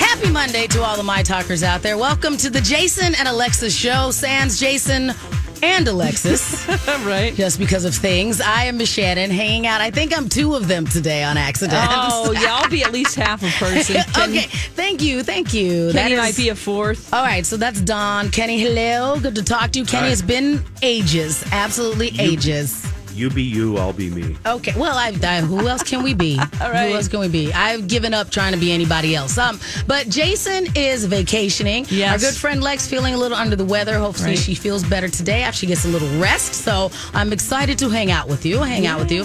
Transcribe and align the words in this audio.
Happy 0.00 0.30
Monday 0.30 0.66
to 0.68 0.82
all 0.82 0.96
the 0.96 1.02
My 1.02 1.22
Talkers 1.22 1.62
out 1.62 1.82
there. 1.82 1.98
Welcome 1.98 2.38
to 2.38 2.48
the 2.48 2.60
Jason 2.62 3.14
and 3.14 3.28
Alexis 3.28 3.76
show. 3.76 4.10
Sans 4.10 4.58
Jason 4.58 5.12
and 5.62 5.86
Alexis. 5.86 6.66
right. 7.04 7.34
Just 7.34 7.58
because 7.58 7.84
of 7.84 7.94
things. 7.94 8.40
I 8.40 8.64
am 8.64 8.78
Miss 8.78 8.90
Shannon 8.90 9.30
hanging 9.30 9.66
out. 9.66 9.82
I 9.82 9.90
think 9.90 10.16
I'm 10.16 10.28
two 10.28 10.54
of 10.54 10.68
them 10.68 10.86
today 10.86 11.22
on 11.22 11.36
accident. 11.36 11.78
Oh, 11.86 12.32
yeah, 12.32 12.56
I'll 12.56 12.70
be 12.70 12.82
at 12.82 12.92
least 12.92 13.14
half 13.14 13.42
a 13.42 13.62
person. 13.62 13.96
Kenny, 14.14 14.38
okay. 14.38 14.46
Thank 14.48 15.02
you. 15.02 15.22
Thank 15.22 15.52
you. 15.52 15.92
Kenny 15.92 16.14
That 16.14 16.22
might 16.22 16.36
be 16.36 16.48
a 16.48 16.54
fourth. 16.54 17.12
All 17.12 17.22
right, 17.22 17.44
so 17.44 17.58
that's 17.58 17.82
Dawn. 17.82 18.30
Kenny, 18.30 18.58
hello. 18.58 19.20
Good 19.20 19.34
to 19.34 19.44
talk 19.44 19.70
to 19.72 19.80
you. 19.80 19.84
Kenny, 19.84 20.08
it's 20.08 20.22
been 20.22 20.64
ages. 20.82 21.44
Absolutely 21.52 22.18
ages. 22.18 22.90
You 23.20 23.28
be 23.28 23.42
you, 23.42 23.76
I'll 23.76 23.92
be 23.92 24.08
me. 24.08 24.34
Okay. 24.46 24.72
Well, 24.78 24.96
I, 24.96 25.12
I 25.22 25.42
who 25.42 25.68
else 25.68 25.82
can 25.82 26.02
we 26.02 26.14
be? 26.14 26.38
right. 26.60 26.88
Who 26.88 26.94
else 26.96 27.06
can 27.06 27.20
we 27.20 27.28
be? 27.28 27.52
I've 27.52 27.86
given 27.86 28.14
up 28.14 28.30
trying 28.30 28.54
to 28.54 28.58
be 28.58 28.72
anybody 28.72 29.14
else. 29.14 29.36
Um, 29.36 29.60
but 29.86 30.08
Jason 30.08 30.68
is 30.74 31.04
vacationing. 31.04 31.84
Yes. 31.90 32.12
Our 32.24 32.30
good 32.30 32.38
friend 32.38 32.62
Lex 32.62 32.86
feeling 32.88 33.12
a 33.12 33.18
little 33.18 33.36
under 33.36 33.56
the 33.56 33.64
weather. 33.66 33.98
Hopefully 33.98 34.30
Right. 34.30 34.38
she 34.38 34.54
feels 34.54 34.82
better 34.84 35.06
today 35.06 35.42
after 35.42 35.58
she 35.58 35.66
gets 35.66 35.84
a 35.84 35.88
little 35.88 36.08
rest. 36.18 36.54
So 36.54 36.90
I'm 37.12 37.30
excited 37.34 37.78
to 37.80 37.90
hang 37.90 38.10
out 38.10 38.26
with 38.26 38.46
you. 38.46 38.58
Hang 38.60 38.86
out 38.86 38.98
with 38.98 39.12
you. 39.12 39.24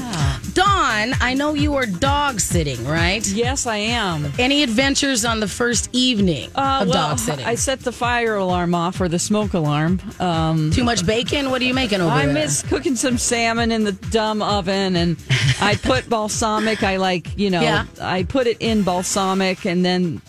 Dawn, 0.53 1.13
I 1.21 1.33
know 1.33 1.53
you 1.53 1.75
are 1.75 1.85
dog 1.85 2.41
sitting, 2.41 2.85
right? 2.85 3.25
Yes, 3.27 3.65
I 3.65 3.77
am. 3.77 4.31
Any 4.37 4.61
adventures 4.63 5.23
on 5.23 5.39
the 5.39 5.47
first 5.47 5.89
evening 5.93 6.49
Uh, 6.55 6.79
of 6.81 6.89
well, 6.89 7.09
dog 7.09 7.19
sitting? 7.19 7.45
I 7.45 7.55
set 7.55 7.79
the 7.79 7.91
fire 7.93 8.35
alarm 8.35 8.75
off 8.75 8.99
or 8.99 9.07
the 9.07 9.19
smoke 9.19 9.53
alarm. 9.53 10.01
Um, 10.19 10.71
Too 10.71 10.83
much 10.83 11.05
bacon? 11.05 11.49
What 11.49 11.61
are 11.61 11.65
you 11.65 11.73
making 11.73 12.01
over 12.01 12.11
I 12.11 12.25
there? 12.25 12.33
miss 12.33 12.61
cooking 12.61 12.97
some 12.97 13.17
salmon 13.17 13.71
in 13.71 13.84
the 13.85 13.93
dumb 13.93 14.41
oven, 14.41 14.95
and 14.95 15.17
I 15.61 15.75
put 15.75 16.09
balsamic. 16.09 16.83
I 16.83 16.97
like, 16.97 17.37
you 17.37 17.49
know, 17.49 17.61
Yeah. 17.61 17.85
I 18.01 18.23
put 18.23 18.47
it 18.47 18.57
in 18.59 18.83
balsamic, 18.83 19.65
and 19.65 19.85
then 19.85 20.21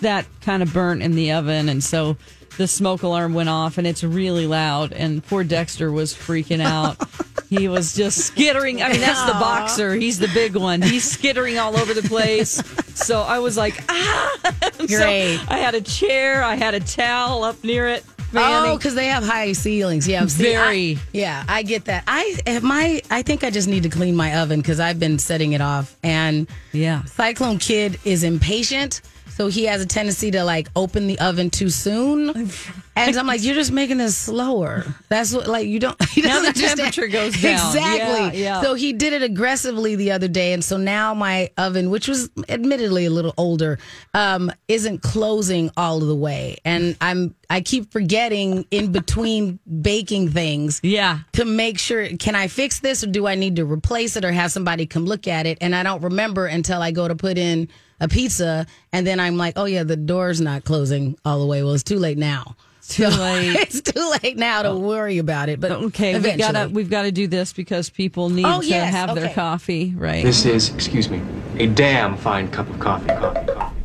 that 0.00 0.26
kind 0.40 0.62
of 0.62 0.72
burnt 0.72 1.02
in 1.02 1.14
the 1.14 1.32
oven, 1.32 1.68
and 1.68 1.84
so 1.84 2.16
the 2.56 2.66
smoke 2.66 3.02
alarm 3.02 3.32
went 3.34 3.48
off, 3.48 3.78
and 3.78 3.86
it's 3.86 4.02
really 4.04 4.46
loud. 4.46 4.92
And 4.92 5.24
poor 5.24 5.44
Dexter 5.44 5.90
was 5.92 6.12
freaking 6.14 6.60
out. 6.60 6.96
he 7.48 7.68
was 7.68 7.94
just 7.94 8.18
skittering. 8.18 8.82
I 8.82 8.90
mean, 8.92 9.00
that's 9.00 9.24
the 9.24 9.32
boxer. 9.38 9.94
He's 9.94 10.18
the 10.18 10.28
big 10.28 10.56
one. 10.56 10.82
He's 10.82 11.04
skittering 11.10 11.58
all 11.58 11.76
over 11.76 11.94
the 11.94 12.02
place. 12.02 12.62
So 13.00 13.22
I 13.22 13.38
was 13.38 13.56
like, 13.56 13.82
ah. 13.88 14.38
So 14.78 14.86
Great. 14.86 15.40
I 15.48 15.56
had 15.56 15.74
a 15.74 15.80
chair. 15.80 16.42
I 16.44 16.54
had 16.56 16.74
a 16.74 16.80
towel 16.80 17.44
up 17.44 17.64
near 17.64 17.88
it. 17.88 18.04
Oh, 18.34 18.76
because 18.76 18.94
they 18.94 19.06
have 19.06 19.24
high 19.24 19.52
ceilings. 19.52 20.06
Yeah, 20.06 20.24
see, 20.26 20.54
I- 20.54 20.60
Very. 20.64 20.98
yeah, 21.12 21.44
I 21.48 21.62
get 21.62 21.86
that. 21.86 22.04
I 22.06 22.36
have 22.46 22.62
my. 22.62 23.00
I 23.10 23.22
think 23.22 23.42
I 23.44 23.50
just 23.50 23.68
need 23.68 23.82
to 23.82 23.88
clean 23.88 24.14
my 24.16 24.38
oven 24.40 24.60
because 24.60 24.80
I've 24.80 24.98
been 25.00 25.18
setting 25.18 25.52
it 25.52 25.60
off. 25.60 25.96
And 26.02 26.46
yeah. 26.72 27.04
Cyclone 27.04 27.58
Kid 27.58 27.98
is 28.04 28.22
impatient, 28.22 29.02
so 29.36 29.48
he 29.48 29.64
has 29.64 29.80
a 29.82 29.86
tendency 29.86 30.30
to 30.32 30.44
like 30.44 30.68
open 30.76 31.06
the 31.06 31.18
oven 31.20 31.50
too 31.50 31.70
soon. 31.70 32.50
And 32.96 33.16
I'm 33.16 33.26
like, 33.26 33.42
you're 33.42 33.54
just 33.54 33.72
making 33.72 33.96
this 33.98 34.16
slower. 34.16 34.84
That's 35.08 35.32
what 35.32 35.46
like 35.46 35.66
you 35.68 35.78
don't. 35.80 35.96
He 36.10 36.22
Now 36.22 36.40
doesn't 36.42 36.42
the 36.42 36.48
understand. 36.66 36.78
temperature 36.94 37.08
goes 37.08 37.40
down. 37.40 37.52
Exactly. 37.54 38.40
Yeah, 38.40 38.56
yeah. 38.56 38.62
So 38.62 38.74
he 38.74 38.92
did 38.92 39.12
it 39.12 39.22
aggressively 39.22 39.94
the 39.96 40.10
other 40.12 40.28
day, 40.28 40.52
and 40.52 40.62
so 40.62 40.76
now 40.76 41.14
my 41.14 41.50
oven, 41.56 41.88
which 41.90 42.08
was 42.08 42.28
admittedly 42.48 43.06
a 43.06 43.10
little 43.10 43.32
older, 43.38 43.78
um, 44.12 44.50
isn't 44.68 45.02
closing 45.02 45.70
all 45.76 46.02
of 46.02 46.08
the 46.08 46.16
way, 46.16 46.58
and 46.64 46.96
I'm 47.00 47.34
I 47.48 47.60
keep 47.62 47.90
forgetting 47.92 48.66
in 48.70 48.92
between 48.92 49.58
baking 49.82 50.30
things 50.30 50.80
Yeah. 50.82 51.20
to 51.32 51.44
make 51.44 51.78
sure 51.78 52.08
can 52.18 52.34
I 52.34 52.48
fix 52.48 52.80
this 52.80 53.02
or 53.02 53.06
do 53.06 53.26
I 53.26 53.34
need 53.34 53.56
to 53.56 53.64
replace 53.64 54.16
it 54.16 54.24
or 54.24 54.32
have 54.32 54.52
somebody 54.52 54.86
come 54.86 55.04
look 55.06 55.26
at 55.26 55.46
it 55.46 55.58
and 55.60 55.74
I 55.74 55.82
don't 55.82 56.02
remember 56.02 56.46
until 56.46 56.80
I 56.82 56.90
go 56.92 57.08
to 57.08 57.14
put 57.16 57.38
in 57.38 57.68
a 58.00 58.08
pizza, 58.08 58.66
and 58.92 59.06
then 59.06 59.20
I'm 59.20 59.36
like, 59.36 59.54
oh 59.56 59.64
yeah, 59.66 59.82
the 59.82 59.96
door's 59.96 60.40
not 60.40 60.64
closing 60.64 61.16
all 61.24 61.38
the 61.40 61.46
way. 61.46 61.62
Well, 61.62 61.74
it's 61.74 61.82
too 61.82 61.98
late 61.98 62.18
now. 62.18 62.56
Too 62.88 63.06
late. 63.08 63.54
it's 63.60 63.80
too 63.82 64.12
late 64.22 64.36
now 64.36 64.62
to 64.62 64.70
oh. 64.70 64.78
worry 64.78 65.18
about 65.18 65.48
it. 65.48 65.60
But 65.60 65.70
Okay, 65.72 66.12
we 66.14 66.18
eventually. 66.18 66.52
gotta 66.52 66.68
we've 66.70 66.90
got 66.90 67.02
to 67.02 67.12
do 67.12 67.26
this 67.28 67.52
because 67.52 67.88
people 67.90 68.30
need 68.30 68.44
Oh, 68.46 68.60
to 68.60 68.66
yes, 68.66 68.92
have 68.92 69.14
their 69.14 69.32
coffee, 69.32 69.94
right? 69.96 70.24
This 70.24 70.44
is, 70.44 70.70
excuse 70.74 71.08
me, 71.08 71.22
a 71.58 71.66
damn 71.66 72.16
fine 72.16 72.50
cup 72.50 72.68
of 72.68 72.80
coffee. 72.80 73.06
Coffee, 73.08 73.22
coffee, 73.46 73.52
coffee. 73.52 73.76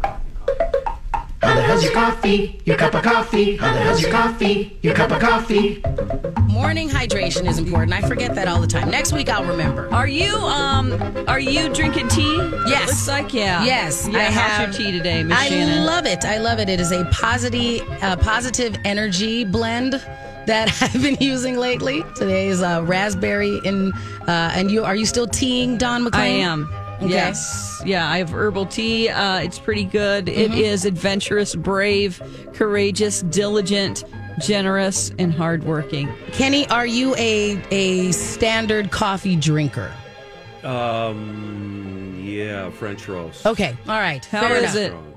How 1.45 1.53
the 1.56 1.62
hell's 1.62 1.83
your 1.83 1.94
coffee? 1.94 2.59
Your 2.65 2.75
cup 2.77 2.95
of 2.95 3.03
coffee? 3.03 3.56
How 3.57 3.71
the 3.74 3.80
hell's 3.80 4.01
your 4.01 4.12
coffee? 4.12 4.77
Your 4.81 4.95
cup 4.95 5.12
of 5.12 5.19
coffee? 5.21 5.81
morning 6.50 6.89
hydration 6.89 7.45
is 7.47 7.59
important. 7.59 7.92
I 7.94 8.01
forget 8.07 8.33
that 8.36 8.47
all 8.47 8.62
the 8.62 8.68
time. 8.68 8.89
Next 8.89 9.12
week 9.12 9.30
I'll 9.30 9.44
remember. 9.44 9.94
Are 9.94 10.07
you 10.07 10.33
um 10.38 10.94
are 11.27 11.39
you 11.39 11.71
drinking 11.74 12.07
tea? 12.07 12.36
Yes. 12.65 12.83
It 12.83 12.88
looks 12.88 13.07
like 13.09 13.33
yeah. 13.33 13.63
Yes, 13.63 14.07
Yeah, 14.09 14.19
I 14.19 14.24
how's 14.24 14.51
have. 14.51 14.69
your 14.69 14.77
tea 14.92 14.97
today, 14.97 15.21
Miss 15.24 15.38
I 15.38 15.50
Shannon? 15.50 15.86
love 15.86 16.06
it. 16.06 16.24
I 16.25 16.38
love 16.38 16.59
it. 16.59 16.69
It 16.69 16.80
is 16.80 16.92
a 16.94 17.03
positive, 17.12 17.81
uh, 18.01 18.15
positive 18.18 18.77
energy 18.86 19.44
blend 19.44 19.94
that 20.47 20.69
I've 20.81 21.01
been 21.01 21.18
using 21.19 21.57
lately. 21.57 22.03
Today 22.15 22.47
is 22.47 22.62
uh, 22.63 22.81
raspberry 22.86 23.59
and 23.65 23.94
uh, 24.27 24.51
and 24.56 24.71
you 24.71 24.83
are 24.86 24.95
you 24.95 25.06
still 25.06 25.27
teeing 25.27 25.77
Don 25.77 26.03
McLean? 26.06 26.24
I 26.24 26.27
am. 26.27 26.69
Okay. 27.01 27.09
Yes. 27.09 27.81
Yeah, 27.86 28.09
I 28.09 28.18
have 28.19 28.30
herbal 28.30 28.68
tea. 28.68 29.09
Uh, 29.09 29.39
it's 29.39 29.59
pretty 29.59 29.83
good. 29.83 30.30
It 30.30 30.51
Mm-hmm. 30.51 30.59
is 30.59 30.86
adventurous, 30.86 31.53
brave, 31.56 32.21
courageous, 32.53 33.21
diligent, 33.24 34.03
generous, 34.39 35.12
and 35.19 35.33
hardworking. 35.33 36.09
Kenny, 36.31 36.68
are 36.69 36.86
you 36.86 37.13
a 37.18 37.62
a 37.71 38.12
standard 38.13 38.92
coffee 38.92 39.36
drinker? 39.36 39.92
Um, 40.63 42.19
yeah, 42.24 42.69
French 42.71 43.07
roast. 43.07 43.45
Okay, 43.45 43.75
all 43.88 44.00
right. 44.00 44.24
How 44.25 44.42
fair 44.42 44.56
is 44.57 44.75
enough. 44.75 44.75
it? 44.75 44.88
Strong. 44.88 45.13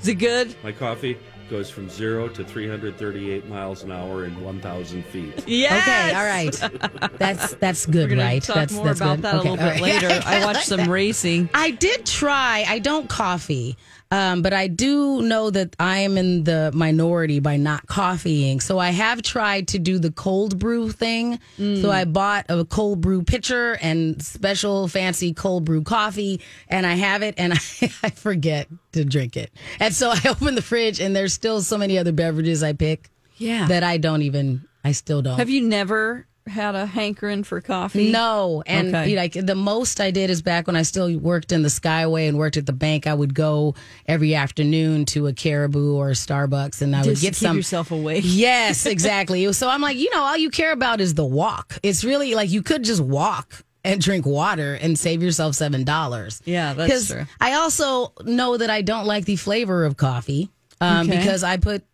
Is 0.00 0.08
it 0.08 0.14
good? 0.16 0.54
My 0.64 0.72
coffee 0.72 1.16
goes 1.50 1.70
from 1.70 1.88
zero 1.88 2.28
to 2.28 2.44
338 2.44 3.48
miles 3.48 3.82
an 3.82 3.92
hour 3.92 4.24
in 4.24 4.42
1,000 4.42 5.04
feet. 5.06 5.44
Yes. 5.46 5.82
Okay, 5.82 6.14
all 6.16 6.24
right. 6.24 7.18
That's 7.18 7.54
that's 7.54 7.86
good, 7.86 8.10
We're 8.10 8.16
gonna 8.16 8.22
right? 8.28 8.42
talk 8.42 8.56
that's 8.56 8.72
more 8.74 8.84
that's 8.86 9.00
about 9.00 9.16
good. 9.16 9.22
that 9.22 9.34
Okay, 9.36 9.48
a 9.48 9.52
little 9.52 9.64
all 9.66 9.72
bit 9.74 9.80
right. 9.82 10.02
later. 10.02 10.20
I 10.26 10.44
watched 10.44 10.66
some 10.66 10.90
racing. 10.90 11.48
I 11.54 11.70
did 11.70 12.04
try. 12.06 12.64
I 12.68 12.78
don't 12.78 13.08
coffee, 13.08 13.76
um, 14.16 14.42
but 14.42 14.52
I 14.52 14.66
do 14.68 15.20
know 15.22 15.50
that 15.50 15.76
I 15.78 15.98
am 15.98 16.16
in 16.16 16.44
the 16.44 16.70
minority 16.74 17.38
by 17.40 17.56
not 17.56 17.86
coffeeing. 17.86 18.60
So 18.60 18.78
I 18.78 18.90
have 18.90 19.20
tried 19.22 19.68
to 19.68 19.78
do 19.78 19.98
the 19.98 20.10
cold 20.10 20.58
brew 20.58 20.90
thing. 20.90 21.38
So 21.58 21.90
I 21.90 22.04
bought 22.04 22.46
a 22.48 22.64
cold 22.64 23.00
brew 23.00 23.22
pitcher 23.22 23.76
and 23.82 24.22
special 24.22 24.88
fancy 24.88 25.34
cold 25.34 25.64
brew 25.64 25.82
coffee, 25.82 26.40
and 26.68 26.86
I 26.86 26.94
have 26.94 27.22
it, 27.22 27.34
and 27.38 27.52
I, 27.52 27.56
I 28.02 28.10
forget 28.10 28.68
to 28.92 29.04
drink 29.04 29.36
it. 29.36 29.50
And 29.80 29.94
so 29.94 30.10
I 30.10 30.20
open 30.28 30.54
the 30.54 30.62
fridge, 30.62 31.00
and 31.00 31.14
there's 31.14 31.34
still 31.34 31.60
so 31.62 31.76
many 31.76 31.98
other 31.98 32.12
beverages 32.12 32.62
I 32.62 32.72
pick 32.72 33.10
Yeah. 33.36 33.68
that 33.68 33.82
I 33.82 33.98
don't 33.98 34.22
even. 34.22 34.64
I 34.84 34.92
still 34.92 35.20
don't. 35.20 35.36
Have 35.38 35.50
you 35.50 35.62
never 35.62 36.26
had 36.46 36.74
a 36.74 36.86
hankering 36.86 37.42
for 37.44 37.60
coffee? 37.60 38.10
No, 38.12 38.62
and 38.66 38.88
Okay. 38.88 39.10
you 39.10 39.16
know, 39.16 39.22
like 39.22 39.32
the 39.34 39.54
most 39.54 40.00
I 40.00 40.10
did 40.10 40.30
is 40.30 40.42
back 40.42 40.66
when 40.66 40.76
I 40.76 40.82
still 40.82 41.16
worked 41.18 41.52
in 41.52 41.62
the 41.62 41.68
Skyway 41.68 42.28
and 42.28 42.38
worked 42.38 42.56
at 42.56 42.66
the 42.66 42.72
bank. 42.72 43.06
I 43.06 43.14
would 43.14 43.34
go 43.34 43.74
every 44.06 44.34
afternoon 44.34 45.04
to 45.06 45.26
a 45.26 45.32
Caribou 45.32 45.94
or 45.96 46.10
a 46.10 46.14
Starbucks, 46.14 46.82
and 46.82 46.94
I 46.94 47.00
would 47.00 47.10
Just 47.10 47.20
to 47.22 47.26
get 47.26 47.36
some. 47.36 47.56
yourself 47.56 47.90
awake. 47.90 48.22
Yes, 48.26 48.86
exactly. 48.96 49.52
so 49.52 49.68
I'm 49.68 49.80
like, 49.80 49.96
you 49.96 50.10
know, 50.14 50.22
all 50.22 50.36
you 50.36 50.50
care 50.50 50.72
about 50.72 51.00
is 51.00 51.14
the 51.14 51.24
walk. 51.26 51.78
It's 51.82 52.04
really 52.04 52.34
like 52.34 52.50
you 52.50 52.62
could 52.62 52.84
just 52.84 53.00
walk 53.00 53.64
and 53.84 54.00
drink 54.00 54.26
water 54.26 54.74
and 54.74 54.98
save 54.98 55.22
yourself 55.22 55.54
seven 55.54 55.84
dollars. 55.84 56.42
Yeah, 56.44 56.74
that's 56.74 57.08
true. 57.08 57.24
I 57.40 57.52
also 57.54 58.12
know 58.24 58.56
that 58.56 58.68
I 58.70 58.82
don't 58.82 59.06
like 59.06 59.24
the 59.24 59.36
flavor 59.36 59.84
of 59.84 59.96
coffee 59.96 60.50
um, 60.80 61.08
Okay. 61.08 61.18
because 61.18 61.42
I 61.44 61.56
put 61.56 61.84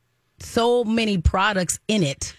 so 0.41 0.85
many 0.85 1.19
products 1.19 1.79
in 1.89 2.03
it 2.03 2.35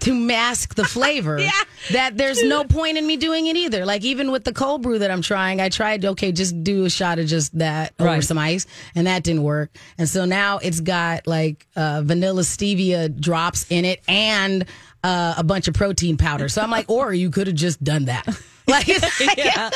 to 0.00 0.14
mask 0.14 0.74
the 0.76 0.84
flavor 0.84 1.40
that 1.92 2.16
there's 2.16 2.42
no 2.44 2.62
point 2.64 2.96
in 2.98 3.06
me 3.06 3.16
doing 3.16 3.46
it 3.48 3.56
either. 3.56 3.84
Like 3.84 4.04
even 4.04 4.30
with 4.30 4.44
the 4.44 4.52
cold 4.52 4.82
brew 4.82 4.98
that 5.00 5.10
I'm 5.10 5.22
trying, 5.22 5.60
I 5.60 5.68
tried 5.68 6.04
okay, 6.04 6.30
just 6.32 6.62
do 6.62 6.84
a 6.84 6.90
shot 6.90 7.18
of 7.18 7.26
just 7.26 7.58
that 7.58 7.92
over 7.98 8.08
Right. 8.08 8.22
some 8.24 8.38
ice, 8.38 8.66
and 8.94 9.06
that 9.06 9.22
didn't 9.24 9.42
work. 9.42 9.70
And 9.98 10.08
so 10.08 10.24
now 10.24 10.58
it's 10.58 10.80
got 10.80 11.26
like 11.26 11.66
uh, 11.74 12.02
vanilla 12.04 12.42
stevia 12.42 13.14
drops 13.18 13.66
in 13.70 13.84
it 13.84 14.00
and 14.06 14.64
uh, 15.02 15.34
a 15.36 15.42
bunch 15.42 15.66
of 15.66 15.74
protein 15.74 16.16
powder. 16.16 16.48
So 16.48 16.62
I'm 16.62 16.70
like, 16.70 16.88
or 16.88 17.12
you 17.12 17.30
could 17.30 17.48
have 17.48 17.56
just 17.56 17.82
done 17.82 18.04
that. 18.06 18.26
Like, 18.68 18.84
it's 18.88 19.20
like- 19.20 19.36
Yeah, 19.38 19.70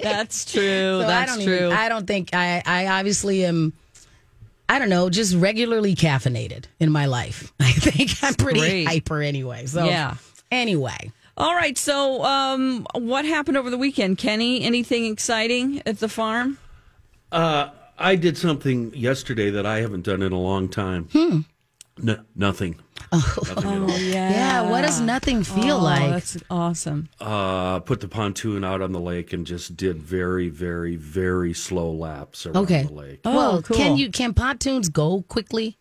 that's 0.00 0.44
true. 0.52 1.00
so 1.02 1.06
that's 1.06 1.30
I 1.32 1.36
don't 1.36 1.44
true. 1.44 1.54
Even, 1.54 1.72
I 1.72 1.88
don't 1.88 2.08
think 2.08 2.30
I. 2.34 2.60
I 2.66 2.86
obviously 2.88 3.44
am. 3.44 3.72
I 4.72 4.78
don't 4.78 4.88
know, 4.88 5.10
just 5.10 5.34
regularly 5.34 5.94
caffeinated 5.94 6.64
in 6.80 6.90
my 6.90 7.04
life. 7.04 7.52
I 7.60 7.72
think 7.72 8.10
I'm 8.22 8.32
pretty 8.32 8.60
Great. 8.60 8.86
hyper 8.86 9.20
anyway. 9.20 9.66
So 9.66 9.84
Yeah. 9.84 10.16
Anyway, 10.50 11.12
All 11.36 11.54
right. 11.54 11.76
So, 11.76 12.24
um, 12.24 12.86
what 12.94 13.26
happened 13.26 13.58
over 13.58 13.68
the 13.70 13.76
weekend, 13.76 14.16
Kenny? 14.16 14.62
Anything 14.62 15.04
exciting 15.06 15.82
at 15.84 15.98
the 15.98 16.08
farm? 16.08 16.56
Uh, 17.30 17.68
I 17.98 18.16
did 18.16 18.38
something 18.38 18.94
yesterday 18.94 19.50
that 19.50 19.66
I 19.66 19.80
haven't 19.80 20.04
done 20.04 20.22
in 20.22 20.32
a 20.32 20.38
long 20.38 20.68
time. 20.70 21.08
Hmm. 21.12 21.40
No, 21.98 22.20
nothing. 22.34 22.76
Nothing 23.46 23.58
at 23.58 23.64
all. 23.82 23.98
Yeah. 23.98 24.30
yeah. 24.30 24.70
What 24.70 24.82
does 24.82 25.00
nothing 25.00 25.42
feel 25.44 25.76
Oh, 25.76 25.82
like? 25.84 26.10
That's 26.10 26.36
awesome. 26.50 27.08
Uh, 27.20 27.80
put 27.80 28.00
the 28.00 28.08
pontoon 28.08 28.64
out 28.64 28.80
on 28.80 28.92
the 28.92 29.00
lake 29.00 29.32
and 29.32 29.46
just 29.46 29.76
did 29.76 29.98
very, 30.02 30.48
very, 30.48 30.96
very 30.96 31.52
slow 31.52 31.90
laps 31.92 32.46
around 32.46 32.56
Okay. 32.64 32.84
the 32.84 32.92
lake. 32.92 33.20
Oh, 33.24 33.36
well, 33.36 33.62
cool. 33.62 33.76
can 33.76 33.96
you 33.96 34.10
can 34.10 34.32
pontoons 34.34 34.88
go 34.88 35.22
quickly? 35.28 35.78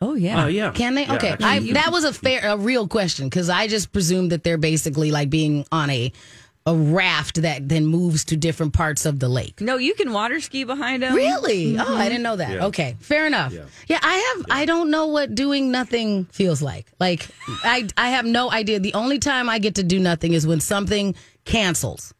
Oh 0.00 0.14
yeah. 0.14 0.44
Uh, 0.44 0.46
yeah. 0.46 0.70
Can 0.72 0.94
they? 0.94 1.06
Yeah, 1.06 1.14
okay, 1.14 1.28
actually, 1.30 1.46
I, 1.46 1.56
you 1.56 1.74
that 1.74 1.90
was 1.90 2.04
a 2.04 2.12
fair, 2.12 2.42
a 2.44 2.56
real 2.56 2.86
question 2.86 3.26
because 3.28 3.48
I 3.50 3.66
just 3.66 3.90
presumed 3.92 4.30
that 4.32 4.44
they're 4.44 4.58
basically 4.58 5.10
like 5.10 5.28
being 5.30 5.64
on 5.72 5.90
a 5.90 6.12
a 6.68 6.74
raft 6.74 7.40
that 7.40 7.66
then 7.66 7.86
moves 7.86 8.26
to 8.26 8.36
different 8.36 8.74
parts 8.74 9.06
of 9.06 9.18
the 9.18 9.28
lake. 9.28 9.60
No, 9.62 9.76
you 9.76 9.94
can 9.94 10.12
water 10.12 10.38
ski 10.38 10.64
behind 10.64 11.02
them. 11.02 11.14
Really? 11.14 11.78
Oh, 11.78 11.80
I 11.80 11.84
mm-hmm. 11.84 12.02
didn't 12.02 12.22
know 12.22 12.36
that. 12.36 12.52
Yeah. 12.52 12.66
Okay, 12.66 12.96
fair 13.00 13.26
enough. 13.26 13.54
Yeah. 13.54 13.64
Yeah, 13.86 14.00
I 14.02 14.34
have. 14.34 14.46
I 14.50 14.66
don't 14.66 14.90
know 14.90 15.06
what 15.06 15.34
doing 15.34 15.70
nothing 15.70 16.26
feels 16.26 16.60
like. 16.60 16.86
Like, 17.00 17.26
I 17.64 17.88
I 17.96 18.10
have 18.10 18.26
no 18.26 18.50
idea. 18.50 18.80
The 18.80 18.92
only 18.92 19.18
time 19.18 19.48
I 19.48 19.58
get 19.58 19.76
to 19.76 19.82
do 19.82 19.98
nothing 19.98 20.34
is 20.34 20.46
when 20.46 20.60
something 20.60 21.14
cancels. 21.46 22.12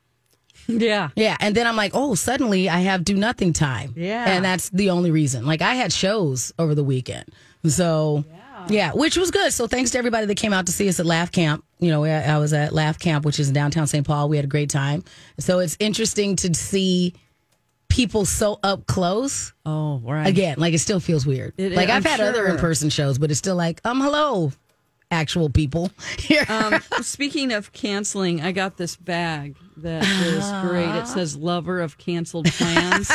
Yeah. 0.67 1.11
Yeah, 1.15 1.37
and 1.41 1.55
then 1.55 1.67
I'm 1.67 1.77
like, 1.77 1.93
oh, 1.95 2.15
suddenly 2.15 2.71
I 2.71 2.81
have 2.81 3.05
do 3.05 3.17
nothing 3.17 3.53
time. 3.53 3.93
Yeah. 3.97 4.31
and 4.31 4.45
that's 4.45 4.71
the 4.71 4.91
only 4.91 5.11
reason. 5.11 5.45
Like, 5.45 5.61
I 5.61 5.75
had 5.75 5.93
shows 5.93 6.53
over 6.59 6.75
the 6.75 6.85
weekend, 6.85 7.27
so 7.67 8.25
yeah, 8.69 8.93
which 8.93 9.17
was 9.19 9.31
good. 9.31 9.53
So 9.53 9.67
thanks 9.67 9.91
to 9.91 9.99
everybody 9.99 10.27
that 10.27 10.37
came 10.37 10.55
out 10.55 10.67
to 10.67 10.73
see 10.73 10.89
us 10.89 11.01
at 11.01 11.07
Laugh 11.07 11.33
Camp. 11.33 11.65
You 11.81 11.91
know, 11.91 12.05
I 12.05 12.21
I 12.23 12.39
was 12.39 12.53
at 12.53 12.73
Laugh 12.73 12.99
Camp, 12.99 13.25
which 13.25 13.39
is 13.39 13.49
in 13.49 13.55
downtown 13.55 13.87
St. 13.87 14.07
Paul. 14.07 14.29
We 14.29 14.37
had 14.37 14.45
a 14.45 14.49
great 14.49 14.71
time. 14.71 15.05
So 15.39 15.59
it's 15.61 15.77
interesting 15.79 16.37
to 16.37 16.53
see 16.55 17.15
people 17.89 18.25
so 18.27 18.59
up 18.63 18.87
close 18.87 19.53
Oh, 19.65 19.99
right. 20.05 20.27
again 20.27 20.57
like 20.59 20.75
it 20.75 20.79
still 20.79 21.01
feels 21.01 21.25
weird 21.27 21.55
It- 21.57 21.73
like 21.73 21.89
i've 21.89 22.05
I'm 22.07 22.11
had 22.11 22.21
other 22.21 22.47
in-person 22.47 22.91
shows 22.91 23.17
but 23.19 23.31
it's 23.31 23.39
still 23.39 23.57
like 23.57 23.81
um 23.85 24.01
hello 24.03 24.53
actual 25.11 25.49
people 25.51 25.91
here 26.19 26.45
Um, 26.49 26.81
speaking 27.01 27.53
of 27.53 27.73
canceling, 27.73 28.41
I 28.41 28.53
got 28.53 28.77
this 28.77 28.97
bag 28.97 29.57
that 29.79 30.05
is 30.05 30.45
great. 30.69 30.89
It 31.01 31.07
says 31.07 31.37
"Lover 31.37 31.81
of 31.81 31.99
Canceled 31.99 32.47
Plans." 32.47 33.09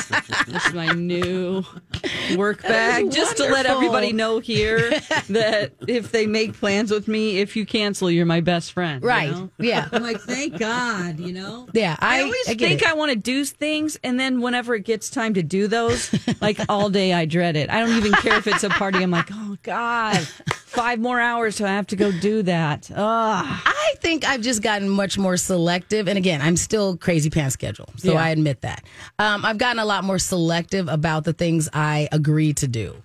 this 0.48 0.66
is 0.66 0.74
my 0.74 0.88
new 0.94 1.64
work 2.38 2.62
bag, 2.62 3.12
just 3.12 3.38
to 3.38 3.44
let 3.44 3.66
everybody 3.66 4.14
know 4.14 4.40
here 4.40 4.90
that 5.30 5.74
if 5.88 6.12
they 6.12 6.26
make 6.26 6.54
plans 6.54 6.90
with 6.90 7.08
me, 7.08 7.40
if 7.40 7.56
you 7.56 7.66
cancel, 7.66 8.10
you're 8.10 8.26
my 8.26 8.40
best 8.42 8.72
friend. 8.72 9.04
you 9.04 9.10
right 9.10 9.32
know? 9.32 9.50
yeah 9.60 9.90
I'm 9.92 10.02
like, 10.04 10.22
thank 10.22 10.58
God, 10.58 11.20
you 11.20 11.34
know. 11.34 11.68
yeah 11.74 11.98
i, 12.00 12.20
I 12.20 12.24
always 12.24 12.48
I 12.50 12.54
think 12.56 12.82
it. 12.82 12.88
I 12.88 12.94
want 12.94 13.12
to 13.12 13.18
do 13.18 13.44
things, 13.46 14.00
and 14.04 14.20
then 14.20 14.42
whenever 14.42 14.74
it 14.76 14.86
gets 14.86 15.10
time 15.10 15.34
to 15.36 15.44
do 15.44 15.68
those, 15.68 16.14
like 16.42 16.60
all 16.70 16.90
day, 16.90 17.14
I 17.14 17.26
dread 17.26 17.56
it. 17.58 17.70
I 17.70 17.80
don't 17.82 17.98
even 17.98 18.14
care 18.14 18.38
if 18.38 18.48
it's 18.48 18.64
a 18.64 18.70
party. 18.70 19.00
I'm 19.04 19.12
like, 19.12 19.28
oh 19.32 19.58
God, 19.64 20.26
five 20.74 21.00
more 21.00 21.20
hours 21.20 21.56
till 21.58 21.68
I 21.68 21.72
have 21.72 21.88
to 21.88 21.96
go 21.96 22.12
do 22.12 22.44
that. 22.44 22.90
Ugh. 22.92 22.98
I 22.98 23.94
think 24.02 24.26
I've 24.28 24.42
just 24.42 24.62
gotten 24.62 24.90
much 24.90 25.18
more 25.18 25.38
selective. 25.38 26.08
And 26.08 26.18
again, 26.18 26.42
I'm 26.42 26.58
still 26.58 26.98
crazy 26.98 27.30
pants 27.30 27.54
schedule. 27.54 27.90
So 27.98 28.14
Yeah. 28.14 28.22
I 28.24 28.30
admit 28.30 28.62
that. 28.62 28.84
Um, 29.20 29.46
I've 29.46 29.58
gotten 29.58 29.80
a 29.80 29.86
lot 29.86 30.04
more 30.04 30.20
selective 30.20 30.88
about 30.88 31.24
the 31.24 31.34
things 31.34 31.70
I 31.74 32.08
agree 32.12 32.54
to 32.54 32.68
do. 32.68 32.96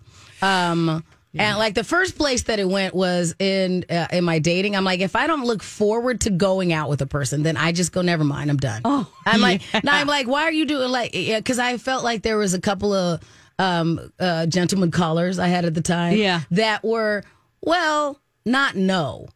Um, 0.43 1.05
And 1.39 1.59
like 1.59 1.75
the 1.75 1.85
first 1.85 2.17
place 2.17 2.45
that 2.45 2.59
it 2.59 2.69
went 2.69 2.95
was 2.95 3.35
in 3.39 3.85
uh, 3.91 4.07
in 4.11 4.25
my 4.25 4.39
dating. 4.41 4.75
I'm 4.75 4.83
like, 4.83 5.01
if 5.01 5.15
I 5.15 5.27
don't 5.29 5.45
look 5.45 5.63
forward 5.63 6.23
to 6.23 6.31
going 6.31 6.73
out 6.73 6.89
with 6.89 7.01
a 7.03 7.07
person, 7.07 7.43
then 7.45 7.57
I 7.57 7.71
just 7.71 7.93
go, 7.93 8.01
never 8.03 8.25
mind, 8.25 8.51
I'm 8.51 8.57
done. 8.57 8.81
Oh, 8.85 9.07
I'm 9.27 9.41
like, 9.41 9.61
now 9.85 9.95
I'm 9.95 10.09
like, 10.09 10.27
why 10.27 10.43
are 10.45 10.51
you 10.53 10.65
doing 10.65 10.91
like? 10.91 11.13
Because 11.13 11.59
I 11.61 11.77
felt 11.77 12.03
like 12.03 12.23
there 12.23 12.39
was 12.39 12.55
a 12.55 12.61
couple 12.61 12.93
of 12.93 13.21
um, 13.59 14.11
uh, 14.19 14.47
gentleman 14.47 14.91
callers 14.91 15.39
I 15.39 15.47
had 15.49 15.65
at 15.65 15.75
the 15.75 15.83
time, 15.83 16.17
Yeah. 16.17 16.41
that 16.53 16.83
were 16.83 17.23
well, 17.61 18.21
not 18.45 18.75
no 18.77 19.29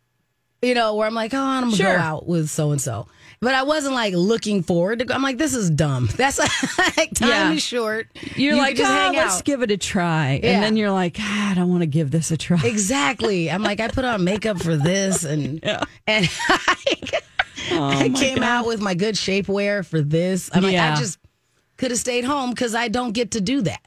you 0.64 0.74
know, 0.74 0.94
where 0.94 1.08
I'm 1.08 1.14
like, 1.14 1.34
oh, 1.34 1.40
I'm 1.40 1.64
gonna 1.64 1.76
Sure. 1.76 1.96
go 1.96 2.00
out 2.00 2.28
with 2.28 2.48
so 2.48 2.70
and 2.70 2.80
so. 2.80 3.08
but 3.40 3.52
I 3.52 3.64
wasn't 3.64 3.94
like 3.96 4.14
looking 4.14 4.62
forward 4.62 5.00
to. 5.00 5.04
go. 5.04 5.12
I'm 5.12 5.20
like, 5.20 5.36
this 5.36 5.54
is 5.54 5.68
dumb. 5.70 6.08
That's 6.16 6.38
like 6.38 7.10
time 7.14 7.28
Yeah. 7.28 7.52
is 7.52 7.64
short. 7.64 8.06
You're 8.36 8.54
You 8.54 8.60
like, 8.60 8.76
just 8.76 8.88
ah, 8.88 8.94
hang 8.94 9.16
let's 9.16 9.38
out." 9.38 9.44
give 9.44 9.62
it 9.62 9.72
a 9.72 9.76
try. 9.76 10.38
Yeah. 10.40 10.50
And 10.52 10.62
then 10.62 10.76
you're 10.76 10.92
like, 10.92 11.16
ah, 11.18 11.50
I 11.50 11.54
don't 11.54 11.68
want 11.68 11.80
to 11.80 11.86
give 11.88 12.12
this 12.12 12.30
a 12.30 12.36
try. 12.36 12.60
Exactly. 12.64 13.50
I'm 13.50 13.64
like, 13.64 13.80
I 13.80 13.88
put 13.88 14.04
on 14.04 14.22
makeup 14.22 14.62
for 14.62 14.76
this, 14.76 15.24
and 15.24 15.58
Yeah. 15.64 15.82
and 16.06 16.28
I, 16.48 16.76
I 17.72 18.08
came 18.14 18.36
God. 18.38 18.44
out 18.44 18.66
with 18.68 18.80
my 18.80 18.94
good 18.94 19.16
shapewear 19.16 19.84
for 19.84 20.00
this. 20.00 20.48
I'm 20.54 20.62
like, 20.62 20.76
I 20.76 20.94
just 20.94 21.18
could 21.76 21.90
have 21.90 21.98
stayed 21.98 22.22
home 22.22 22.50
because 22.50 22.76
I 22.76 22.86
don't 22.86 23.10
get 23.14 23.32
to 23.32 23.40
do 23.40 23.62
that. 23.62 23.80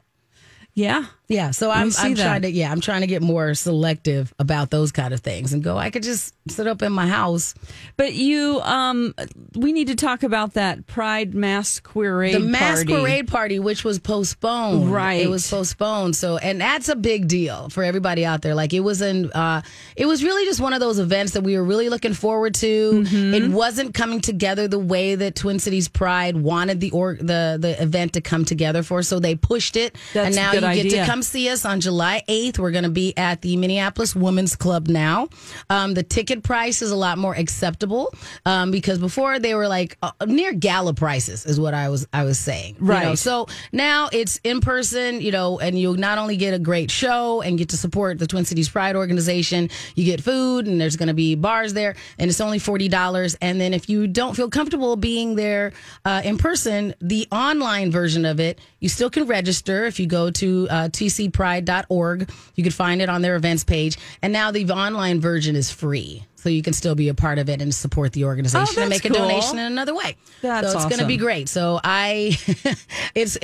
Yeah. 0.74 1.06
Yeah, 1.28 1.50
so 1.50 1.70
I'm, 1.70 1.90
I'm 1.98 2.14
that. 2.14 2.22
trying 2.22 2.42
to 2.42 2.50
yeah 2.50 2.70
I'm 2.70 2.80
trying 2.80 3.00
to 3.00 3.06
get 3.08 3.20
more 3.22 3.54
selective 3.54 4.32
about 4.38 4.70
those 4.70 4.92
kind 4.92 5.12
of 5.12 5.20
things 5.20 5.52
and 5.52 5.62
go. 5.62 5.76
I 5.76 5.90
could 5.90 6.02
just 6.04 6.34
sit 6.48 6.66
up 6.68 6.82
in 6.82 6.92
my 6.92 7.06
house. 7.08 7.54
But 7.96 8.12
you, 8.14 8.60
um, 8.60 9.14
we 9.56 9.72
need 9.72 9.88
to 9.88 9.96
talk 9.96 10.22
about 10.22 10.54
that 10.54 10.86
Pride 10.86 11.34
Masquerade 11.34 12.34
The 12.34 12.38
party. 12.38 12.50
masquerade 12.50 13.28
party, 13.28 13.58
which 13.58 13.82
was 13.84 13.98
postponed, 13.98 14.92
Right. 14.92 15.22
It 15.22 15.28
was 15.28 15.50
postponed. 15.50 16.14
So, 16.14 16.36
and 16.36 16.60
that's 16.60 16.88
a 16.88 16.94
big 16.96 17.26
deal 17.28 17.68
for 17.70 17.82
everybody 17.82 18.24
out 18.24 18.42
there. 18.42 18.54
Like 18.54 18.72
it 18.72 18.80
was 18.80 19.02
in, 19.02 19.32
uh, 19.32 19.62
it 19.96 20.06
was 20.06 20.22
really 20.22 20.44
just 20.44 20.60
one 20.60 20.72
of 20.72 20.80
those 20.80 20.98
events 20.98 21.32
that 21.32 21.42
we 21.42 21.56
were 21.56 21.64
really 21.64 21.88
looking 21.88 22.14
forward 22.14 22.54
to. 22.56 22.92
Mm-hmm. 22.92 23.34
It 23.34 23.50
wasn't 23.50 23.94
coming 23.94 24.20
together 24.20 24.68
the 24.68 24.78
way 24.78 25.14
that 25.16 25.34
Twin 25.34 25.58
Cities 25.58 25.88
Pride 25.88 26.36
wanted 26.36 26.80
the 26.80 26.90
or 26.92 27.14
the 27.16 27.56
the 27.60 27.80
event 27.82 28.12
to 28.14 28.20
come 28.20 28.44
together 28.44 28.82
for. 28.82 29.02
So 29.02 29.18
they 29.18 29.34
pushed 29.34 29.76
it, 29.76 29.96
That's 30.14 30.28
and 30.28 30.36
now 30.36 30.52
you 30.52 30.60
get 30.60 30.64
idea. 30.86 31.00
to 31.04 31.06
come 31.10 31.15
see 31.22 31.48
us 31.48 31.64
on 31.64 31.80
July 31.80 32.22
8th. 32.28 32.58
We're 32.58 32.70
going 32.70 32.84
to 32.84 32.90
be 32.90 33.16
at 33.16 33.42
the 33.42 33.56
Minneapolis 33.56 34.14
Women's 34.14 34.56
Club 34.56 34.88
now. 34.88 35.28
Um, 35.70 35.94
the 35.94 36.02
ticket 36.02 36.42
price 36.42 36.82
is 36.82 36.90
a 36.90 36.96
lot 36.96 37.18
more 37.18 37.34
acceptable 37.34 38.12
um, 38.44 38.70
because 38.70 38.98
before 38.98 39.38
they 39.38 39.54
were 39.54 39.68
like 39.68 39.96
uh, 40.02 40.12
near 40.26 40.52
gala 40.52 40.94
prices, 40.94 41.46
is 41.46 41.58
what 41.60 41.74
I 41.74 41.88
was 41.88 42.06
I 42.12 42.24
was 42.24 42.38
saying. 42.38 42.76
You 42.80 42.86
know, 42.86 42.92
Right. 42.94 43.18
so 43.18 43.46
now 43.72 44.08
it's 44.12 44.38
in 44.44 44.60
person, 44.60 45.20
you 45.20 45.30
know, 45.32 45.58
and 45.58 45.78
you'll 45.78 45.94
not 45.94 46.18
only 46.18 46.36
get 46.36 46.54
a 46.54 46.58
great 46.58 46.90
show 46.90 47.42
and 47.42 47.58
get 47.58 47.70
to 47.70 47.76
support 47.76 48.18
the 48.18 48.26
Twin 48.26 48.44
Cities 48.44 48.68
Pride 48.68 48.96
organization, 48.96 49.70
you 49.94 50.04
get 50.04 50.20
food 50.20 50.66
and 50.66 50.80
there's 50.80 50.96
going 50.96 51.08
to 51.08 51.14
be 51.14 51.34
bars 51.34 51.72
there, 51.74 51.94
and 52.18 52.30
it's 52.30 52.40
only 52.40 52.58
forty 52.58 52.88
dollars. 52.88 53.36
And 53.40 53.60
then 53.60 53.74
if 53.74 53.88
you 53.88 54.06
don't 54.06 54.34
feel 54.34 54.48
comfortable 54.50 54.96
being 54.96 55.36
there 55.36 55.72
uh, 56.04 56.22
in 56.24 56.38
person, 56.38 56.94
the 57.00 57.26
online 57.32 57.90
version 57.90 58.24
of 58.24 58.40
it, 58.40 58.58
you 58.80 58.88
still 58.88 59.10
can 59.10 59.26
register 59.26 59.84
if 59.86 59.98
you 60.00 60.06
go 60.06 60.30
to 60.30 60.66
uh, 60.70 60.88
tcpride.org. 61.06 62.30
You 62.54 62.62
can 62.62 62.72
find 62.72 63.02
it 63.02 63.08
on 63.08 63.22
their 63.22 63.36
events 63.36 63.64
page, 63.64 63.96
and 64.22 64.32
now 64.32 64.50
the 64.50 64.64
online 64.70 65.20
version 65.20 65.56
is 65.56 65.70
free. 65.70 66.24
So 66.36 66.50
you 66.50 66.62
can 66.62 66.74
still 66.74 66.94
be 66.94 67.08
a 67.08 67.14
part 67.14 67.38
of 67.38 67.48
it 67.48 67.60
and 67.60 67.74
support 67.74 68.12
the 68.12 68.24
organization 68.24 68.74
Oh, 68.78 68.80
and 68.82 68.88
make 68.90 69.04
a 69.04 69.08
cool. 69.08 69.18
donation 69.18 69.58
in 69.58 69.66
another 69.66 69.94
way. 69.96 70.16
That's 70.42 70.70
so 70.70 70.76
it's 70.78 70.86
going 70.86 71.00
to 71.00 71.06
be 71.06 71.16
great. 71.16 71.48
So 71.48 71.80
I, 71.82 72.38
it's, 73.16 73.36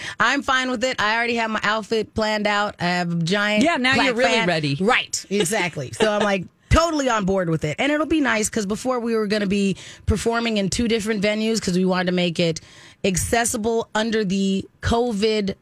I'm 0.20 0.42
fine 0.42 0.68
with 0.68 0.82
it. 0.82 1.00
I 1.00 1.14
already 1.16 1.36
have 1.36 1.48
my 1.50 1.60
outfit 1.62 2.12
planned 2.12 2.48
out. 2.48 2.74
I 2.80 2.84
have 2.86 3.12
a 3.12 3.22
giant. 3.22 3.62
Yeah, 3.62 3.76
now 3.76 3.94
you're 3.94 4.14
really 4.14 4.32
fan. 4.32 4.48
ready. 4.48 4.76
Right, 4.80 5.24
exactly. 5.30 5.92
so 5.92 6.10
I'm 6.10 6.22
like 6.24 6.44
totally 6.70 7.08
on 7.08 7.24
board 7.24 7.50
with 7.50 7.64
it, 7.64 7.76
and 7.78 7.92
it'll 7.92 8.06
be 8.06 8.20
nice 8.20 8.50
because 8.50 8.66
before 8.66 8.98
we 8.98 9.14
were 9.14 9.28
going 9.28 9.42
to 9.42 9.48
be 9.48 9.76
performing 10.06 10.56
in 10.56 10.70
two 10.70 10.88
different 10.88 11.22
venues 11.22 11.56
because 11.60 11.76
we 11.76 11.84
wanted 11.84 12.06
to 12.06 12.12
make 12.12 12.40
it 12.40 12.60
accessible 13.04 13.88
under 13.94 14.24
the 14.24 14.66
COVID 14.82 15.54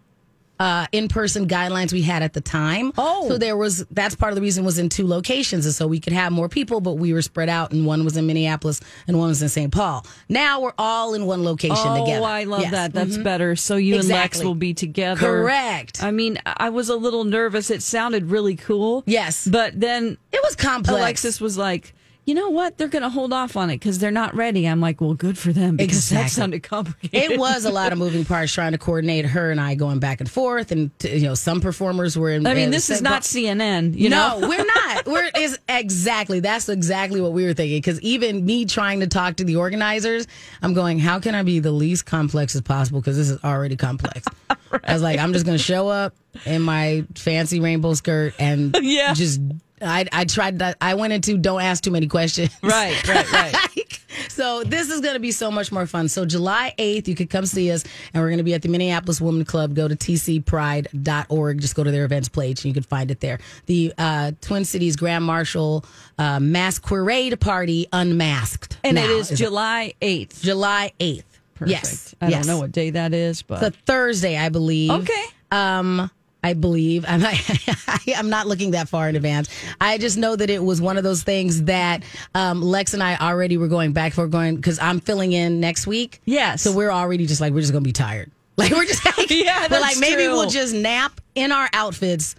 uh, 0.59 0.87
in-person 0.93 1.47
guidelines 1.49 1.93
we 1.93 2.03
had 2.03 2.23
at 2.23 2.33
the 2.33 2.41
time. 2.41 2.93
Oh. 2.99 3.29
so 3.29 3.39
there 3.39 3.57
was 3.57 3.85
that's 3.91 4.15
part 4.15 4.33
of 4.33 4.37
the 4.37 4.43
reason 4.43 4.65
was 4.65 4.79
in 4.79 4.89
two 4.89 5.07
locations, 5.07 5.67
and 5.67 5.75
so 5.75 5.87
we 5.87 6.01
could 6.01 6.13
have 6.13 6.33
more 6.33 6.49
people, 6.49 6.81
but 6.81 6.95
we 6.95 7.13
were 7.13 7.23
spread 7.23 7.49
out, 7.49 7.73
and 7.73 7.87
one 7.87 8.05
was 8.05 8.17
in 8.17 8.27
Minneapolis 8.27 8.81
and 9.07 9.19
one 9.19 9.29
was 9.29 9.43
in 9.43 9.49
St. 9.49 9.73
Paul. 9.73 10.05
Now 10.29 10.61
we're 10.61 10.73
all 10.79 11.15
in 11.15 11.27
one 11.27 11.45
location 11.45 11.77
together. 11.77 11.99
Oh, 12.01 12.05
together. 12.07 12.27
I 12.27 12.45
love 12.45 12.61
Yes. 12.63 12.71
that. 12.73 12.93
That's 12.93 13.17
Mhm. 13.19 13.23
better. 13.25 13.57
So 13.57 13.77
you 13.77 13.97
and 13.97 14.09
Lex 14.09 14.43
will 14.43 14.55
be 14.55 14.75
together. 14.75 15.21
Correct. 15.21 16.03
I 16.03 16.11
mean, 16.11 16.39
I 16.47 16.71
was 16.71 16.89
a 16.89 16.97
little 16.97 17.25
nervous. 17.25 17.71
It 17.71 17.83
sounded 17.83 18.31
really 18.31 18.57
cool. 18.57 19.03
Yes. 19.07 19.47
But 19.51 19.79
then 19.79 20.17
It 20.33 20.41
was 20.43 20.55
complex. 20.57 20.99
Alexis 20.99 21.41
was 21.41 21.57
like, 21.59 21.95
you 22.29 22.35
know 22.35 22.51
what? 22.51 22.77
They're 22.77 22.89
going 22.89 23.03
to 23.05 23.09
hold 23.09 23.33
off 23.33 23.57
on 23.57 23.71
it 23.71 23.77
because 23.77 23.99
they're 23.99 24.11
not 24.11 24.35
ready. 24.35 24.69
I'm 24.69 24.83
like, 24.83 25.01
well, 25.01 25.15
good 25.15 25.39
for 25.39 25.51
them 25.51 25.77
because 25.79 26.11
that 26.11 26.25
Exactly. 26.25 26.29
sounded 26.29 26.63
complicated. 26.63 27.31
It 27.33 27.39
was 27.41 27.65
a 27.65 27.71
lot 27.71 27.91
of 27.91 27.97
moving 27.99 28.27
parts 28.27 28.53
trying 28.53 28.73
to 28.73 28.79
coordinate 28.79 29.25
her 29.25 29.51
and 29.51 29.59
I 29.59 29.75
going 29.77 29.99
back 29.99 30.21
and 30.21 30.31
forth, 30.31 30.71
and 30.71 30.91
you 31.03 31.23
know 31.23 31.35
some 31.35 31.63
performers 31.63 32.19
were 32.19 32.31
in. 32.31 32.47
I 32.47 32.53
mean, 32.53 32.69
uh, 32.69 32.73
this 32.73 32.91
is 32.91 33.01
not 33.01 33.23
CNN. 33.23 33.97
You 33.97 34.11
no, 34.11 34.41
know, 34.41 34.49
we're 34.49 34.65
not. 34.65 35.07
We're 35.07 35.31
is 35.39 35.59
exactly 35.71 36.41
that's 36.41 36.69
exactly 36.69 37.21
what 37.23 37.33
we 37.33 37.45
were 37.47 37.55
thinking. 37.55 37.79
Because 37.79 37.99
even 38.03 38.45
me 38.45 38.67
trying 38.67 39.01
to 39.01 39.07
talk 39.07 39.37
to 39.37 39.45
the 39.45 39.57
organizers, 39.57 40.27
I'm 40.61 40.75
going, 40.75 40.99
how 40.99 41.21
can 41.21 41.35
I 41.35 41.43
be 41.43 41.61
the 41.61 41.73
least 41.73 42.05
complex 42.05 42.55
as 42.55 42.61
possible? 42.61 43.01
Because 43.01 43.17
this 43.17 43.31
is 43.31 43.43
already 43.43 43.77
complex. 43.77 44.27
I 44.85 44.93
was 44.93 45.01
like, 45.03 45.19
I'm 45.19 45.33
just 45.33 45.47
going 45.47 45.57
to 45.57 45.63
show 45.65 45.89
up 45.89 46.15
in 46.45 46.61
my 46.61 47.07
fancy 47.15 47.61
rainbow 47.61 47.95
skirt 47.95 48.35
and 48.39 48.77
Yeah. 48.83 49.15
just. 49.15 49.41
I 49.81 50.07
I 50.13 50.25
tried. 50.25 50.59
To, 50.59 50.77
I 50.81 50.95
went 50.95 51.13
into 51.13 51.37
don't 51.37 51.61
ask 51.63 51.83
too 51.83 51.91
many 51.91 52.07
questions. 52.07 52.51
Right, 52.63 53.07
right, 53.09 53.33
right. 53.33 54.01
so 54.29 54.65
this 54.65 54.91
is 54.91 55.01
going 55.01 55.15
to 55.15 55.21
be 55.21 55.33
so 55.33 55.51
much 55.51 55.73
more 55.73 55.87
fun. 55.87 56.09
So 56.09 56.25
July 56.25 56.75
8th, 56.79 57.09
you 57.09 57.15
could 57.15 57.31
come 57.31 57.47
see 57.47 57.71
us, 57.71 57.85
and 58.13 58.23
we're 58.23 58.29
going 58.29 58.39
to 58.39 58.45
be 58.45 58.55
at 58.55 58.63
the 58.63 58.69
Minneapolis 58.69 59.21
Women 59.21 59.45
Club. 59.45 59.75
Go 59.75 59.89
to 59.89 59.97
tcpride.org. 59.97 61.61
Just 61.61 61.75
go 61.75 61.85
to 61.85 61.91
their 61.91 62.05
events 62.05 62.29
page, 62.29 62.61
and 62.61 62.67
you 62.67 62.75
can 62.75 62.83
find 62.83 63.11
it 63.11 63.21
there. 63.21 63.39
The 63.67 63.93
uh, 63.99 64.33
Twin 64.41 64.65
Cities 64.65 64.97
Grand 64.97 65.25
Marshal 65.25 65.85
uh, 66.19 66.41
Masquerade 66.41 67.41
Party 67.41 67.87
Unmasked. 67.93 68.79
and 68.85 68.97
now 68.97 69.05
it 69.05 69.11
is 69.11 69.31
it 69.31 69.37
July 69.37 69.95
8th. 70.01 70.43
July 70.43 70.93
8th. 71.01 71.25
Perfect. 71.55 71.71
Yes. 71.71 72.15
I 72.21 72.29
yes. 72.29 72.47
don't 72.47 72.55
know 72.55 72.61
what 72.61 72.73
day 72.73 72.91
that 72.91 73.13
is, 73.13 73.43
but 73.43 73.63
It's 73.63 73.77
a 73.77 73.81
Thursday, 73.81 74.37
I 74.37 74.49
believe. 74.49 74.91
Okay. 74.91 75.25
Um, 75.51 76.11
I 76.43 76.55
believe 76.55 77.05
I'm 77.09 77.21
not, 77.21 77.35
I'm 78.17 78.31
not 78.31 78.47
looking 78.47 78.71
that 78.71 78.89
far 78.89 79.09
in 79.09 79.17
advance. 79.17 79.49
I 79.81 79.99
just 79.99 80.17
know 80.17 80.37
that 80.37 80.49
it 80.51 80.63
was 80.63 80.81
one 80.81 80.97
of 80.97 81.03
those 81.05 81.23
things 81.25 81.65
that 81.65 82.05
um, 82.35 82.63
Lex 82.63 82.95
and 82.95 83.03
I 83.03 83.17
already 83.17 83.57
were 83.57 83.67
going 83.69 83.93
back 83.93 84.13
for 84.13 84.27
going 84.29 84.57
because 84.57 84.79
I'm 84.79 85.01
filling 85.01 85.33
in 85.33 85.59
next 85.61 85.87
week. 85.87 86.21
Yes. 86.25 86.63
So 86.63 86.73
we're 86.73 86.91
already 86.93 87.27
just 87.27 87.41
like 87.41 87.53
we're 87.53 87.61
just 87.61 87.73
gonna 87.73 87.83
be 87.83 87.93
tired. 87.93 88.31
Like 88.59 88.73
we're 88.73 88.87
just 88.87 89.05
like, 89.05 89.31
Yeah, 89.31 89.69
we're 89.71 89.79
like 89.81 89.99
maybe 90.01 90.25
true. 90.25 90.33
we'll 90.33 90.49
just 90.51 90.75
nap 90.75 91.21
in 91.37 91.53
our 91.53 91.69
outfits 91.73 92.35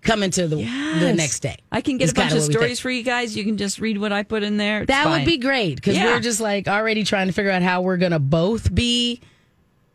coming 0.00 0.30
to 0.30 0.46
the 0.46 0.56
the 0.56 1.12
next 1.12 1.40
day. 1.40 1.56
I 1.72 1.80
can 1.80 1.98
get 1.98 2.04
Is 2.04 2.10
a 2.12 2.14
bunch 2.14 2.30
of 2.30 2.34
what 2.38 2.42
we 2.42 2.46
think. 2.46 2.58
stories 2.60 2.78
for 2.80 2.88
you 2.90 3.02
guys. 3.02 3.36
You 3.36 3.42
can 3.42 3.56
just 3.56 3.80
read 3.80 3.98
what 3.98 4.12
I 4.12 4.22
put 4.22 4.44
in 4.44 4.58
there. 4.58 4.82
It's 4.82 4.86
That 4.88 5.02
fine. 5.04 5.18
would 5.20 5.26
be 5.26 5.38
great 5.38 5.74
because 5.74 5.96
Yeah. 5.96 6.04
we're 6.06 6.20
just 6.20 6.40
like 6.40 6.68
already 6.68 7.02
trying 7.02 7.26
to 7.26 7.32
figure 7.32 7.50
out 7.50 7.62
how 7.62 7.80
we're 7.82 7.96
gonna 7.96 8.20
both 8.20 8.72
be 8.72 9.20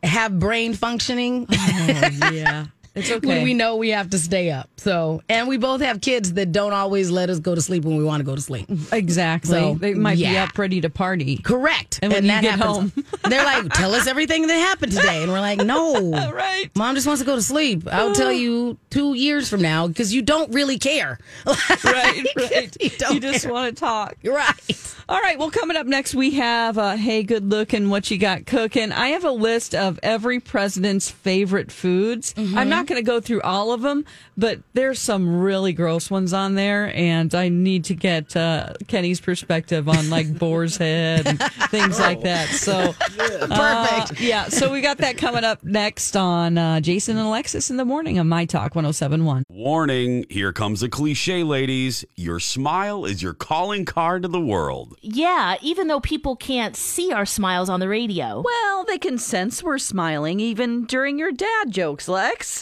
have 0.04 0.38
brain 0.40 0.74
functioning. 0.74 1.48
yeah. 1.50 2.66
It's 2.96 3.10
okay. 3.10 3.28
when 3.28 3.44
we 3.44 3.54
know 3.54 3.78
we 3.78 3.90
have 3.90 4.10
to 4.12 4.20
stay 4.20 4.52
up. 4.52 4.70
So, 4.78 5.22
and 5.30 5.48
we 5.48 5.58
both 5.58 5.82
have 5.82 6.02
kids 6.02 6.34
that 6.34 6.52
don't 6.52 6.74
always 6.74 7.10
let 7.12 7.30
us 7.30 7.40
go 7.40 7.56
to 7.56 7.62
sleep 7.62 7.86
when 7.86 7.98
we 7.98 8.04
want 8.04 8.20
to 8.22 8.26
go 8.26 8.36
to 8.36 8.42
sleep. 8.42 8.68
exactly. 8.92 9.52
So, 9.60 9.76
they 9.76 9.94
might 9.94 10.18
be 10.18 10.38
up 10.38 10.58
ready 10.58 10.82
to 10.82 10.90
party. 10.90 11.38
Correct. 11.38 12.00
And 12.02 12.12
when 12.12 12.24
you 12.26 12.30
get 12.30 12.44
happens. 12.60 12.92
They're 13.30 13.44
like, 13.46 13.72
"Tell 13.74 13.94
us 13.94 14.08
everything 14.08 14.48
that 14.48 14.56
happened 14.58 14.92
today," 14.92 15.24
and 15.24 15.32
we're 15.32 15.40
like, 15.40 15.60
"No, 15.60 16.12
Right. 16.34 16.70
Mom 16.76 16.96
just 16.96 17.08
wants 17.08 17.22
to 17.22 17.26
go 17.26 17.36
to 17.36 17.42
sleep. 17.42 17.88
I'll 17.92 18.14
tell 18.14 18.32
you 18.32 18.78
two 18.90 19.14
years 19.14 19.48
from 19.50 19.62
now 19.62 19.88
because 19.88 20.14
you 20.14 20.22
don't 20.22 20.54
really 20.54 20.80
care." 20.80 21.20
Right, 21.46 22.26
right. 22.36 22.78
You 22.82 22.90
don't 22.90 23.22
just 23.22 23.50
want 23.50 23.76
to 23.76 23.80
talk. 23.80 24.16
right. 24.24 24.94
All 25.10 25.20
right. 25.20 25.38
Well, 25.38 25.52
coming 25.52 25.76
up 25.76 25.88
next, 25.88 26.16
we 26.16 26.32
have 26.32 26.78
uh, 26.78 26.96
Hey, 26.96 27.24
Good 27.24 27.50
Looking, 27.50 27.90
What 27.90 28.10
You 28.10 28.18
Got 28.18 28.46
Cooking. 28.46 28.92
I 28.92 29.10
have 29.10 29.26
a 29.26 29.32
list 29.32 29.76
of 29.76 30.00
every 30.04 30.40
president's 30.40 31.10
favorite 31.12 31.72
foods. 31.72 32.34
Mm-hmm. 32.34 32.58
I'm 32.58 32.70
not 32.70 32.81
going 32.88 33.02
to 33.02 33.06
go 33.06 33.20
through 33.20 33.42
all 33.42 33.72
of 33.72 33.82
them, 33.82 34.06
but 34.38 34.60
there's 34.74 35.00
some 35.00 35.40
really 35.40 35.74
gross 35.74 36.10
ones 36.10 36.34
on 36.34 36.56
there, 36.56 36.92
and 36.96 37.34
I 37.34 37.50
need 37.50 37.86
to 37.86 37.94
get 37.96 38.36
uh, 38.36 38.74
Kenny's 38.88 39.20
perspective 39.20 39.88
on 39.90 40.10
like 40.10 40.38
boar's 40.40 40.78
head 40.78 41.28
and 41.28 41.40
things 41.70 42.00
like 42.00 42.22
that. 42.22 42.50
So, 42.50 42.74
uh, 43.20 43.88
Perfect. 43.88 44.22
yeah. 44.22 44.46
So 44.50 44.72
we 44.72 44.82
got 44.82 44.98
that 45.00 45.18
coming 45.18 45.44
up 45.44 45.64
next 45.64 46.16
on 46.16 46.58
uh, 46.58 46.80
Jason 46.80 47.18
and 47.18 47.28
Alexis 47.28 47.70
in 47.70 47.78
the 47.78 47.86
morning 47.86 48.20
on 48.20 48.28
My 48.28 48.46
Talk 48.46 48.76
1071. 48.76 49.44
Warning, 49.50 50.26
here 50.30 50.54
comes 50.54 50.84
a 50.84 50.90
cliche, 50.90 51.44
ladies. 51.44 52.06
Your 52.16 52.40
smile 52.40 53.06
is 53.06 53.22
your 53.22 53.34
calling 53.34 53.86
card 53.86 54.24
to 54.24 54.28
the 54.28 54.40
world. 54.40 54.96
Yeah, 55.02 55.56
even 55.62 55.88
though 55.88 56.00
people 56.00 56.36
can't 56.36 56.76
see 56.76 57.12
our 57.12 57.26
smiles 57.26 57.70
on 57.70 57.80
the 57.80 57.88
radio. 57.88 58.42
Well, 58.44 58.86
they 58.86 58.98
can 58.98 59.18
sense 59.18 59.64
we're 59.64 59.78
smiling 59.78 60.40
even 60.40 60.86
during 60.86 61.18
your 61.20 61.32
dad 61.32 61.72
jokes, 61.72 62.08
Lex. 62.08 62.62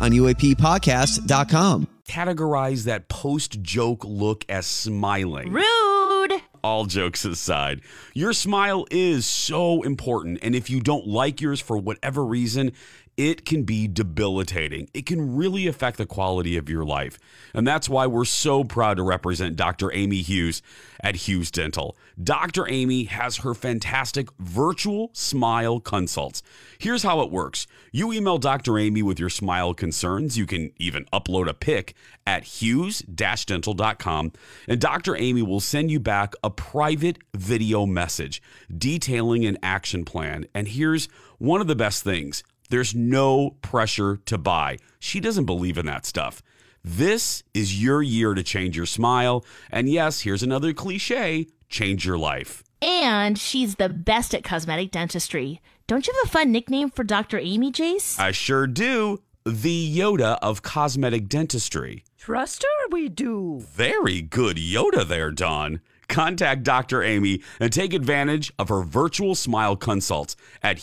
on 0.00 0.10
UAPpodcast.com. 0.12 1.88
categorize 2.08 2.84
that 2.84 3.08
post 3.08 3.62
joke 3.62 4.04
look 4.04 4.44
as 4.48 4.66
smiling. 4.66 5.52
Rude. 5.52 6.42
All 6.64 6.86
jokes 6.86 7.24
aside, 7.24 7.80
your 8.14 8.32
smile 8.32 8.86
is 8.90 9.26
so 9.26 9.82
important. 9.82 10.38
And 10.42 10.54
if 10.54 10.70
you 10.70 10.80
don't 10.80 11.06
like 11.06 11.40
yours 11.40 11.60
for 11.60 11.76
whatever 11.76 12.24
reason, 12.24 12.72
it 13.16 13.44
can 13.44 13.64
be 13.64 13.88
debilitating. 13.88 14.88
It 14.94 15.04
can 15.04 15.36
really 15.36 15.66
affect 15.66 15.98
the 15.98 16.06
quality 16.06 16.56
of 16.56 16.68
your 16.68 16.84
life. 16.84 17.18
And 17.52 17.66
that's 17.66 17.88
why 17.88 18.06
we're 18.06 18.24
so 18.24 18.64
proud 18.64 18.96
to 18.98 19.02
represent 19.02 19.56
Dr. 19.56 19.92
Amy 19.92 20.22
Hughes 20.22 20.62
at 21.02 21.16
Hughes 21.16 21.50
Dental. 21.50 21.96
Dr. 22.22 22.68
Amy 22.70 23.04
has 23.04 23.38
her 23.38 23.54
fantastic 23.54 24.28
virtual 24.38 25.10
smile 25.12 25.80
consults. 25.80 26.42
Here's 26.78 27.02
how 27.02 27.20
it 27.20 27.30
works 27.30 27.66
you 27.90 28.12
email 28.12 28.38
Dr. 28.38 28.78
Amy 28.78 29.02
with 29.02 29.18
your 29.18 29.28
smile 29.28 29.74
concerns. 29.74 30.38
You 30.38 30.46
can 30.46 30.72
even 30.78 31.04
upload 31.12 31.48
a 31.48 31.54
pic 31.54 31.94
at 32.26 32.44
hughes 32.44 33.00
dental.com, 33.00 34.32
and 34.68 34.80
Dr. 34.80 35.16
Amy 35.16 35.42
will 35.42 35.60
send 35.60 35.90
you 35.90 36.00
back 36.00 36.34
a 36.42 36.50
private 36.50 37.18
video 37.34 37.86
message 37.86 38.42
detailing 38.76 39.44
an 39.44 39.58
action 39.62 40.04
plan. 40.04 40.46
And 40.54 40.68
here's 40.68 41.08
one 41.38 41.60
of 41.60 41.66
the 41.66 41.76
best 41.76 42.02
things 42.02 42.42
there's 42.70 42.94
no 42.94 43.50
pressure 43.60 44.16
to 44.24 44.38
buy. 44.38 44.78
She 44.98 45.20
doesn't 45.20 45.44
believe 45.44 45.76
in 45.76 45.84
that 45.86 46.06
stuff. 46.06 46.42
This 46.84 47.44
is 47.54 47.80
your 47.80 48.02
year 48.02 48.34
to 48.34 48.42
change 48.42 48.76
your 48.76 48.86
smile. 48.86 49.44
And 49.70 49.88
yes, 49.88 50.22
here's 50.22 50.42
another 50.42 50.72
cliche 50.72 51.46
change 51.68 52.04
your 52.04 52.18
life. 52.18 52.64
And 52.82 53.38
she's 53.38 53.76
the 53.76 53.88
best 53.88 54.34
at 54.34 54.42
cosmetic 54.42 54.90
dentistry. 54.90 55.60
Dawn't 55.86 56.08
you 56.08 56.12
have 56.12 56.28
a 56.28 56.32
fun 56.32 56.50
nickname 56.50 56.90
for 56.90 57.04
Dr. 57.04 57.38
Amy, 57.38 57.70
Jace? 57.70 58.18
I 58.18 58.32
sure 58.32 58.66
do. 58.66 59.22
The 59.44 59.96
Yoda 59.96 60.38
of 60.42 60.62
cosmetic 60.62 61.28
dentistry. 61.28 62.04
Trust 62.18 62.64
her, 62.64 62.88
we 62.90 63.08
do. 63.08 63.60
Very 63.60 64.20
good 64.20 64.56
Yoda 64.56 65.06
there, 65.06 65.30
Don. 65.30 65.80
Contact 66.08 66.64
Dr. 66.64 67.02
Amy 67.02 67.42
and 67.60 67.72
take 67.72 67.94
advantage 67.94 68.52
of 68.58 68.68
her 68.68 68.82
virtual 68.82 69.34
smile 69.34 69.76
consults 69.76 70.36
at 70.62 70.78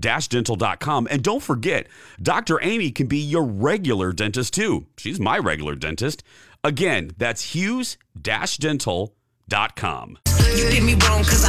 hughes-dental.com. 0.00 1.08
And 1.10 1.22
don't 1.22 1.42
forget, 1.42 1.86
Dr. 2.22 2.62
Amy 2.62 2.90
can 2.90 3.06
be 3.06 3.18
your 3.18 3.44
regular 3.44 4.12
dentist 4.12 4.54
too. 4.54 4.86
She's 4.96 5.20
my 5.20 5.38
regular 5.38 5.74
dentist. 5.74 6.22
Again, 6.64 7.12
that's 7.18 7.54
hughes-dental.com. 9.48 10.18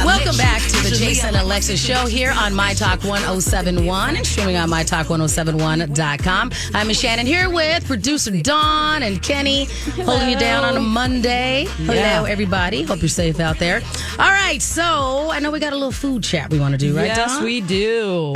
Welcome 0.04 0.36
back 0.36 0.62
to 0.62 0.82
the 0.82 0.94
Jason 0.96 1.34
Alexis 1.34 1.80
show 1.82 2.06
here 2.06 2.32
on 2.36 2.54
My 2.54 2.74
Talk 2.74 3.02
1071 3.02 4.16
and 4.16 4.26
streaming 4.26 4.56
on 4.56 4.68
MyTalk1071.com. 4.68 6.52
I'm 6.74 6.92
Shannon 6.92 7.26
here 7.26 7.50
with 7.50 7.86
producer 7.86 8.30
Dawn 8.42 9.02
and 9.02 9.22
Kenny 9.22 9.64
holding 10.04 10.30
you 10.30 10.38
down 10.38 10.64
on 10.64 10.76
a 10.76 10.80
Monday. 10.80 11.66
Hello, 11.78 12.24
everybody. 12.24 12.82
Hope 12.82 13.00
you're 13.00 13.08
safe 13.08 13.40
out 13.40 13.58
there. 13.58 13.80
All 14.18 14.30
right, 14.30 14.60
so 14.60 15.30
I 15.30 15.40
know 15.40 15.50
we 15.50 15.60
got 15.60 15.72
a 15.72 15.76
little 15.76 15.92
food 15.92 16.22
chat 16.22 16.50
we 16.50 16.60
want 16.60 16.72
to 16.72 16.78
do, 16.78 16.96
right, 16.96 17.06
yes, 17.06 17.34
Dawn? 17.34 17.44
we 17.44 17.60
do. 17.60 18.34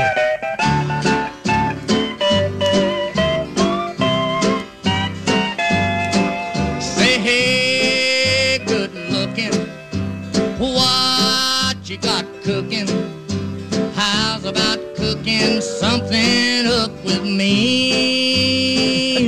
Cooking 15.45 15.61
something 15.61 16.67
up 16.67 16.91
with 17.05 17.23
me? 17.23 18.67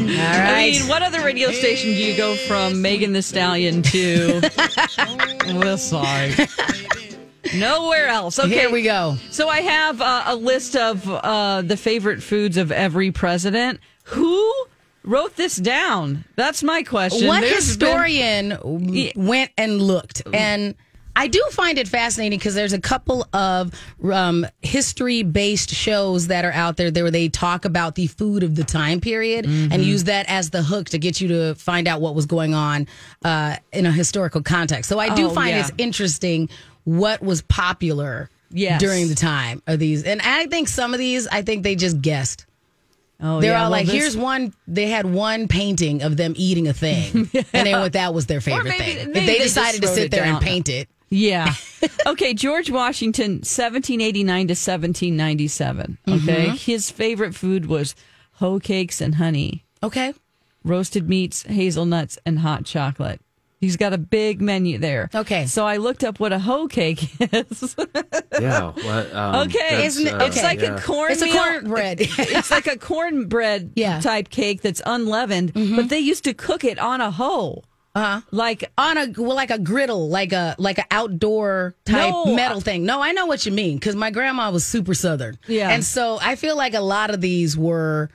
All 0.00 0.06
I 0.18 0.70
mean, 0.70 0.88
what 0.88 1.02
other 1.02 1.20
radio 1.22 1.50
station 1.50 1.90
do 1.90 1.96
you 2.02 2.16
go 2.16 2.36
from 2.36 2.80
Megan 2.80 3.12
Thee 3.12 3.20
Stallion 3.20 3.82
to? 3.82 4.40
well, 5.46 5.76
sorry. 5.76 6.32
Nowhere 7.54 8.06
else. 8.08 8.38
Okay. 8.38 8.48
Here 8.48 8.70
we 8.70 8.82
go. 8.82 9.16
So 9.30 9.50
I 9.50 9.60
have 9.60 10.00
uh, 10.00 10.24
a 10.28 10.36
list 10.36 10.74
of 10.74 11.06
uh, 11.06 11.60
the 11.60 11.76
favorite 11.76 12.22
foods 12.22 12.56
of 12.56 12.72
every 12.72 13.10
president. 13.12 13.80
Who 14.04 14.54
wrote 15.04 15.36
this 15.36 15.56
down? 15.56 16.24
That's 16.34 16.62
my 16.62 16.82
question. 16.82 17.28
What 17.28 17.42
There's 17.42 17.76
been- 17.76 17.88
historian 17.88 19.12
went 19.16 19.50
and 19.58 19.82
looked? 19.82 20.22
And 20.32 20.76
I 21.18 21.28
do 21.28 21.42
find 21.50 21.78
it 21.78 21.88
fascinating 21.88 22.38
because 22.38 22.54
there's 22.54 22.74
a 22.74 22.80
couple 22.80 23.26
of 23.32 23.72
um, 24.04 24.46
history 24.60 25.22
based 25.22 25.70
shows 25.70 26.26
that 26.28 26.44
are 26.44 26.52
out 26.52 26.76
there 26.76 26.92
where 26.92 27.10
they 27.10 27.28
talk 27.30 27.64
about 27.64 27.94
the 27.94 28.06
food 28.06 28.42
of 28.42 28.54
the 28.54 28.64
time 28.64 29.00
period 29.00 29.46
and 29.46 29.82
use 29.82 30.04
that 30.04 30.26
as 30.28 30.50
the 30.50 30.62
hook 30.62 30.90
to 30.90 30.98
get 30.98 31.20
you 31.20 31.28
to 31.28 31.54
find 31.54 31.88
out 31.88 32.00
what 32.02 32.14
was 32.14 32.26
going 32.26 32.52
on 32.54 32.86
uh, 33.24 33.56
in 33.72 33.86
a 33.86 33.92
historical 33.92 34.42
context. 34.42 34.88
So 34.88 34.98
I 34.98 35.14
do 35.14 35.26
Oh, 35.28 35.30
find 35.30 35.50
yeah. 35.50 35.60
it's 35.60 35.72
interesting 35.78 36.48
what 36.84 37.22
was 37.22 37.40
popular 37.42 38.28
Yes. 38.50 38.80
during 38.80 39.08
the 39.08 39.14
time 39.16 39.60
of 39.66 39.78
these. 39.80 40.04
And 40.04 40.20
I 40.22 40.46
think 40.46 40.68
some 40.68 40.92
of 40.94 40.98
these, 41.00 41.26
I 41.26 41.42
think 41.42 41.62
they 41.64 41.74
just 41.74 42.00
guessed. 42.00 42.46
Oh, 43.20 43.40
They're 43.40 43.52
yeah, 43.52 43.58
all 43.58 43.62
well, 43.64 43.70
like, 43.70 43.86
this- 43.86 43.94
here's 43.94 44.16
one. 44.16 44.52
They 44.68 44.86
had 44.88 45.04
one 45.06 45.48
painting 45.48 46.02
of 46.02 46.16
them 46.16 46.34
eating 46.36 46.68
a 46.68 46.72
thing, 46.74 47.28
and 47.52 47.66
they 47.66 47.72
went, 47.72 47.94
that 47.94 48.12
was 48.14 48.26
their 48.26 48.40
favorite 48.42 48.64
maybe- 48.68 48.84
thing. 48.84 48.96
maybe 49.12 49.18
If 49.20 49.26
they 49.26 49.38
they 49.38 49.38
decided 49.42 49.82
to 49.82 49.88
sit 49.88 50.04
it 50.04 50.10
there 50.12 50.24
and 50.24 50.40
paint 50.40 50.68
it. 50.68 50.88
Yeah. 51.08 51.54
okay, 52.06 52.34
George 52.34 52.70
Washington, 52.70 53.32
1789 53.42 54.48
to 54.48 54.52
1797. 54.52 55.98
Okay. 56.08 56.16
Mm-hmm. 56.46 56.54
His 56.56 56.90
favorite 56.90 57.34
food 57.34 57.66
was 57.66 57.94
hoe 58.34 58.58
cakes 58.58 59.00
and 59.00 59.14
honey, 59.16 59.64
Okay. 59.82 60.14
roasted 60.64 61.08
meats, 61.08 61.42
hazelnuts, 61.44 62.18
and 62.26 62.40
hot 62.40 62.64
chocolate. 62.64 63.20
He's 63.60 63.76
got 63.78 63.94
a 63.94 63.98
big 63.98 64.42
menu 64.42 64.76
there. 64.78 65.08
Okay. 65.14 65.46
So 65.46 65.66
I 65.66 65.78
looked 65.78 66.04
up 66.04 66.20
what 66.20 66.30
a 66.32 66.38
hoe 66.38 66.68
cake 66.68 67.08
is. 67.32 67.74
Yeah. 68.38 68.72
What, 68.72 69.14
um, 69.14 69.48
okay. 69.48 69.86
Isn't 69.86 70.06
it- 70.08 70.12
uh, 70.14 70.24
It's 70.26 70.42
like 70.42 70.60
yeah. 70.60 70.76
a 70.76 70.80
corn 70.82 71.10
It's 71.12 71.22
a 71.22 71.30
cornbread. 71.30 71.98
it's 72.00 72.50
like 72.50 72.66
a 72.66 72.76
cornbread 72.76 73.72
Yeah. 73.74 73.92
Mm-hmm. 73.94 74.00
type 74.02 74.28
cake 74.28 74.60
that's 74.60 74.82
unleavened, 74.84 75.54
but 75.54 75.88
they 75.88 76.00
used 76.00 76.24
to 76.24 76.34
cook 76.34 76.64
it 76.64 76.78
on 76.78 77.00
a 77.00 77.10
hoe. 77.10 77.62
Uh-huh. 77.96 78.20
Like 78.30 78.70
On 78.76 78.98
a 78.98 79.06
well, 79.16 79.34
like 79.34 79.50
a 79.50 79.58
griddle, 79.58 80.08
like 80.10 80.32
a 80.32 80.54
like 80.58 80.78
an 80.78 80.84
outdoor 80.90 81.74
type 81.86 82.10
No, 82.12 82.34
metal 82.34 82.60
thing. 82.60 82.84
No, 82.84 83.00
I 83.02 83.12
know 83.12 83.24
what 83.26 83.46
you 83.46 83.52
mean 83.52 83.76
because 83.78 83.96
my 83.96 84.10
grandma 84.10 84.50
was 84.50 84.64
super 84.66 84.92
southern. 84.94 85.38
Yeah. 85.48 85.70
and 85.70 85.82
so 85.82 86.18
I 86.20 86.36
feel 86.36 86.56
like 86.56 86.74
a 86.74 86.80
lot 86.80 87.08
of 87.10 87.20
these 87.22 87.56
were, 87.56 88.10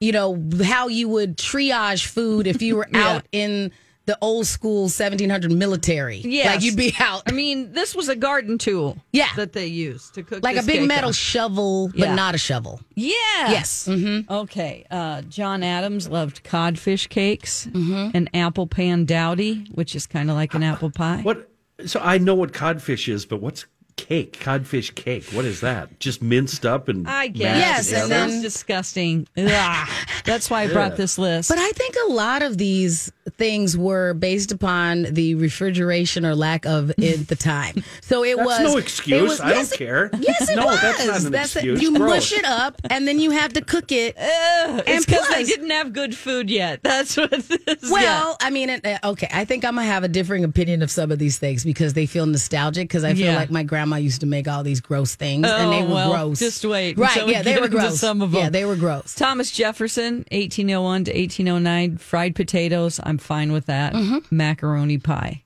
you 0.00 0.12
know, 0.12 0.40
how 0.62 0.86
you 0.86 1.08
would 1.08 1.36
triage 1.36 2.06
food 2.06 2.46
if 2.46 2.62
you 2.62 2.76
were 2.76 2.88
Yeah. 2.92 3.08
out 3.16 3.26
in 3.32 3.72
the 4.06 4.18
old 4.20 4.46
school 4.46 4.82
1700 4.82 5.50
military. 5.50 6.18
Yeah. 6.18 6.46
like 6.52 6.62
you'd 6.62 6.76
be 6.76 6.94
out. 6.98 7.22
I 7.26 7.32
mean, 7.32 7.72
this 7.72 7.94
was 7.94 8.08
a 8.08 8.16
garden 8.16 8.58
tool. 8.58 8.98
Yeah. 9.12 9.28
That 9.36 9.52
they 9.54 9.66
used 9.66 10.14
to 10.14 10.22
cook 10.22 10.42
like 10.44 10.56
a 10.56 10.62
big 10.62 10.80
cake 10.80 10.88
metal 10.88 11.08
on. 11.08 11.12
shovel, 11.14 11.88
but 11.88 11.98
Yeah. 11.98 12.14
not 12.14 12.34
a 12.34 12.38
shovel. 12.38 12.80
Yeah. 12.94 13.12
Yes. 13.48 13.88
Mm-hmm. 13.88 14.30
Okay. 14.32 14.84
Uh, 14.90 15.22
John 15.22 15.62
Adams 15.62 16.08
loved 16.08 16.44
codfish 16.44 17.06
cakes 17.08 17.66
Mm-hmm. 17.72 18.10
and 18.14 18.28
apple 18.34 18.66
pan 18.66 19.04
dowdy, 19.06 19.66
which 19.72 19.94
is 19.96 20.06
kind 20.06 20.28
of 20.30 20.36
like 20.36 20.54
an 20.54 20.62
apple 20.62 20.90
pie. 20.90 21.20
What? 21.22 21.48
So 21.86 21.98
I 22.00 22.18
know 22.18 22.34
what 22.34 22.52
codfish 22.52 23.08
is, 23.08 23.26
but 23.26 23.40
what's 23.40 23.66
cake? 23.96 24.38
Codfish 24.40 24.90
cake. 24.90 25.24
What 25.32 25.44
is 25.44 25.60
that? 25.60 25.98
Just 26.00 26.22
minced 26.22 26.64
up 26.66 26.88
and 26.88 27.06
I 27.08 27.28
guess. 27.28 27.90
Yes, 27.90 28.02
and 28.02 28.10
then- 28.10 28.42
disgusting. 28.42 29.26
Ugh. 29.36 29.88
That's 30.24 30.48
why 30.50 30.62
I 30.62 30.68
brought 30.72 30.96
this 30.96 31.18
list. 31.18 31.48
But 31.50 31.58
I 31.58 31.70
think 31.72 31.94
a 32.08 32.12
lot 32.12 32.42
of 32.42 32.56
these 32.58 33.12
things 33.36 33.76
were 33.76 34.14
based 34.14 34.52
upon 34.52 35.02
the 35.04 35.34
refrigeration 35.34 36.24
or 36.26 36.34
lack 36.34 36.64
of 36.66 36.90
at 36.90 37.28
the 37.28 37.36
time. 37.36 37.82
So 38.02 38.22
it 38.24 38.36
That's 38.36 38.46
was 38.46 38.60
no 38.60 38.76
excuse. 38.78 39.28
was- 39.28 39.40
I 39.40 39.52
don't 39.54 39.72
it- 39.72 39.76
care. 39.78 40.10
Yes, 40.18 40.50
it 40.50 40.56
No, 40.56 40.66
was. 40.66 40.80
that's 40.80 41.06
not 41.06 41.24
an 41.24 41.34
it. 41.34 41.40
excuse. 41.40 41.82
You 41.82 41.96
Gross. 41.96 42.10
mush 42.10 42.32
it 42.32 42.44
up 42.44 42.80
and 42.90 43.06
then 43.08 43.18
you 43.18 43.30
have 43.32 43.52
to 43.54 43.60
cook 43.60 43.92
it. 43.92 44.14
It's 44.18 44.88
and 44.88 45.06
because 45.06 45.28
they 45.28 45.44
didn't 45.44 45.70
have 45.70 45.92
good 45.92 46.16
food 46.16 46.50
yet. 46.50 46.80
That's 46.82 47.16
what 47.16 47.32
it 47.32 47.82
is. 47.82 47.90
Well, 47.90 48.36
I 48.40 48.50
mean, 48.50 48.70
it- 48.70 48.84
uh, 48.86 48.98
okay. 49.10 49.28
I 49.32 49.44
think 49.44 49.64
I'm 49.64 49.74
gonna 49.76 49.86
have 49.86 50.04
a 50.04 50.08
differing 50.08 50.44
opinion 50.44 50.82
of 50.82 50.90
some 50.90 51.10
of 51.12 51.18
these 51.18 51.38
things 51.38 51.64
because 51.64 51.92
they 51.94 52.06
feel 52.06 52.26
nostalgic. 52.26 52.88
Because 52.88 53.04
I 53.04 53.14
feel 53.14 53.26
Yeah. 53.26 53.36
like 53.36 53.50
my 53.50 53.62
grandma 53.62 53.83
used 53.92 54.20
to 54.20 54.26
make 54.26 54.48
all 54.48 54.62
these 54.62 54.80
gross 54.80 55.14
things, 55.14 55.46
and 55.46 55.72
they 55.72 55.82
Oh, 55.82 55.86
were 55.86 55.94
well, 55.94 56.10
gross. 56.28 56.38
just 56.38 56.64
wait 56.64 56.96
right? 56.96 57.10
until 57.10 57.26
we 57.26 57.32
Yeah, 57.32 57.42
they 57.42 57.60
were 57.60 57.68
gross. 57.68 57.98
some 58.00 58.22
of 58.22 58.32
them. 58.32 58.40
Yeah, 58.42 58.50
they 58.50 58.64
were 58.64 58.76
gross. 58.76 59.14
Thomas 59.14 59.50
Jefferson, 59.50 60.24
1801 60.32 61.04
to 61.04 61.12
1809, 61.12 61.96
fried 61.98 62.34
potatoes. 62.34 63.00
I'm 63.02 63.18
fine 63.18 63.52
with 63.52 63.66
that. 63.66 63.92
Mm-hmm. 63.92 64.18
Macaroni 64.36 64.98
pie. 64.98 65.42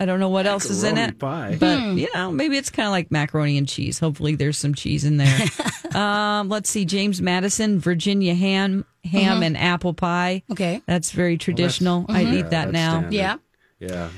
I 0.00 0.04
don't 0.04 0.18
know 0.18 0.30
what 0.30 0.46
else 0.46 0.64
is 0.68 0.82
in 0.82 0.98
it, 0.98 1.18
pie. 1.20 1.56
but 1.60 1.78
Hmm. 1.78 1.96
you 1.96 2.08
know, 2.12 2.32
maybe 2.32 2.56
it's 2.56 2.70
kind 2.70 2.86
of 2.86 2.90
like 2.90 3.12
macaroni 3.12 3.56
and 3.56 3.68
cheese. 3.68 4.00
Hopefully, 4.00 4.34
there's 4.34 4.58
some 4.58 4.74
cheese 4.74 5.04
in 5.04 5.16
there. 5.16 5.40
um, 5.94 6.48
let's 6.48 6.68
see, 6.70 6.84
James 6.84 7.22
Madison, 7.22 7.78
Virginia 7.78 8.34
ham, 8.34 8.84
ham 9.04 9.40
Mhm. 9.40 9.46
and 9.46 9.56
apple 9.56 9.94
pie. 9.94 10.42
Okay, 10.50 10.82
that's 10.86 11.12
very 11.12 11.38
traditional. 11.38 12.04
I'd 12.08 12.26
Mhm. 12.26 12.32
eat 12.34 12.50
that 12.50 12.72
now. 12.72 12.92
standard. 12.98 13.12
Yeah. 13.14 13.36
Yeah. 13.78 14.08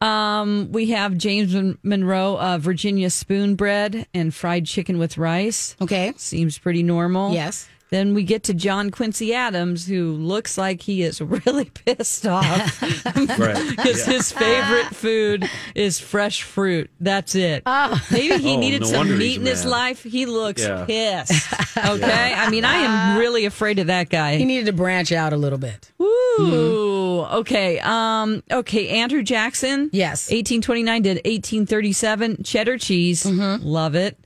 Um, 0.00 0.72
we 0.72 0.90
have 0.90 1.16
James 1.18 1.76
Monroe, 1.82 2.38
uh, 2.38 2.58
Virginia 2.58 3.10
spoon 3.10 3.54
bread 3.54 4.06
and 4.14 4.34
fried 4.34 4.66
chicken 4.66 4.98
with 4.98 5.18
rice. 5.18 5.76
Okay. 5.80 6.12
Seems 6.16 6.58
pretty 6.58 6.82
normal. 6.82 7.32
Yes. 7.32 7.68
Then 7.90 8.14
we 8.14 8.22
get 8.22 8.44
to 8.44 8.54
John 8.54 8.90
Quincy 8.90 9.34
Adams, 9.34 9.86
who 9.86 10.12
looks 10.12 10.56
like 10.56 10.82
he 10.82 11.02
is 11.02 11.20
really 11.46 11.64
pissed 11.66 12.26
off 12.26 12.80
Right. 13.38 13.68
because 13.70 14.06
Yeah. 14.06 14.12
his 14.14 14.30
favorite 14.32 14.86
food 14.94 15.50
is 15.74 15.98
fresh 15.98 16.42
fruit. 16.44 16.88
That's 17.00 17.34
it. 17.34 17.62
Ah. 17.66 18.04
Maybe 18.12 18.38
he 18.38 18.54
Oh, 18.54 18.60
needed 18.60 18.82
no 18.82 18.86
some 18.86 19.18
meat 19.18 19.40
in 19.40 19.46
his 19.46 19.64
life. 19.64 20.02
He 20.04 20.26
looks 20.26 20.62
Yeah. 20.62 20.84
pissed. 20.86 21.52
Okay. 21.76 22.34
I 22.36 22.48
mean, 22.50 22.64
I 22.64 22.74
am 22.76 23.18
really 23.18 23.44
afraid 23.44 23.78
of 23.80 23.88
that 23.88 24.08
guy. 24.08 24.36
He 24.36 24.44
needed 24.44 24.66
to 24.66 24.72
branch 24.72 25.10
out 25.12 25.32
a 25.32 25.36
little 25.36 25.58
bit. 25.58 25.90
Ooh, 26.00 27.22
okay. 27.32 27.78
Um, 27.80 28.42
okay, 28.50 28.88
Andrew 28.88 29.22
Jackson. 29.22 29.90
Yes. 29.92 30.30
1829 30.30 31.02
to 31.02 31.08
1837. 31.10 32.42
Cheddar 32.44 32.78
cheese. 32.78 33.26
Love 33.26 33.94
it. 33.94 34.16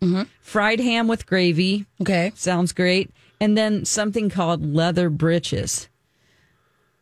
Fried 0.40 0.80
ham 0.80 1.08
with 1.08 1.26
gravy. 1.26 1.86
Okay. 2.02 2.32
Sounds 2.34 2.72
great. 2.72 3.10
And 3.40 3.56
then 3.58 3.84
something 3.84 4.30
called 4.30 4.64
leather 4.64 5.10
breeches, 5.10 5.88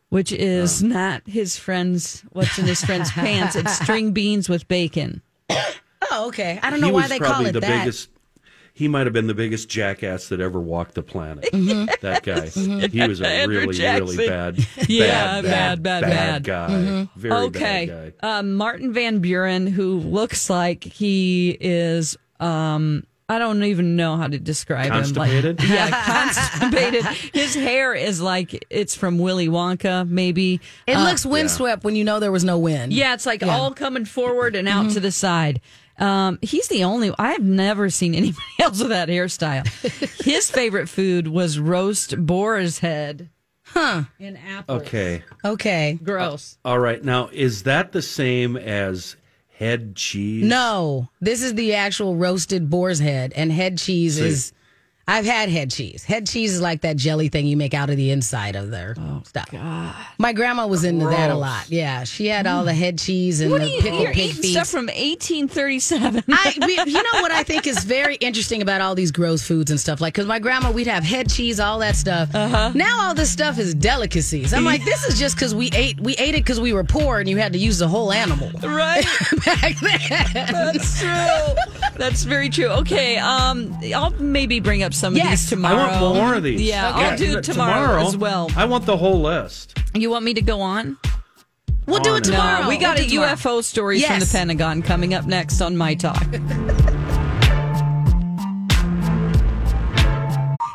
which 0.09 0.33
is 0.33 0.83
not 0.83 1.23
his 1.27 1.57
friend's, 1.59 2.23
what's 2.33 2.59
in 2.59 2.66
his 2.66 2.85
friend's 2.85 3.11
pants. 3.12 3.55
It's 3.57 3.73
string 3.79 4.12
beans 4.12 4.49
with 4.49 4.66
bacon. 4.68 5.23
Oh, 6.11 6.29
okay. 6.29 6.59
I 6.62 6.71
don't 6.71 6.81
know 6.81 6.88
he 6.88 6.92
why 6.92 7.03
was 7.03 7.11
they 7.11 7.18
call 7.18 7.47
it 7.47 7.53
the 7.53 7.61
that. 7.61 7.81
biggest. 7.85 8.09
He 8.75 8.88
might 8.88 9.07
have 9.07 9.12
been 9.12 9.27
the 9.27 9.35
biggest 9.35 9.68
jackass 9.68 10.29
that 10.31 10.40
ever 10.40 10.59
walked 10.59 10.95
the 10.95 11.03
planet. 11.03 11.45
Mm-hmm. 11.53 11.90
That 12.01 12.23
guy. 12.23 12.47
He 12.88 13.07
was 13.07 13.21
a 13.21 13.47
really, 13.47 13.75
Jackson. 13.77 14.07
really 14.07 14.27
bad, 14.27 14.59
Yeah, 14.88 15.42
bad, 15.42 15.83
bad, 15.83 16.03
bad, 16.03 16.03
bad. 16.03 16.45
guy. 16.45 17.09
Very 17.14 17.35
okay. 17.47 17.87
bad 17.87 18.14
guy. 18.23 18.38
Uh, 18.38 18.42
Martin 18.42 18.92
Van 18.95 19.18
Buren, 19.18 19.66
who 19.66 19.99
looks 19.99 20.49
like 20.49 20.83
he 20.85 21.57
is, 21.61 22.16
um, 22.40 23.05
I 23.33 23.38
don't 23.38 23.62
even 23.64 23.97
know 23.97 24.16
how 24.16 24.27
to 24.29 24.38
describe 24.38 24.90
Constipated? 24.90 25.61
him. 25.61 25.71
Like, 25.71 25.90
yeah, 25.90 26.05
constipated. 26.05 27.05
His 27.33 27.55
hair 27.55 27.95
is 27.95 28.21
like 28.21 28.64
it's 28.71 28.95
from 28.95 29.18
Willy 29.18 29.49
Wonka, 29.49 30.09
maybe. 30.09 30.61
It 30.87 30.97
Uh, 30.97 31.05
looks 31.05 31.25
windswept 31.25 31.85
when 31.85 31.97
you 31.97 32.05
know 32.05 32.21
there 32.21 32.33
was 32.33 32.45
no 32.45 32.59
wind. 32.59 32.92
Yeah, 32.92 33.14
it's 33.14 33.27
like 33.27 33.40
Yeah. 33.42 33.57
all 33.57 33.73
coming 33.73 34.05
forward 34.05 34.55
and 34.57 34.68
out 34.68 34.90
to 34.92 35.01
the 35.01 35.11
side. 35.12 35.61
Um, 35.99 36.38
he's 36.42 36.68
the 36.68 36.85
only. 36.85 37.12
I 37.18 37.33
have 37.33 37.42
never 37.42 37.90
seen 37.90 38.14
anybody 38.23 38.42
else 38.59 38.79
with 38.81 38.88
that 38.90 39.09
hairstyle. 39.09 39.66
His 40.25 40.51
favorite 40.51 40.88
food 40.88 41.29
was 41.29 41.59
roast 41.59 42.16
boar's 42.25 42.79
head. 42.81 43.31
Huh. 43.64 44.03
In 44.18 44.37
apple. 44.37 44.77
Okay. 44.77 45.23
Okay. 45.45 45.99
Gross. 46.03 46.59
All 46.64 46.79
right. 46.79 47.03
Now, 47.03 47.29
is 47.33 47.62
that 47.62 47.92
the 47.92 48.03
same 48.03 48.57
as 48.57 49.16
head 49.62 49.96
cheese? 49.96 50.44
No, 50.44 51.09
this 51.20 51.42
is 51.42 51.55
the 51.55 51.75
actual 51.75 52.16
roasted 52.16 52.68
boar's 52.68 52.98
head, 52.98 53.33
and 53.35 53.53
head 53.53 53.79
cheese 53.79 54.16
See. 54.16 54.27
is. 54.27 54.53
I've 55.09 55.25
had 55.25 55.49
head 55.49 55.71
cheese. 55.71 56.05
Head 56.05 56.27
cheese 56.29 56.55
is 56.55 56.61
like 56.61 56.83
that 56.83 56.97
jelly 56.97 57.29
thing 57.29 57.47
you 57.47 57.57
make 57.57 57.75
out 57.75 57.91
of 57.91 57.97
the 57.97 58.11
inside 58.11 58.55
of 58.57 58.71
their 58.71 58.95
stuff. 59.25 59.53
My 60.19 60.33
grandma 60.33 60.67
was 60.67 60.85
into 60.85 61.07
that 61.07 61.31
a 61.31 61.35
lot. 61.35 61.69
Yeah, 61.69 62.05
she 62.05 62.27
had 62.27 62.47
all 62.47 62.65
the 62.65 62.73
head 62.75 62.99
cheese 62.99 63.41
and 63.41 63.51
What 63.51 63.61
the 63.62 63.69
you, 63.69 63.81
pickled 63.83 64.07
pig 64.09 64.33
feet. 64.33 64.53
stuff 64.53 64.69
from 64.69 64.87
1837. 64.87 66.23
I, 66.29 66.55
you 66.87 66.93
know 67.03 67.21
what 67.23 67.33
I 67.33 67.43
think 67.45 67.67
is 67.67 67.83
very 67.85 68.15
interesting 68.17 68.62
about 68.62 68.81
all 68.81 68.95
these 68.95 69.11
gross 69.11 69.43
foods 69.43 69.71
and 69.71 69.79
stuff 69.81 70.01
like 70.01 70.15
because 70.15 70.27
my 70.27 70.38
grandma 70.38 70.71
we'd 70.71 70.87
have 70.87 71.03
head 71.05 71.29
cheese, 71.31 71.59
all 71.61 71.79
that 71.81 71.97
stuff. 71.97 72.33
Uh-huh. 72.35 72.71
Now 72.75 73.09
all 73.09 73.15
this 73.15 73.31
stuff 73.31 73.59
is 73.59 73.75
delicacies. 73.75 74.53
I'm 74.55 74.65
like, 74.65 74.85
this 74.85 75.05
is 75.07 75.19
just 75.19 75.35
because 75.37 75.55
we 75.55 75.69
ate 75.75 76.01
we 76.01 76.15
ate 76.17 76.35
it 76.35 76.45
because 76.45 76.61
we 76.61 76.73
were 76.73 76.85
poor 76.85 77.19
and 77.21 77.29
you 77.29 77.37
had 77.38 77.53
to 77.55 77.59
use 77.59 77.79
the 77.79 77.88
whole 77.88 78.12
animal. 78.12 78.51
right? 78.62 79.05
Back 79.45 79.79
then. 79.81 80.33
That's 80.33 81.01
true. 81.01 81.55
That's 81.97 82.23
very 82.25 82.49
true. 82.49 82.69
Okay, 82.69 83.17
um, 83.19 83.77
I'll 83.95 84.11
maybe 84.12 84.61
bring 84.61 84.83
up 84.83 84.92
some 84.93 85.15
of 85.15 85.19
Yes. 85.19 85.41
these 85.43 85.51
tomorrow. 85.51 85.77
I 85.77 86.01
want 86.03 86.15
more 86.17 86.35
of 86.35 86.43
these. 86.43 86.61
Yeah, 86.61 86.91
I'll 86.95 87.17
do 87.17 87.35
But 87.35 87.45
tomorrow, 87.45 88.07
as 88.07 88.17
well. 88.17 88.51
I 88.57 88.65
want 88.67 88.87
the 88.87 88.97
whole 88.97 89.21
list. 89.21 89.79
You 89.95 90.11
want 90.11 90.25
me 90.25 90.35
to 90.35 90.43
go 90.43 90.61
on? 90.61 90.97
We'll 91.87 92.01
do 92.01 92.15
it 92.15 92.25
tomorrow. 92.25 92.63
No, 92.63 92.69
we 92.69 92.77
got 92.77 92.97
We'll 92.99 93.07
a 93.07 93.09
tomorrow. 93.09 93.33
UFO 93.35 93.65
stories 93.65 94.05
from 94.07 94.21
the 94.21 94.27
Pentagon 94.27 94.83
coming 94.83 95.15
up 95.15 95.27
next 95.27 95.61
on 95.61 95.77
My 95.77 95.95
Talk. 95.95 96.23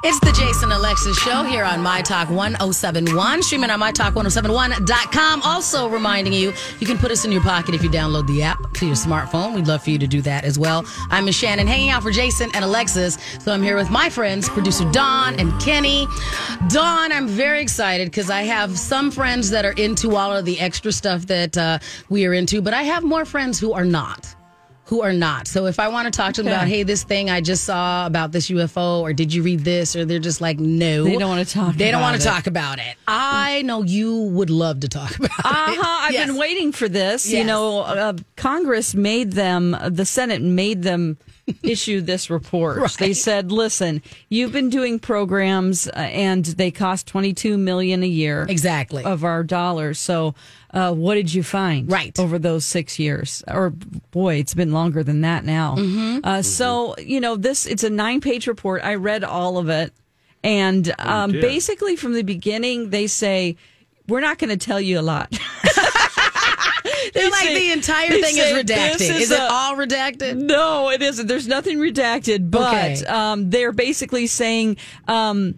It's 0.10 0.22
the 0.22 0.32
Jason 0.32 0.72
Alexis 0.72 1.18
Show 1.18 1.44
here 1.44 1.66
on 1.66 1.82
My 1.82 2.02
Talk 2.02 2.30
1071, 2.30 3.44
streaming 3.44 3.70
on 3.70 3.82
MyTalk1071.com. 3.82 5.42
Also 5.42 5.90
reminding 5.90 6.32
you, 6.32 6.54
you 6.80 6.88
can 6.88 6.98
put 6.98 7.12
us 7.12 7.26
in 7.26 7.32
your 7.34 7.42
pocket 7.42 7.76
if 7.76 7.84
you 7.84 7.90
download 7.90 8.26
the 8.26 8.42
app 8.42 8.58
to 8.76 8.86
your 8.86 8.96
smartphone. 8.96 9.54
We'd 9.54 9.68
love 9.68 9.84
for 9.84 9.90
you 9.90 10.00
to 10.00 10.08
do 10.08 10.22
that 10.22 10.46
as 10.46 10.58
well. 10.58 10.86
I'm 11.10 11.26
Miss 11.26 11.36
Shannon, 11.36 11.68
hanging 11.68 11.90
out 11.90 12.04
for 12.04 12.12
Jason 12.12 12.50
and 12.54 12.64
Alexis. 12.64 13.18
So 13.42 13.52
I'm 13.52 13.62
here 13.62 13.76
with 13.76 13.90
my 13.90 14.10
friends, 14.10 14.48
producer 14.48 14.90
Dawn 14.92 15.38
and 15.42 15.52
Kenny. 15.60 16.08
Dawn, 16.70 17.12
I'm 17.12 17.28
very 17.28 17.60
excited 17.60 18.08
because 18.08 18.30
I 18.30 18.44
have 18.44 18.80
some 18.80 19.12
friends 19.12 19.50
that 19.50 19.66
are 19.66 19.74
into 19.74 20.16
all 20.16 20.34
of 20.34 20.46
the 20.46 20.58
extra 20.62 20.94
stuff 20.94 21.28
that 21.28 21.58
uh, 21.58 21.80
we 22.08 22.26
are 22.26 22.34
into, 22.34 22.62
but 22.62 22.74
I 22.74 22.84
have 22.84 23.04
more 23.04 23.26
friends 23.26 23.60
who 23.60 23.74
are 23.74 23.84
not 23.84 24.37
who 24.88 25.02
are 25.02 25.14
not. 25.14 25.48
So 25.48 25.66
if 25.66 25.80
I 25.80 25.90
want 25.90 26.06
to 26.12 26.18
talk 26.18 26.34
to 26.36 26.44
them 26.44 26.52
Okay. 26.54 26.56
about, 26.62 26.68
hey, 26.70 26.84
this 26.84 27.04
thing 27.04 27.30
I 27.30 27.42
just 27.42 27.64
saw 27.66 28.06
about 28.06 28.32
this 28.32 28.50
UFO, 28.50 29.02
or 29.02 29.12
did 29.14 29.34
you 29.34 29.44
read 29.44 29.60
this, 29.62 29.96
or 29.96 30.06
they're 30.06 30.18
just 30.20 30.40
like, 30.42 30.60
no, 30.60 31.04
They 31.04 31.18
don't 31.18 31.30
want 31.30 31.46
to 31.48 31.54
talk 31.54 31.76
They 31.76 31.92
don't 31.92 32.02
want 32.02 32.16
to 32.20 32.26
it. 32.26 32.32
talk 32.32 32.48
about 32.48 32.80
it. 32.80 32.96
I 33.08 33.64
know 33.64 33.84
you 33.84 34.24
would 34.24 34.50
love 34.50 34.80
to 34.82 34.88
talk 34.88 35.16
about 35.20 35.30
Uh 35.44 35.72
it. 35.74 35.80
I've 35.84 36.14
Yes. 36.14 36.28
been 36.28 36.38
waiting 36.38 36.72
for 36.72 36.88
this. 36.88 37.30
You 37.30 37.44
know, 37.44 37.82
uh, 37.82 38.14
Congress 38.38 38.96
made 38.96 39.34
them, 39.34 39.76
the 39.90 40.06
Senate 40.06 40.42
made 40.42 40.84
them 40.84 41.18
issue 41.64 42.00
this 42.02 42.30
report. 42.30 42.92
They 42.94 43.14
said, 43.14 43.52
"Listen, 43.54 44.02
you've 44.30 44.52
been 44.52 44.70
doing 44.70 45.00
programs, 45.00 45.88
uh, 45.88 45.92
and 45.96 46.44
they 46.46 46.72
cost 46.72 47.08
twenty 47.08 47.34
two 47.34 47.58
million 47.58 48.04
a 48.04 48.08
year, 48.08 48.46
Exactly. 48.50 49.04
of 49.06 49.24
our 49.24 49.44
dollars. 49.44 49.98
So, 49.98 50.36
uh, 50.78 50.94
what 50.94 51.16
did 51.16 51.34
you 51.34 51.44
find, 51.44 51.92
Right. 51.92 52.18
over 52.20 52.38
those 52.40 52.66
six 52.66 53.00
years? 53.00 53.44
Or 53.48 53.72
boy, 54.12 54.36
it's 54.36 54.54
been 54.54 54.72
longer 54.72 55.04
than 55.04 55.22
that 55.22 55.44
now. 55.44 55.76
Mm-hmm. 55.76 56.20
Uh, 56.24 56.42
so, 56.42 56.96
you 57.00 57.20
know, 57.20 57.36
this 57.36 57.66
it's 57.66 57.84
a 57.84 57.90
nine 57.90 58.22
page 58.22 58.48
report. 58.48 58.84
I 58.84 58.96
read 58.96 59.24
all 59.24 59.58
of 59.58 59.70
it, 59.70 59.92
and 60.44 60.94
um, 61.00 61.32
did. 61.32 61.42
basically 61.42 61.96
from 61.96 62.14
the 62.14 62.24
beginning, 62.24 62.90
they 62.92 63.08
say." 63.08 63.56
We're 64.10 64.22
not 64.22 64.38
going 64.38 64.58
to 64.58 64.66
tell 64.66 64.80
you 64.80 65.00
a 65.00 65.02
lot. 65.02 65.30
They're 67.14 67.30
like 67.30 67.42
say- 67.48 67.56
the 67.68 67.72
entire 67.74 68.10
they 68.10 68.22
thing 68.22 68.38
is 68.38 68.54
redacted. 68.54 68.98
this 69.00 69.02
Is, 69.02 69.22
is 69.24 69.32
it 69.32 69.40
all 69.42 69.76
redacted? 69.76 70.38
No, 70.38 70.90
it 70.92 71.02
isn't. 71.02 71.28
There's 71.28 71.48
nothing 71.48 71.78
redacted, 71.78 72.50
but 72.50 72.74
Okay. 73.02 73.06
um, 73.06 73.50
they're 73.50 73.74
basically 73.74 74.28
saying 74.28 74.78
um, 75.10 75.56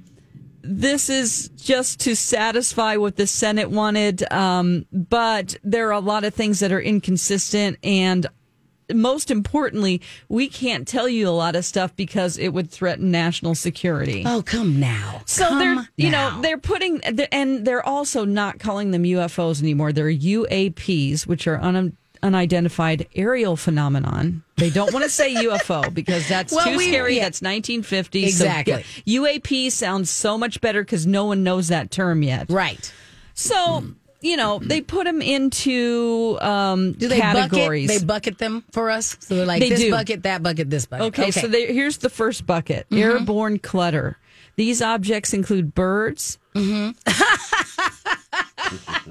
this 0.71 1.09
is 1.09 1.49
just 1.55 1.99
to 2.01 2.15
satisfy 2.15 2.95
what 2.95 3.15
the 3.15 3.25
Senate 3.25 3.71
wanted. 3.71 4.31
Um, 4.31 4.85
but 4.91 5.55
there 5.63 5.87
are 5.89 5.93
a 5.93 5.99
lot 5.99 6.23
of 6.23 6.33
things 6.33 6.59
that 6.59 6.71
are 6.71 6.81
inconsistent 6.81 7.77
and. 7.83 8.27
Most 8.91 9.29
importantly, 9.29 10.01
we 10.29 10.47
can't 10.47 10.87
tell 10.87 11.07
you 11.07 11.29
a 11.29 11.29
lot 11.29 11.55
of 11.55 11.63
stuff 11.63 11.95
because 11.95 12.39
it 12.39 12.47
would 12.55 12.71
threaten 12.71 13.11
national 13.11 13.53
security. 13.53 14.23
Oh, 14.25 14.41
come 14.41 14.79
now. 14.79 15.21
So 15.27 15.47
Come 15.47 15.59
they're 15.59 15.87
you 15.95 16.09
now. 16.09 16.37
know 16.37 16.41
they're 16.41 16.57
putting 16.57 16.99
and 17.03 17.65
they're 17.65 17.85
also 17.85 18.25
not 18.25 18.57
calling 18.57 18.89
them 18.89 19.03
UFOs 19.03 19.61
anymore. 19.61 19.93
They're 19.93 20.09
UAPs, 20.11 21.27
which 21.27 21.45
are 21.45 21.61
un, 21.61 21.95
unidentified 22.23 23.07
aerial 23.15 23.55
phenomenon. 23.55 24.43
They 24.57 24.69
don't 24.69 24.91
want 24.93 25.03
to 25.05 25.09
say 25.11 25.33
UFO 25.45 25.93
because 25.93 26.27
that's 26.27 26.53
Well, 26.53 26.65
too 26.71 26.77
we- 26.77 26.87
scary. 26.89 27.15
yeah. 27.15 27.23
That's 27.23 27.41
1950. 27.41 28.23
Exactly. 28.25 28.83
So, 28.83 29.01
UAP 29.07 29.71
sounds 29.71 30.09
so 30.09 30.37
much 30.37 30.61
better 30.61 30.81
because 30.83 31.05
no 31.07 31.25
one 31.25 31.43
knows 31.43 31.67
that 31.69 31.91
term 31.91 32.23
yet. 32.23 32.49
right. 32.49 32.91
So 33.33 33.83
you 34.21 34.35
know, 34.35 34.59
they 34.61 34.81
put 34.81 35.05
them 35.05 35.21
into 35.21 36.37
um, 36.41 36.91
Do 36.91 37.07
they 37.07 37.21
categories. 37.21 37.87
bucket? 37.87 38.01
They 38.01 38.05
bucket 38.05 38.37
them 38.37 38.65
for 38.73 38.89
us. 38.89 39.15
So 39.21 39.35
they're 39.37 39.45
like 39.45 39.61
They 39.61 39.69
this 39.69 39.79
do. 39.79 39.91
bucket, 39.91 40.23
that 40.23 40.43
bucket, 40.43 40.69
this 40.69 40.85
bucket. 40.85 41.05
Okay, 41.17 41.31
so 41.31 41.47
they, 41.47 41.73
here's 41.73 41.99
the 41.99 42.09
first 42.09 42.45
bucket 42.45 42.85
airborne 42.91 43.59
clutter. 43.59 44.17
These 44.57 44.81
objects 44.81 45.33
include 45.33 45.73
birds. 45.73 46.37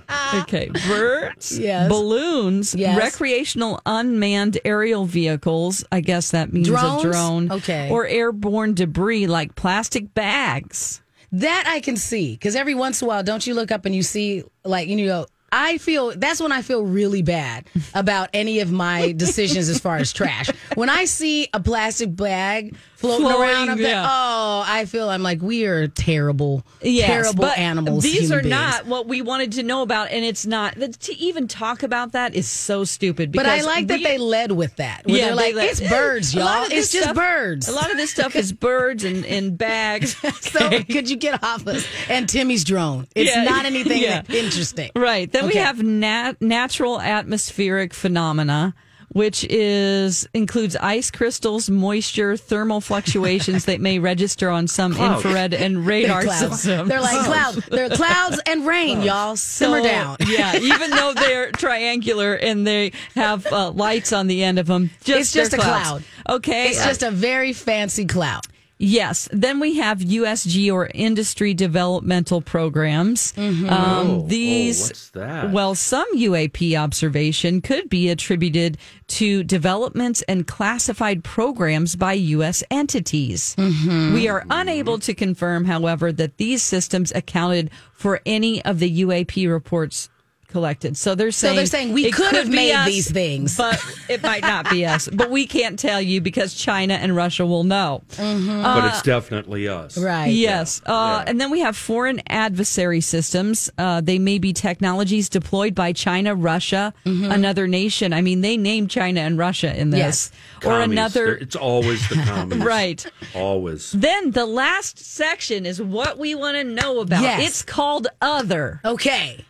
Uh, 0.09 0.41
okay, 0.43 0.71
birds, 0.87 1.59
Yes. 1.61 1.89
balloons, 1.89 2.75
Yes. 2.75 2.97
recreational 2.99 3.81
unmanned 3.85 4.59
aerial 4.65 5.05
vehicles. 5.05 5.85
I 5.93 6.01
guess 6.01 6.31
that 6.31 6.53
means 6.53 6.69
Drones? 6.69 7.05
a 7.05 7.11
drone. 7.11 7.53
Okay. 7.53 7.91
Or 7.91 8.07
airborne 8.07 8.75
debris 8.75 9.27
like 9.27 9.55
plastic 9.55 10.15
bags. 10.15 11.03
That 11.33 11.65
I 11.67 11.81
can 11.81 11.97
see 11.97 12.33
because 12.33 12.57
every 12.57 12.75
once 12.75 13.03
in 13.03 13.07
a 13.07 13.09
while, 13.09 13.23
don't 13.23 13.47
you 13.47 13.53
look 13.55 13.71
up 13.71 13.85
and 13.85 13.95
you 13.95 14.03
see 14.03 14.45
like 14.65 14.89
you 14.89 14.97
know. 15.07 15.27
I 15.51 15.79
feel 15.79 16.13
that's 16.15 16.41
when 16.43 16.53
I 16.53 16.61
feel 16.61 16.85
really 16.85 17.23
bad 17.23 17.65
about 17.95 18.29
any 18.35 18.61
of 18.61 18.71
my 18.71 19.13
decisions 19.13 19.71
as 19.71 19.79
far 19.81 19.97
as 19.97 20.13
trash. 20.13 20.51
When 20.75 20.91
I 20.91 21.07
see 21.07 21.49
a 21.55 21.61
plastic 21.61 22.15
bag 22.15 22.77
floating 22.99 23.27
Floating, 23.27 23.41
around, 23.43 23.69
like, 23.69 23.79
yeah. 23.79 24.05
oh, 24.09 24.65
I 24.67 24.85
feel 24.85 25.09
I'm 25.09 25.23
like 25.23 25.41
we 25.41 25.67
are 25.67 25.87
terrible, 25.87 26.65
Yes, 26.83 27.07
terrible 27.07 27.47
animals. 27.47 28.03
These 28.03 28.33
are 28.33 28.41
beings. 28.43 28.51
not 28.51 28.87
what 28.87 29.07
we 29.07 29.23
wanted 29.23 29.53
to 29.53 29.63
know 29.63 29.83
about, 29.83 30.11
and 30.11 30.25
it's 30.25 30.45
not. 30.45 30.75
that- 30.75 30.99
To 31.03 31.17
even 31.17 31.47
talk 31.47 31.85
about 31.85 32.13
that 32.13 32.35
is 32.35 32.49
so 32.49 32.83
stupid. 32.83 33.31
But 33.33 33.47
I 33.47 33.61
like 33.61 33.87
that 33.87 33.99
we- 33.99 34.05
they 34.05 34.19
led 34.19 34.51
with 34.51 34.75
that. 34.77 35.07
Where 35.07 35.17
they're 35.17 35.29
they 35.31 35.35
like, 35.35 35.55
let- 35.55 35.71
it's 35.71 35.81
birds, 35.81 36.35
y'all. 36.35 36.65
It's 36.65 36.91
just 36.91 37.05
stuff- 37.05 37.15
birds. 37.17 37.69
A 37.69 37.73
lot 37.73 37.91
of 37.93 37.97
this 37.97 38.11
stuff 38.11 38.35
is 38.35 38.53
birds 38.53 39.05
and, 39.05 39.25
and 39.27 39.57
bags. 39.67 40.17
So 40.41 40.69
could 40.83 41.09
you 41.09 41.17
get 41.17 41.43
off 41.45 41.67
us? 41.69 41.87
And 42.09 42.29
Timmy's 42.29 42.65
drone. 42.65 43.07
It's 43.15 43.31
Yeah, 43.35 43.45
not 43.45 43.65
anything 43.65 44.03
yeah. 44.03 44.23
interesting. 44.29 44.91
Right. 44.97 45.31
Then 45.31 45.47
we 45.47 45.55
have 45.55 45.81
nat- 45.83 46.43
natural 46.43 47.01
atmospheric 47.01 47.95
phenomena, 47.95 48.75
which 49.13 49.45
is 49.45 50.29
includes 50.35 50.77
ice 50.77 51.11
crystals, 51.11 51.71
moisture, 51.71 52.37
thermal 52.37 52.81
fluctuations 52.81 53.65
that 53.65 53.81
may 53.81 53.99
register 53.99 54.51
on 54.51 54.69
some 54.69 54.95
Clouds. 54.95 55.25
infrared 55.25 55.55
and 55.55 55.77
They're 55.77 55.83
radar 55.85 56.23
systems. 56.27 56.89
They're 56.89 57.01
like 57.01 57.25
clouds. 57.25 57.67
They're 57.71 57.89
clouds 57.91 58.41
and 58.47 58.67
rain, 58.67 59.01
y'all. 59.03 59.37
Simmer 59.37 59.79
So, 59.79 59.85
down. 59.89 60.17
yeah, 60.27 60.57
even 60.61 60.91
though 60.91 61.15
they're 61.15 61.51
triangular 61.53 62.35
and 62.35 62.67
they 62.67 62.93
have 63.15 63.47
uh, 63.47 63.71
lights 63.71 64.13
on 64.13 64.27
the 64.27 64.43
end 64.45 64.59
of 64.59 64.67
them, 64.67 64.91
just 65.05 65.21
It's 65.21 65.33
just 65.33 65.53
a 65.55 65.57
clouds. 65.57 65.89
cloud. 66.27 66.37
Okay, 66.37 66.69
It's 66.69 66.85
just 66.85 67.03
a 67.03 67.11
very 67.11 67.53
fancy 67.53 68.05
cloud. 68.05 68.43
Yes. 68.79 69.29
Then 69.33 69.59
we 69.59 69.77
have 69.79 69.99
USG 69.99 70.73
or 70.73 70.89
industry 70.95 71.53
developmental 71.53 72.41
programs. 72.41 73.33
Mm-hmm. 73.33 73.69
Um, 73.69 74.09
Oh, 74.09 74.27
these, 74.27 74.81
oh, 74.81 74.85
what's 74.85 75.11
that? 75.11 75.51
well, 75.51 75.75
some 75.75 76.07
UAP 76.17 76.77
observation 76.77 77.61
could 77.61 77.89
be 77.89 78.09
attributed 78.09 78.79
to 79.09 79.43
developments 79.43 80.23
and 80.23 80.47
classified 80.47 81.25
programs 81.25 81.97
by 81.97 82.13
U.S. 82.13 82.63
entities. 82.71 83.57
Mm-hmm. 83.57 84.15
We 84.15 84.29
are 84.29 84.45
unable 84.51 84.99
to 85.01 85.15
confirm, 85.15 85.65
however, 85.65 86.13
that 86.13 86.37
these 86.37 86.63
systems 86.63 87.11
accounted 87.13 87.71
for 87.93 88.21
any 88.25 88.65
of 88.65 88.79
the 88.79 89.01
UAP 89.03 89.51
reports 89.51 90.09
collected. 90.49 90.97
So 90.97 91.15
they're 91.15 91.31
saying, 91.31 91.31
So 91.31 91.47
saying 91.49 91.57
they're 91.57 91.67
saying 91.67 91.93
we 91.93 92.07
it 92.07 92.13
could 92.15 92.35
have 92.35 92.49
made 92.49 92.73
us, 92.73 92.87
these 92.87 93.11
things. 93.11 93.57
but 93.57 93.81
it 94.09 94.23
might 94.23 94.43
not 94.43 94.69
be 94.71 94.85
us. 94.87 95.09
But 95.13 95.31
we 95.31 95.47
can't 95.47 95.79
tell 95.79 96.01
you 96.01 96.21
because 96.21 96.55
China 96.55 96.95
and 96.95 97.15
Russia 97.15 97.47
will 97.47 97.65
know. 97.65 98.03
but 98.17 98.85
it's 98.87 99.03
definitely 99.03 99.69
us. 99.69 99.97
Right. 99.99 100.27
Yes. 100.33 100.81
Uh, 100.87 101.23
Yeah. 101.25 101.25
And 101.31 101.41
then 101.41 101.51
we 101.51 101.61
have 101.61 101.77
foreign 101.77 102.21
adversary 102.29 103.01
systems. 103.01 103.71
Uh, 103.79 104.01
they 104.01 104.19
may 104.19 104.39
be 104.39 104.53
technologies 104.53 105.29
deployed 105.29 105.75
by 105.75 105.93
China, 105.93 106.35
Russia, 106.35 106.93
another 107.05 107.67
nation. 107.69 108.13
I 108.13 108.21
mean, 108.23 108.41
they 108.41 108.57
name 108.57 108.89
China 108.89 109.21
and 109.21 109.39
Russia 109.39 109.79
in 109.79 109.91
this. 109.91 109.99
Yes. 109.99 110.31
Or 110.65 110.81
Commies. 110.81 110.91
another. 110.93 111.25
They're- 111.27 111.35
It's 111.37 111.57
always 111.57 112.09
the 112.09 112.15
commies. 112.27 112.59
Right. 112.59 113.07
Always. 113.35 113.93
Then 113.93 114.31
the 114.33 114.47
last 114.47 114.99
section 114.99 115.67
is 115.67 115.81
what 115.81 116.19
we 116.19 116.35
want 116.35 116.57
to 116.57 116.65
know 116.65 117.01
about. 117.01 117.23
Yes. 117.23 117.47
It's 117.49 117.63
called 117.63 118.09
Other. 118.23 118.81
Okay. 118.85 119.45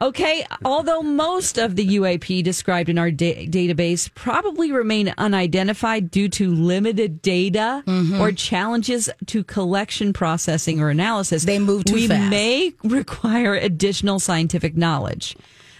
Okay, 0.00 0.46
although 0.64 1.02
most 1.02 1.58
of 1.58 1.74
the 1.74 1.96
UAP 1.96 2.44
described 2.44 2.88
in 2.88 2.98
our 2.98 3.10
da- 3.10 3.46
database 3.48 4.08
probably 4.14 4.70
remain 4.70 5.12
unidentified 5.18 6.10
due 6.10 6.28
to 6.28 6.54
limited 6.54 7.20
data 7.20 7.82
Mm-hmm. 7.86 8.20
or 8.20 8.30
challenges 8.32 9.08
to 9.26 9.42
collection, 9.42 10.12
processing, 10.12 10.80
or 10.80 10.90
analysis, 10.90 11.44
They 11.44 11.58
move 11.58 11.84
too 11.84 11.94
we 11.94 12.06
fast. 12.06 12.30
may 12.30 12.72
require 12.84 13.54
additional 13.54 14.20
scientific 14.20 14.76
knowledge. 14.76 15.36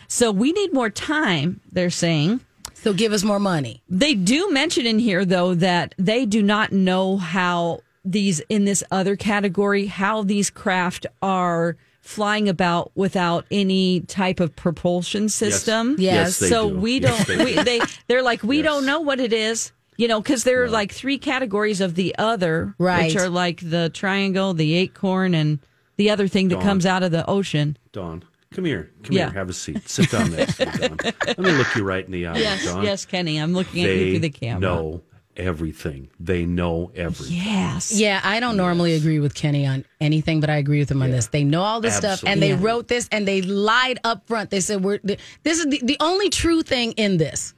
So 0.09 0.33
we 0.33 0.53
need 0.53 0.73
more 0.73 0.91
time, 0.91 1.61
they're 1.71 1.91
saying. 1.91 2.41
So 2.75 2.93
give 2.93 3.13
us 3.13 3.23
more 3.23 3.39
money. 3.41 3.83
They 3.89 4.15
do 4.15 4.51
mention 4.51 4.87
in 4.87 4.99
here, 4.99 5.25
though, 5.25 5.55
that 5.55 5.95
they 5.99 6.27
do 6.27 6.43
not 6.43 6.73
know 6.73 7.19
how 7.19 7.81
these, 8.05 8.41
in 8.49 8.65
this 8.65 8.83
other 8.91 9.17
category, 9.17 9.87
how 9.87 10.23
these 10.23 10.49
craft 10.51 11.07
are 11.21 11.77
flying 12.01 12.49
about 12.49 12.91
without 12.95 13.45
any 13.51 14.01
type 14.01 14.41
of 14.41 14.55
propulsion 14.57 15.29
system. 15.29 15.97
Yes. 15.99 16.15
Yes, 16.15 16.39
they 16.39 16.49
so 16.49 16.71
do. 16.71 16.79
we 16.79 17.01
Yes, 17.01 17.27
don't, 17.27 17.39
they 17.39 17.45
we, 17.45 17.55
do. 17.55 17.65
they, 17.65 17.81
they're 18.07 18.23
like, 18.23 18.43
we 18.43 18.59
Yes. 18.59 18.65
don't 18.67 18.87
know 18.87 19.01
what 19.01 19.21
it 19.21 19.33
is. 19.33 19.73
You 19.97 20.07
know, 20.07 20.21
because 20.21 20.45
there 20.45 20.63
are 20.63 20.69
like 20.71 20.93
three 20.93 21.19
categories 21.19 21.81
of 21.81 21.97
the 21.97 22.15
other, 22.19 22.75
Right. 22.79 23.07
which 23.13 23.17
are 23.17 23.29
like 23.29 23.69
the 23.69 23.91
triangle, 23.91 24.55
the 24.55 24.75
acorn, 24.75 25.35
and 25.35 25.59
the 25.97 26.11
other 26.11 26.29
thing 26.29 26.49
that 26.49 26.57
Dawn. 26.57 26.65
comes 26.65 26.87
out 26.87 27.03
of 27.03 27.11
the 27.11 27.29
ocean. 27.29 27.77
Dawn, 27.93 28.23
come 28.53 28.65
here. 28.65 28.93
Come 29.03 29.17
Yeah. 29.17 29.25
here. 29.31 29.35
Have 29.35 29.49
a 29.51 29.53
seat. 29.53 29.89
Sit 29.89 30.11
down 30.13 30.31
next 30.31 30.57
to 30.59 30.67
me, 30.67 30.73
Dawn. 30.89 30.97
Let 31.27 31.39
me 31.41 31.51
look 31.51 31.75
you 31.75 31.83
right 31.83 32.05
in 32.05 32.13
the 32.13 32.29
eye, 32.29 32.39
Yes, 32.39 32.65
Dawn. 32.65 32.85
yes, 32.85 33.05
Kenny, 33.07 33.39
I'm 33.39 33.53
looking 33.55 33.85
at 33.85 33.91
you 33.91 34.13
through 34.13 34.21
the 34.21 34.31
camera. 34.31 34.61
know 34.61 35.03
everything. 35.39 36.11
They 36.21 36.45
know 36.45 36.91
everything. 36.95 37.37
Yes. 37.37 37.93
Yeah, 37.93 38.21
I 38.23 38.41
don't 38.41 38.57
normally 38.57 38.95
agree 38.95 39.21
with 39.21 39.35
Kenny 39.35 39.67
on 39.67 39.85
anything, 40.01 40.41
but 40.41 40.51
I 40.51 40.57
agree 40.57 40.81
with 40.81 40.91
him 40.91 41.03
on 41.03 41.11
this. 41.11 41.29
They 41.29 41.45
know 41.45 41.63
all 41.63 41.81
this 41.81 41.97
stuff, 41.97 42.23
and 42.27 42.43
they 42.43 42.53
Absolutely. 42.53 42.67
wrote 42.67 42.89
this, 42.89 43.09
and 43.11 43.27
they 43.27 43.43
lied 43.43 44.01
up 44.05 44.27
front. 44.27 44.51
They 44.51 44.61
said, 44.61 44.85
"We're 44.85 44.99
this 44.99 45.59
is 45.59 45.67
the, 45.67 45.81
the 45.83 45.97
only 46.01 46.29
true 46.29 46.63
thing 46.63 46.93
in 46.93 47.17
this 47.17 47.55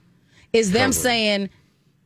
is 0.53 0.73
them 0.73 0.91
Cover. 0.91 0.93
saying." 0.93 1.51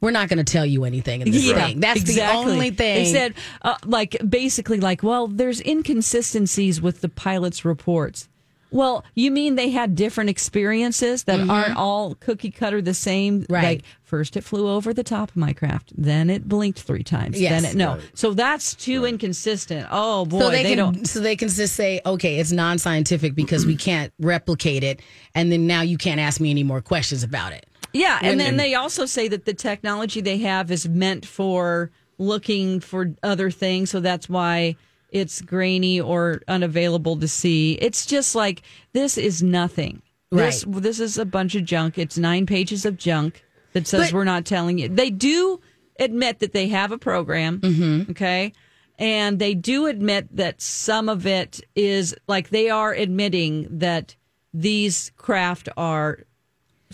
We're 0.00 0.10
not 0.10 0.28
going 0.28 0.44
to 0.44 0.44
tell 0.44 0.66
you 0.66 0.84
anything 0.84 1.22
in 1.22 1.30
this 1.30 1.50
thing. 1.50 1.80
That's 1.80 2.00
exactly. 2.00 2.44
the 2.44 2.50
only 2.50 2.70
thing. 2.70 3.04
They 3.04 3.10
said, 3.10 3.32
uh, 3.62 3.76
like, 3.86 4.14
basically, 4.28 4.78
like, 4.78 5.02
well, 5.02 5.28
there's 5.28 5.62
inconsistencies 5.62 6.82
with 6.82 7.00
the 7.00 7.08
pilot's 7.08 7.64
reports. 7.64 8.28
Well, 8.70 9.04
you 9.14 9.30
mean 9.30 9.54
they 9.54 9.70
had 9.70 9.94
different 9.94 10.30
experiences 10.30 11.24
that 11.24 11.48
aren't 11.48 11.76
all 11.76 12.14
cookie 12.16 12.50
cutter 12.50 12.82
the 12.82 12.94
same? 12.94 13.42
Mm-hmm. 13.42 13.52
Right. 13.52 13.64
Like, 13.64 13.82
first 14.02 14.36
it 14.36 14.42
flew 14.42 14.68
over 14.68 14.92
the 14.92 15.04
top 15.04 15.30
of 15.30 15.36
my 15.36 15.52
craft, 15.52 15.92
then 15.96 16.30
it 16.30 16.48
blinked 16.48 16.80
three 16.80 17.02
times. 17.02 17.40
Yes. 17.40 17.62
Then 17.62 17.70
it, 17.70 17.76
no. 17.76 17.98
So 18.14 18.32
that's 18.32 18.74
too 18.74 19.04
inconsistent. 19.04 19.88
Oh, 19.90 20.24
boy. 20.24 20.40
so 20.40 20.50
they, 20.50 20.62
can 20.62 20.76
don't. 20.76 21.06
so 21.06 21.20
they 21.20 21.36
can 21.36 21.48
just 21.48 21.74
say, 21.74 22.00
okay, 22.04 22.38
it's 22.38 22.52
non-scientific 22.52 23.34
because 23.34 23.64
we 23.64 23.76
can't 23.90 24.12
replicate 24.18 24.82
it, 24.82 25.00
and 25.34 25.52
then 25.52 25.66
now 25.66 25.82
you 25.82 25.96
can't 25.96 26.20
ask 26.20 26.40
me 26.40 26.50
any 26.50 26.64
more 26.64 26.80
questions 26.80 27.22
about 27.22 27.52
it. 27.52 27.66
Yeah, 27.92 28.18
and 28.20 28.30
When- 28.30 28.38
then 28.38 28.56
they 28.56 28.74
also 28.74 29.06
say 29.06 29.28
that 29.28 29.44
the 29.44 29.54
technology 29.54 30.20
they 30.20 30.38
have 30.38 30.70
is 30.70 30.88
meant 30.88 31.24
for 31.24 31.92
looking 32.18 32.80
for 32.80 33.14
other 33.22 33.50
things, 33.50 33.90
so 33.90 34.00
that's 34.00 34.28
why 34.28 34.76
it's 35.14 35.40
grainy 35.40 36.00
or 36.00 36.42
unavailable 36.48 37.16
to 37.20 37.28
see. 37.28 37.78
It's 37.80 38.04
just 38.04 38.34
like 38.34 38.60
this 38.92 39.16
is 39.16 39.42
nothing. 39.42 40.02
This 40.30 40.64
this 40.66 40.98
is 40.98 41.16
a 41.16 41.24
bunch 41.24 41.54
of 41.54 41.64
junk. 41.64 41.96
It's 41.96 42.18
nine 42.18 42.44
pages 42.44 42.84
of 42.84 42.98
junk 42.98 43.44
that 43.72 43.86
says 43.86 44.08
But- 44.08 44.12
we're 44.12 44.24
not 44.24 44.44
telling 44.44 44.78
you. 44.78 44.88
They 44.88 45.10
do 45.10 45.60
admit 45.98 46.40
that 46.40 46.52
they 46.52 46.68
have 46.68 46.90
a 46.90 46.98
program. 46.98 47.60
Mm-hmm. 47.60 48.10
Okay. 48.10 48.52
And 48.98 49.38
they 49.38 49.54
do 49.54 49.86
admit 49.86 50.36
that 50.36 50.60
some 50.60 51.08
of 51.08 51.26
it 51.26 51.60
is 51.74 52.14
like 52.28 52.50
they 52.50 52.68
are 52.68 52.92
admitting 52.92 53.66
that 53.78 54.16
these 54.52 55.12
craft 55.16 55.68
are 55.76 56.24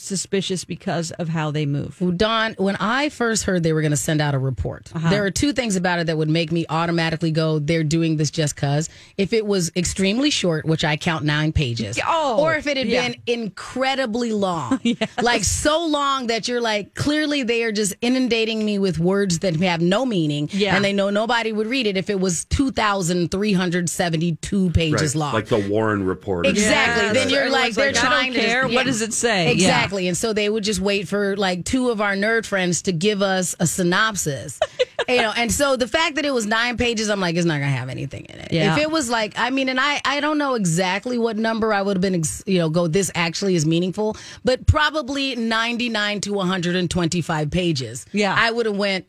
suspicious 0.01 0.65
because 0.65 1.11
of 1.13 1.29
how 1.29 1.51
they 1.51 1.67
move. 1.67 2.01
Well, 2.01 2.11
Dawn, 2.13 2.55
when 2.59 2.77
I 2.77 3.09
first 3.09 3.45
heard 3.45 3.63
they 3.63 3.73
were 3.73 3.83
going 3.83 3.91
to 3.93 3.97
send 3.97 4.21
out 4.21 4.35
a 4.35 4.39
report, 4.39 4.91
Uh-huh. 4.95 5.11
there 5.11 5.25
are 5.25 5.31
two 5.31 5.53
things 5.53 5.77
about 5.77 5.99
it 6.01 6.07
that 6.07 6.17
would 6.17 6.29
make 6.29 6.53
me 6.53 6.65
automatically 6.69 7.31
go, 7.31 7.59
they're 7.59 7.85
doing 7.85 8.17
this 8.17 8.31
just 8.31 8.55
because. 8.55 8.89
If 9.17 9.33
it 9.33 9.47
was 9.47 9.71
extremely 9.77 10.31
short, 10.31 10.65
which 10.65 10.85
I 10.85 10.97
count 10.97 11.25
nine 11.25 11.53
pages, 11.53 11.99
Oh, 12.07 12.39
or 12.41 12.55
if 12.55 12.67
it 12.67 12.77
had 12.77 12.89
yeah. 12.89 13.09
been 13.09 13.17
incredibly 13.27 14.33
long, 14.33 14.81
like 15.23 15.45
so 15.45 15.85
long 15.87 16.29
that 16.29 16.49
you're 16.49 16.61
like, 16.61 16.95
clearly 16.95 17.43
they 17.43 17.63
are 17.65 17.73
just 17.73 17.95
inundating 18.01 18.65
me 18.65 18.79
with 18.79 18.99
words 18.99 19.41
that 19.41 19.57
have 19.61 19.81
no 19.81 20.05
meaning, 20.07 20.49
Yeah. 20.53 20.77
and 20.77 20.85
they 20.85 20.93
know 20.93 21.11
nobody 21.11 21.53
would 21.53 21.67
read 21.67 21.87
it 21.87 21.97
if 21.97 22.11
it 22.11 22.21
was 22.21 22.45
2,372 22.47 24.71
pages 24.71 25.15
Right. 25.15 25.21
long. 25.21 25.35
Like 25.35 25.47
the 25.47 25.69
Warren 25.69 26.05
report. 26.05 26.47
Exactly. 26.47 27.05
Yes. 27.05 27.15
then 27.15 27.29
you're 27.31 27.41
Everyone's 27.41 27.63
like, 27.63 27.75
they're 27.75 27.87
like, 27.93 27.95
don't 27.95 28.05
trying 28.11 28.33
to 28.33 28.41
care. 28.41 28.63
just- 28.63 28.75
What 28.75 28.87
does 28.87 29.03
it 29.03 29.13
say? 29.13 29.53
Yeah. 29.55 29.85
Exactly. 29.91 30.09
And 30.09 30.17
so 30.17 30.33
they 30.33 30.49
would 30.49 30.65
just 30.65 30.81
wait 30.81 31.09
for 31.09 31.37
like 31.37 31.65
two 31.65 31.91
of 31.91 32.01
our 32.01 32.15
nerd 32.15 32.47
friends 32.47 32.83
to 32.83 32.93
give 32.93 33.23
us 33.23 33.57
a 33.59 33.67
synopsis. 33.67 34.61
you 35.09 35.17
know, 35.17 35.33
and 35.37 35.51
so 35.51 35.77
the 35.77 35.89
fact 35.89 36.15
that 36.17 36.25
it 36.25 36.33
was 36.33 36.47
nine 36.47 36.77
pages, 36.77 37.11
I'm 37.11 37.21
like, 37.21 37.35
it's 37.37 37.47
not 37.47 37.55
gonna 37.55 37.67
have 37.67 37.89
anything 37.89 38.27
in 38.27 38.39
it. 38.39 38.53
Yeah. 38.53 38.75
If 38.75 38.83
it 38.83 38.91
was 38.91 39.11
like, 39.11 39.35
I 39.37 39.51
mean, 39.51 39.69
and 39.69 39.81
I, 39.81 40.01
I 40.05 40.21
don't 40.21 40.39
know 40.39 40.55
exactly 40.55 41.19
what 41.19 41.37
number 41.37 41.73
I 41.73 41.83
would 41.83 41.97
have 41.97 42.03
been, 42.03 42.15
ex- 42.15 42.45
you 42.47 42.59
know, 42.59 42.69
go. 42.69 42.87
This 42.87 43.11
actually 43.15 43.57
is 43.57 43.67
meaningful, 43.67 44.17
but 44.45 44.67
probably 44.67 45.35
99 45.37 46.21
to 46.23 46.33
125 46.33 47.51
pages. 47.51 48.07
Yeah. 48.13 48.35
I 48.37 48.51
would 48.51 48.67
have 48.67 48.77
went, 48.77 49.07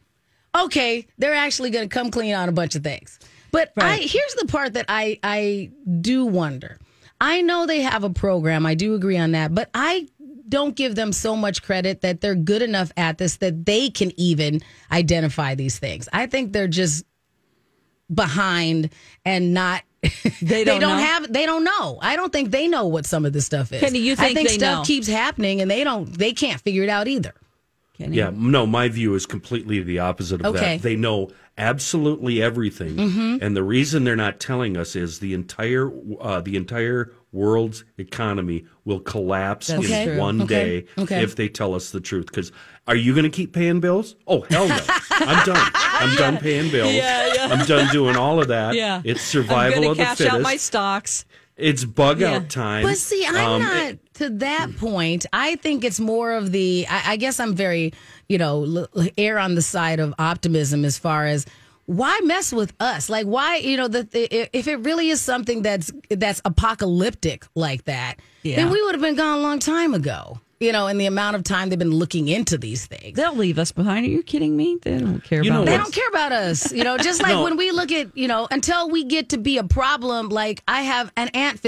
okay, 0.56 1.08
they're 1.18 1.34
actually 1.34 1.70
gonna 1.70 1.88
come 1.88 2.10
clean 2.10 2.34
on 2.34 2.50
a 2.50 2.54
bunch 2.54 2.76
of 2.76 2.84
things. 2.84 3.20
But 3.52 3.74
I, 3.78 3.98
here's 3.98 4.36
the 4.36 4.46
part 4.48 4.74
that 4.74 4.86
I, 4.88 5.20
I 5.22 5.72
do 6.00 6.26
wonder. 6.26 6.80
I 7.22 7.42
know 7.42 7.68
they 7.68 7.82
have 7.82 8.04
a 8.04 8.10
program. 8.10 8.66
I 8.66 8.74
do 8.74 8.96
agree 8.96 9.18
on 9.18 9.34
that, 9.34 9.54
but 9.54 9.70
I 9.76 10.08
don't 10.52 10.76
give 10.76 10.94
them 10.94 11.12
so 11.12 11.36
much 11.36 11.64
credit 11.64 12.02
that 12.02 12.22
they're 12.22 12.36
good 12.36 12.62
enough 12.62 12.92
at 12.96 13.18
this 13.18 13.38
that 13.38 13.66
they 13.66 13.90
can 13.90 14.12
even 14.20 14.62
identify 14.92 15.56
these 15.56 15.80
things. 15.80 16.08
I 16.14 16.28
think 16.28 16.54
they're 16.54 16.68
just 16.68 17.04
behind 18.14 18.90
and 19.26 19.54
not 19.54 19.84
They 20.42 20.64
don't 20.66 20.82
know? 20.82 20.90
have 20.90 21.32
they 21.32 21.46
don't 21.46 21.64
know. 21.64 22.00
I 22.02 22.16
don't 22.16 22.32
think 22.32 22.52
they 22.52 22.68
know 22.68 22.86
what 22.88 23.06
some 23.06 23.26
of 23.26 23.34
this 23.34 23.46
stuff 23.46 23.72
is. 23.72 23.80
Kenny, 23.82 24.00
you 24.00 24.14
I 24.14 24.16
think 24.18 24.36
think 24.38 24.50
they 24.50 24.56
stuff 24.56 24.80
know? 24.80 24.84
keeps 24.84 25.08
happening 25.08 25.62
and 25.62 25.70
they 25.72 25.84
don't 25.84 26.12
they 26.18 26.34
can't 26.34 26.60
figure 26.62 26.84
it 26.84 26.90
out 26.90 27.08
either. 27.08 27.34
Kenny. 27.98 28.18
Yeah, 28.18 28.32
no, 28.34 28.66
my 28.66 28.90
view 28.90 29.14
is 29.16 29.26
completely 29.26 29.82
the 29.82 30.00
opposite 30.00 30.42
of 30.42 30.56
Okay. 30.56 30.78
that. 30.78 30.82
They 30.82 30.96
know 30.96 31.30
absolutely 31.58 32.42
everything, 32.42 32.96
Mm-hmm. 32.96 33.38
and 33.44 33.56
the 33.56 33.62
reason 33.64 34.04
they're 34.04 34.16
not 34.16 34.40
telling 34.40 34.76
us 34.76 34.96
is 34.96 35.20
the 35.20 35.34
entire 35.34 35.92
uh, 36.20 36.42
the 36.42 36.56
entire 36.56 37.12
world's 37.32 37.84
economy 37.98 38.66
will 38.86 39.00
collapse 39.00 39.68
That's 39.68 39.90
in 39.90 40.08
true. 40.08 40.18
one 40.20 40.42
Okay. 40.42 40.82
day 40.82 40.86
Okay. 40.98 41.24
if 41.24 41.36
they 41.36 41.48
tell 41.48 41.74
us 41.74 41.92
the 41.92 42.02
truth. 42.02 42.26
Because 42.28 42.52
are 42.88 42.96
you 42.96 43.14
going 43.14 43.24
to 43.24 43.30
keep 43.30 43.54
paying 43.54 43.80
bills? 43.80 44.16
Oh 44.28 44.42
hell 44.50 44.68
no! 44.68 44.80
I'm 45.12 45.46
done. 45.46 45.72
I'm 45.76 46.16
done 46.18 46.38
paying 46.38 46.72
bills. 46.72 46.94
Yeah, 46.94 47.34
yeah. 47.34 47.48
I'm 47.52 47.66
done 47.66 47.88
doing 47.92 48.16
all 48.18 48.42
of 48.42 48.48
that. 48.50 48.76
Yeah. 48.76 49.02
it's 49.04 49.22
survival 49.22 49.76
I'm 49.78 49.82
gonna 49.82 49.92
of 49.92 49.98
the 49.98 50.04
cash 50.04 50.18
fittest. 50.18 50.36
out 50.36 50.42
my 50.42 50.58
stocks. 50.58 51.26
it's 51.58 51.86
bug 51.86 52.20
Yeah. 52.22 52.36
out 52.38 52.50
time. 52.50 52.84
But 52.84 52.98
see, 52.98 53.24
I'm 53.26 53.36
Um, 53.36 53.62
not 53.62 53.96
to 54.16 54.30
that 54.40 54.76
point. 54.78 55.26
I 55.32 55.56
think 55.58 55.84
it's 55.84 56.00
more 56.00 56.34
of 56.34 56.52
the. 56.52 56.86
I, 56.90 57.14
I 57.14 57.16
guess 57.18 57.40
I'm 57.40 57.56
very, 57.56 57.94
you 58.28 58.38
know, 58.38 58.88
l- 58.96 59.08
err 59.18 59.38
on 59.40 59.56
the 59.56 59.62
side 59.62 60.00
of 60.00 60.14
optimism 60.20 60.84
as 60.86 60.98
far 60.98 61.28
as 61.28 61.46
why 61.86 62.20
mess 62.24 62.52
with 62.54 62.74
us? 62.80 63.10
Like, 63.10 63.26
why, 63.26 63.58
you 63.58 63.78
know, 63.78 63.88
that 63.88 64.10
if 64.14 64.68
it 64.68 64.78
really 64.78 65.10
is 65.10 65.22
something 65.22 65.62
that's 65.62 65.92
that's 66.10 66.42
apocalyptic 66.46 67.46
like 67.56 67.86
that, 67.86 68.16
Yeah. 68.44 68.58
then 68.58 68.70
we 68.70 68.82
would 68.84 68.94
have 68.96 69.02
been 69.02 69.16
gone 69.16 69.40
a 69.40 69.42
long 69.42 69.60
time 69.60 69.94
ago. 69.94 70.40
You 70.62 70.72
know, 70.72 70.86
in 70.88 70.98
the 71.00 71.08
amount 71.08 71.36
of 71.36 71.44
time 71.44 71.70
they've 71.70 71.80
been 71.80 71.90
looking 71.92 72.28
into 72.28 72.56
these 72.58 72.86
things. 72.86 73.16
They'll 73.18 73.36
leave 73.36 73.58
us 73.58 73.72
behind. 73.72 74.06
Are 74.06 74.10
you 74.10 74.22
kidding 74.22 74.56
me? 74.56 74.78
They 74.84 75.00
don't 75.00 75.22
care 75.24 75.44
You 75.44 75.50
about 75.52 75.66
They 75.66 75.74
us. 75.74 75.78
what? 75.80 75.84
don't 75.86 75.94
care 75.96 76.10
about 76.10 76.32
us, 76.32 76.72
you 76.72 76.84
know. 76.84 76.98
Just 77.00 77.20
like 77.24 77.32
No. 77.34 77.44
when 77.44 77.58
we 77.58 77.72
look 77.72 77.92
at, 77.92 78.16
you 78.16 78.28
know, 78.28 78.48
until 78.52 78.88
we 78.90 79.04
get 79.04 79.30
to 79.30 79.40
be 79.40 79.58
a 79.58 79.64
problem. 79.64 80.30
Like 80.30 80.62
I 80.68 80.84
have 80.84 81.12
an 81.18 81.30
ant 81.30 81.60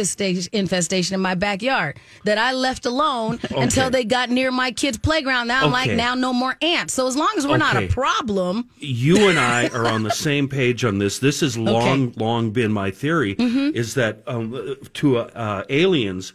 infestation 0.54 1.16
in 1.16 1.22
my 1.22 1.36
backyard 1.36 1.98
that 2.26 2.38
I 2.38 2.54
left 2.54 2.86
alone 2.86 3.40
until 3.58 3.90
they 3.90 4.04
got 4.04 4.30
near 4.30 4.52
my 4.52 4.72
kids' 4.72 4.98
playground. 5.00 5.48
Now 5.48 5.66
I'm 5.66 5.72
like, 5.72 5.92
now 5.92 6.14
no 6.14 6.32
more 6.32 6.56
ants. 6.62 6.94
So 6.94 7.08
as 7.08 7.16
long 7.18 7.34
as 7.38 7.48
we're 7.48 7.58
not 7.58 7.76
a 7.76 7.88
problem, 7.88 8.70
you 8.78 9.28
and 9.30 9.40
I 9.40 9.68
are 9.74 9.88
on 9.88 10.04
the 10.04 10.12
same 10.12 10.48
page 10.48 10.86
on 10.86 11.00
this. 11.00 11.18
This 11.20 11.40
has 11.42 11.58
long, 11.58 12.14
long 12.16 12.52
been 12.52 12.72
my 12.72 12.92
theory: 12.92 13.36
Mm-hmm. 13.36 13.76
is 13.76 13.96
that 13.96 14.22
um, 14.28 14.76
to 14.94 15.18
uh, 15.18 15.22
uh, 15.34 15.64
aliens, 15.70 16.34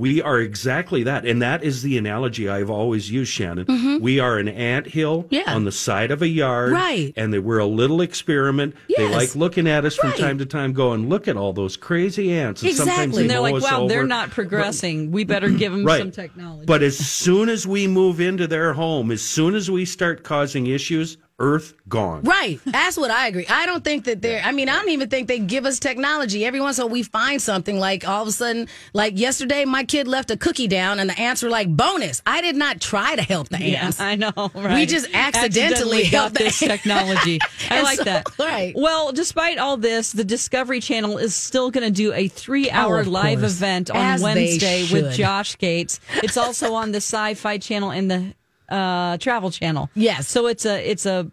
we 0.00 0.20
are 0.22 0.40
exactly 0.40 1.02
that, 1.04 1.24
and 1.26 1.42
that 1.42 1.62
is 1.62 1.82
the 1.82 1.98
analogy 1.98 2.48
I've 2.48 2.70
always 2.70 3.10
used, 3.10 3.30
Shannon. 3.30 4.00
We 4.00 4.18
are 4.18 4.38
an 4.38 4.48
ant 4.48 4.86
hill 4.86 5.24
Mm-hmm. 5.24 5.34
Yeah. 5.34 5.54
on 5.54 5.64
the 5.64 5.72
side 5.72 6.10
of 6.10 6.22
a 6.22 6.28
yard, 6.28 6.72
Right. 6.72 7.12
And 7.16 7.32
they, 7.32 7.38
we're 7.38 7.58
a 7.58 7.66
little 7.66 8.00
experiment. 8.00 8.74
They 8.96 9.08
like 9.08 9.34
looking 9.36 9.66
at 9.68 9.84
us 9.84 9.96
from 9.96 10.10
Right. 10.10 10.18
time 10.18 10.38
to 10.38 10.46
time, 10.46 10.72
going, 10.72 11.08
"Look 11.08 11.28
at 11.28 11.36
all 11.36 11.52
those 11.52 11.76
crazy 11.76 12.32
ants." 12.32 12.62
And 12.62 12.72
sometimes 12.74 12.98
Exactly. 12.98 13.16
they 13.16 13.22
And 13.22 13.30
they're 13.30 13.36
mow 13.38 13.42
like, 13.42 13.54
us 13.56 13.62
wow, 13.70 13.86
they're 13.88 14.06
not 14.06 14.30
progressing. 14.30 15.10
We 15.10 15.24
better 15.24 15.50
give 15.62 15.72
them 15.72 15.84
Right. 15.84 15.98
some 16.00 16.10
technology. 16.10 16.64
But 16.66 16.82
as 16.82 16.96
soon 16.98 17.48
as 17.48 17.66
we 17.66 17.86
move 17.86 18.20
into 18.20 18.46
their 18.46 18.72
home, 18.72 19.10
as 19.10 19.22
soon 19.22 19.54
as 19.54 19.70
we 19.70 19.84
start 19.84 20.22
causing 20.22 20.66
issues, 20.66 21.16
Earth 21.40 21.74
gone. 21.88 22.22
right? 22.22 22.60
That's 22.66 22.96
what 22.96 23.10
I 23.10 23.26
agree. 23.26 23.46
I 23.48 23.66
don't 23.66 23.82
think 23.82 24.04
that 24.04 24.20
they're. 24.22 24.42
I 24.44 24.52
mean, 24.52 24.68
I 24.68 24.76
don't 24.76 24.90
even 24.90 25.08
think 25.08 25.26
they 25.26 25.38
give 25.38 25.64
us 25.66 25.78
technology. 25.78 26.44
Every 26.44 26.60
once 26.60 26.78
in 26.78 26.82
a 26.82 26.86
while, 26.86 26.92
we 26.92 27.02
find 27.02 27.40
something 27.42 27.78
like 27.78 28.06
all 28.06 28.22
of 28.22 28.28
a 28.28 28.32
sudden, 28.32 28.68
like 28.92 29.18
yesterday, 29.18 29.64
my 29.64 29.84
kid 29.84 30.06
left 30.06 30.30
a 30.30 30.36
cookie 30.36 30.68
down, 30.68 31.00
and 31.00 31.08
the 31.10 31.18
ants 31.18 31.42
were 31.42 31.48
like, 31.50 31.68
"Bonus!" 31.74 32.20
I 32.26 32.42
did 32.42 32.56
not 32.56 32.80
try 32.80 33.16
to 33.16 33.22
help 33.22 33.48
the 33.48 33.58
yeah, 33.62 33.86
ants. 33.86 33.98
I 34.00 34.16
know, 34.16 34.32
right? 34.54 34.74
We 34.74 34.86
just 34.86 35.08
accidentally 35.14 36.02
got 36.04 36.10
helped 36.10 36.38
this 36.38 36.58
technology. 36.58 37.38
I 37.70 37.76
And 37.76 37.84
like 37.84 37.98
so- 37.98 38.04
that. 38.04 38.26
right. 38.38 38.74
Well, 38.76 39.10
despite 39.12 39.58
all 39.58 39.76
this, 39.78 40.12
the 40.12 40.24
Discovery 40.24 40.80
Channel 40.80 41.16
is 41.18 41.34
still 41.34 41.70
going 41.70 41.84
to 41.86 41.90
do 41.90 42.12
a 42.12 42.28
three-hour 42.28 43.00
Oh, 43.00 43.08
live 43.08 43.40
course. 43.40 43.56
event 43.56 43.90
on 43.90 43.96
As 43.96 44.22
Wednesday 44.22 44.86
with. 44.92 45.14
Josh 45.14 45.56
Gates. 45.58 46.00
It's 46.22 46.36
also 46.36 46.74
on 46.74 46.92
the 46.92 46.98
Sci-Fi 46.98 47.58
Channel 47.58 47.90
and 47.90 48.10
the 48.10 48.34
uh, 48.70 49.16
Travel 49.18 49.50
Channel. 49.50 49.90
Yes. 49.94 50.28
So 50.28 50.46
it's 50.46 50.64
a 50.64 50.90
it's 50.90 51.06
a 51.06 51.30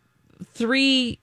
three 0.53 1.19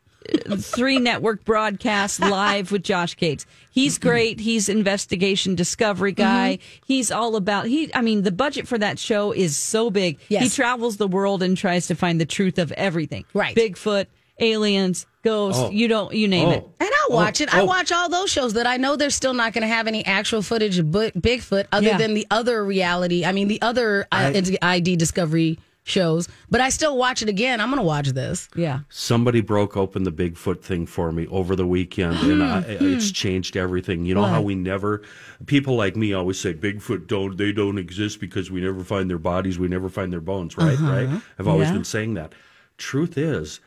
three 0.59 0.99
network 0.99 1.45
broadcast 1.45 2.21
live 2.21 2.73
with 2.73 2.83
Josh 2.83 3.17
Gates. 3.17 3.47
He's 3.71 3.99
great. 3.99 4.41
He's 4.41 4.69
investigation 4.69 5.55
discovery 5.55 6.13
guy. 6.13 6.59
Mm-hmm. 6.61 6.85
He's 6.87 7.11
all 7.11 7.37
about 7.37 7.67
he 7.67 7.95
I 7.95 8.01
mean 8.01 8.23
the 8.23 8.33
budget 8.33 8.67
for 8.67 8.79
that 8.79 8.99
show 8.99 9.33
is 9.33 9.57
so 9.57 9.91
big. 9.91 10.19
Yes. 10.29 10.43
He 10.45 10.49
travels 10.51 10.97
the 10.97 11.09
world 11.09 11.43
and 11.43 11.57
tries 11.57 11.89
to 11.89 11.95
find 11.95 12.21
the 12.21 12.27
truth 12.27 12.59
of 12.59 12.73
everything. 12.73 13.25
Right. 13.35 13.55
Bigfoot, 13.55 14.07
aliens, 14.39 15.07
ghosts, 15.23 15.61
Oh. 15.61 15.71
you 15.71 15.89
don't 15.89 16.15
you 16.15 16.29
name 16.29 16.49
Oh. 16.49 16.53
it. 16.53 16.69
And 16.81 16.91
I'll 17.03 17.17
watch 17.17 17.41
it. 17.41 17.55
I 17.55 17.61
oh. 17.61 17.65
watch 17.67 17.93
all 17.93 18.09
those 18.09 18.31
shows 18.31 18.55
that 18.55 18.67
I 18.67 18.79
know 18.79 18.97
they're 18.97 19.11
still 19.11 19.35
not 19.35 19.53
going 19.53 19.63
to 19.63 19.69
have 19.75 19.87
any 19.87 20.07
actual 20.07 20.41
footage 20.43 20.79
of 20.79 20.87
Bigfoot 20.87 21.67
other 21.71 21.87
Yeah. 21.87 21.99
than 21.99 22.15
the 22.15 22.27
other 22.31 22.65
reality. 22.65 23.25
I 23.25 23.33
mean, 23.33 23.49
the 23.49 23.61
other 23.61 24.07
uh, 24.11 24.33
ID 24.63 24.97
Discovery 24.97 25.59
shows. 25.85 26.29
But 26.51 26.61
I 26.61 26.71
still 26.71 26.97
watch 26.97 27.23
it 27.23 27.29
again. 27.29 27.61
I'm 27.61 27.69
going 27.69 27.81
to 27.81 27.87
watch 27.87 28.09
this. 28.09 28.49
Yeah. 28.57 28.81
Somebody 28.89 29.41
broke 29.41 29.77
open 29.77 30.03
the 30.03 30.11
Bigfoot 30.11 30.63
thing 30.63 30.87
for 30.87 31.13
me 31.13 31.27
over 31.29 31.55
the 31.55 31.67
weekend, 31.67 32.19
and 32.19 32.43
I, 32.43 32.63
hmm. 32.63 32.95
it's 32.95 33.13
changed 33.13 33.57
everything. 33.57 34.05
You 34.05 34.15
know 34.15 34.25
how 34.25 34.43
we 34.43 34.55
never, 34.55 35.03
people 35.47 35.77
like 35.77 35.95
me 35.95 36.13
always 36.13 36.41
say 36.41 36.55
Bigfoot 36.55 37.07
don't 37.07 37.37
they 37.37 37.53
don't 37.53 37.79
exist 37.79 38.19
because 38.19 38.51
we 38.51 38.61
never 38.61 38.83
find 38.83 39.09
their 39.09 39.19
bodies, 39.19 39.59
we 39.59 39.69
never 39.69 39.89
find 39.89 40.13
their 40.13 40.21
bones, 40.21 40.57
right? 40.57 40.75
Uh-huh. 40.75 40.91
Right? 40.91 41.23
I've 41.39 41.49
always 41.49 41.69
Yeah. 41.69 41.75
been 41.75 41.85
saying 41.85 42.15
that. 42.15 42.35
Truth 42.79 43.17
is, 43.17 43.61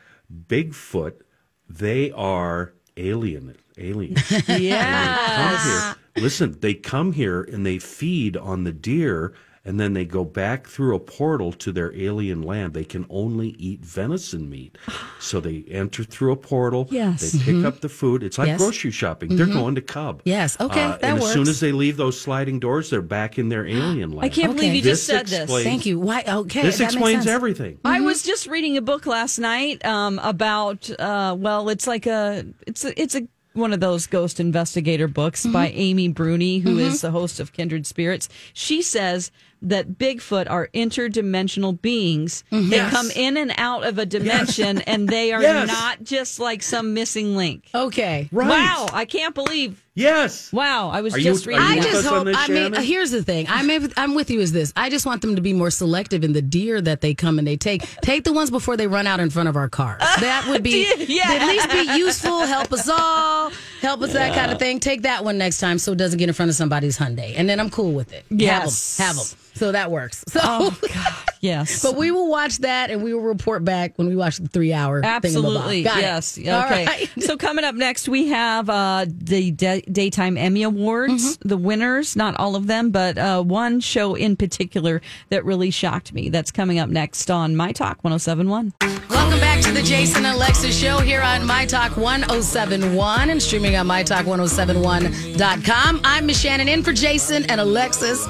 Bigfoot, 0.48 1.20
they 1.68 2.10
are 2.12 2.74
alien 2.96 3.56
aliens. 3.78 4.30
Yeah. 4.48 5.16
come 5.36 5.70
here. 5.70 5.94
Listen, 6.24 6.56
they 6.60 6.74
come 6.74 7.12
here 7.12 7.42
and 7.42 7.64
they 7.64 7.78
feed 7.78 8.36
on 8.36 8.64
the 8.64 8.72
deer 8.72 9.34
and 9.64 9.78
then 9.78 9.92
they 9.92 10.04
go 10.04 10.24
back 10.24 10.66
through 10.66 10.94
a 10.94 11.00
portal 11.00 11.52
to 11.52 11.72
their 11.72 11.94
alien 11.94 12.42
land. 12.42 12.74
They 12.74 12.84
can 12.84 13.06
only 13.10 13.50
eat 13.58 13.80
venison 13.80 14.48
meat. 14.48 14.76
So 15.20 15.40
they 15.40 15.64
enter 15.68 16.04
through 16.04 16.32
a 16.32 16.36
portal. 16.36 16.86
Yes. 16.90 17.32
They 17.32 17.38
pick 17.38 17.54
mm-hmm. 17.56 17.66
up 17.66 17.80
the 17.80 17.88
food. 17.88 18.22
It's 18.22 18.38
like 18.38 18.46
Yes. 18.46 18.58
grocery 18.58 18.92
shopping. 18.92 19.36
They're 19.36 19.46
mm-hmm. 19.46 19.58
going 19.58 19.74
to 19.74 19.80
Cub. 19.80 20.22
Yes. 20.24 20.56
Uh, 20.60 20.66
okay, 20.66 20.86
that 20.86 21.02
and 21.02 21.18
as 21.18 21.32
soon 21.32 21.48
as 21.48 21.58
they 21.60 21.72
leave 21.72 21.96
those 21.96 22.18
sliding 22.18 22.60
doors, 22.60 22.88
they're 22.88 23.02
back 23.02 23.36
in 23.36 23.48
their 23.48 23.66
alien 23.66 24.12
land. 24.12 24.24
I 24.24 24.28
can't 24.28 24.54
believe 24.54 24.70
Okay. 24.70 24.76
you 24.76 24.82
just 24.82 25.06
This 25.08 25.18
said 25.18 25.26
this. 25.26 25.64
Thank 25.64 25.86
you. 25.86 25.98
Why? 25.98 26.22
Okay. 26.26 26.62
This 26.62 26.78
that 26.78 26.84
makes 26.84 26.94
explains 26.94 27.24
sense. 27.24 27.34
everything. 27.34 27.78
I 27.84 27.96
mm-hmm. 27.96 28.06
was 28.06 28.22
just 28.22 28.46
reading 28.46 28.76
a 28.76 28.82
book 28.82 29.06
last 29.06 29.38
night 29.38 29.84
um, 29.84 30.20
about 30.22 30.88
uh, 30.98 31.34
well, 31.38 31.68
it's 31.68 31.86
like 31.86 32.06
a 32.06 32.46
it's 32.66 32.84
a, 32.84 33.00
it's 33.00 33.16
a 33.16 33.26
one 33.58 33.72
of 33.72 33.80
those 33.80 34.06
ghost 34.06 34.40
investigator 34.40 35.08
books 35.08 35.44
by 35.44 35.68
Amy 35.68 36.08
Bruni, 36.08 36.58
who 36.58 36.78
is 36.78 37.00
the 37.00 37.10
host 37.10 37.40
of 37.40 37.52
Kindred 37.52 37.86
Spirits. 37.86 38.28
She 38.52 38.80
says 38.82 39.30
that 39.62 39.98
Bigfoot 39.98 40.48
are 40.48 40.68
interdimensional 40.74 41.80
beings. 41.80 42.44
They 42.50 42.58
Yes. 42.76 42.92
come 42.92 43.10
in 43.10 43.36
and 43.36 43.52
out 43.58 43.84
of 43.86 43.98
a 43.98 44.06
dimension, 44.06 44.80
and 44.82 45.08
they 45.08 45.32
are 45.32 45.42
Yes. 45.48 45.66
not 45.68 46.02
just 46.04 46.38
like 46.38 46.62
some 46.62 46.94
missing 46.94 47.36
link. 47.36 47.64
Okay. 47.74 48.28
Right. 48.32 48.48
Wow, 48.48 48.88
I 48.92 49.04
can't 49.04 49.34
believe. 49.34 49.84
Yes. 49.98 50.52
Wow, 50.52 50.90
I 50.90 51.00
was 51.00 51.14
Are 51.14 51.18
just 51.18 51.46
are 51.46 51.50
reading. 51.50 51.64
I 51.64 51.80
just 51.80 52.06
hope. 52.06 52.24
this, 52.24 52.36
I 52.38 52.46
mean, 52.48 52.72
here's 52.74 53.10
the 53.10 53.22
thing. 53.22 53.46
I'm 53.48 53.68
I'm 53.96 54.14
with 54.14 54.30
you. 54.30 54.40
Is 54.40 54.52
this? 54.52 54.72
I 54.76 54.90
just 54.90 55.04
want 55.06 55.22
them 55.22 55.34
to 55.36 55.42
be 55.42 55.52
more 55.52 55.70
selective 55.70 56.22
in 56.22 56.32
the 56.32 56.42
deer 56.42 56.80
that 56.80 57.00
they 57.00 57.14
come 57.14 57.38
and 57.38 57.46
they 57.46 57.56
take. 57.56 57.82
Take 58.02 58.24
the 58.24 58.32
ones 58.32 58.50
before 58.50 58.76
they 58.76 58.86
run 58.86 59.06
out 59.06 59.18
in 59.20 59.28
front 59.30 59.48
of 59.48 59.56
our 59.56 59.68
cars. 59.68 60.00
That 60.20 60.46
would 60.48 60.62
be 60.62 60.86
Yeah. 61.08 61.22
at 61.26 61.46
least 61.48 61.70
be 61.70 61.98
useful. 61.98 62.40
Help 62.46 62.72
us 62.72 62.88
all. 62.88 63.50
Help 63.80 64.02
us 64.02 64.12
that 64.12 64.34
kind 64.34 64.52
of 64.52 64.58
thing. 64.58 64.78
Take 64.80 65.02
that 65.02 65.24
one 65.24 65.36
next 65.38 65.58
time 65.58 65.78
so 65.78 65.92
it 65.92 65.98
doesn't 65.98 66.18
get 66.18 66.28
in 66.28 66.34
front 66.34 66.50
of 66.50 66.54
somebody's 66.54 66.96
Hyundai, 66.98 67.34
and 67.36 67.48
then 67.48 67.58
I'm 67.60 67.70
cool 67.70 67.92
with 67.92 68.12
it. 68.12 68.24
Yes. 68.30 68.98
Have 68.98 69.16
them. 69.16 69.24
Have 69.24 69.30
them. 69.30 69.38
So 69.54 69.72
that 69.72 69.90
works. 69.90 70.24
So 70.28 70.38
Oh 70.44 70.78
God. 70.94 71.12
Yes. 71.40 71.82
But 71.82 71.96
we 71.96 72.12
will 72.12 72.28
watch 72.30 72.58
that 72.58 72.90
and 72.92 73.02
we 73.02 73.12
will 73.12 73.22
report 73.22 73.64
back 73.64 73.92
when 73.96 74.06
we 74.08 74.14
watch 74.14 74.36
the 74.36 74.46
three 74.46 74.72
hour 74.72 75.00
Absolutely. 75.04 75.82
Got 75.82 75.98
it. 75.98 76.02
Yes. 76.02 76.38
Okay. 76.38 76.50
All 76.50 76.60
right. 76.62 77.10
so 77.18 77.36
coming 77.36 77.64
up 77.64 77.74
next, 77.74 78.08
we 78.08 78.28
have 78.28 78.70
uh, 78.70 79.06
the 79.08 79.50
da- 79.50 79.82
daytime 79.92 80.36
Emmy 80.36 80.62
Awards, 80.62 81.08
Mm-hmm. 81.38 81.48
the 81.48 81.56
winners, 81.56 82.16
not 82.16 82.34
all 82.36 82.56
of 82.56 82.66
them, 82.66 82.90
but 82.90 83.18
uh, 83.18 83.42
one 83.42 83.80
show 83.80 84.14
in 84.14 84.36
particular 84.36 85.00
that 85.30 85.44
really 85.44 85.70
shocked 85.70 86.12
me. 86.12 86.28
That's 86.28 86.50
coming 86.50 86.78
up 86.78 86.88
next 86.88 87.30
on 87.30 87.56
My 87.56 87.72
Talk 87.72 88.02
1071. 88.04 88.72
Welcome 89.08 89.40
back 89.40 89.60
to 89.62 89.72
the 89.72 89.82
Jason 89.82 90.24
and 90.24 90.34
Alexis 90.36 90.78
show 90.78 90.98
here 90.98 91.22
on 91.22 91.46
My 91.46 91.66
Talk 91.66 91.96
1071 91.96 93.30
and 93.30 93.42
streaming 93.42 93.76
on 93.76 93.86
MyTalk1071.com. 93.86 96.00
I'm 96.04 96.26
Miss 96.26 96.40
Shannon 96.40 96.68
in 96.68 96.82
for 96.82 96.92
Jason 96.92 97.44
and 97.50 97.60
Alexis. 97.60 98.26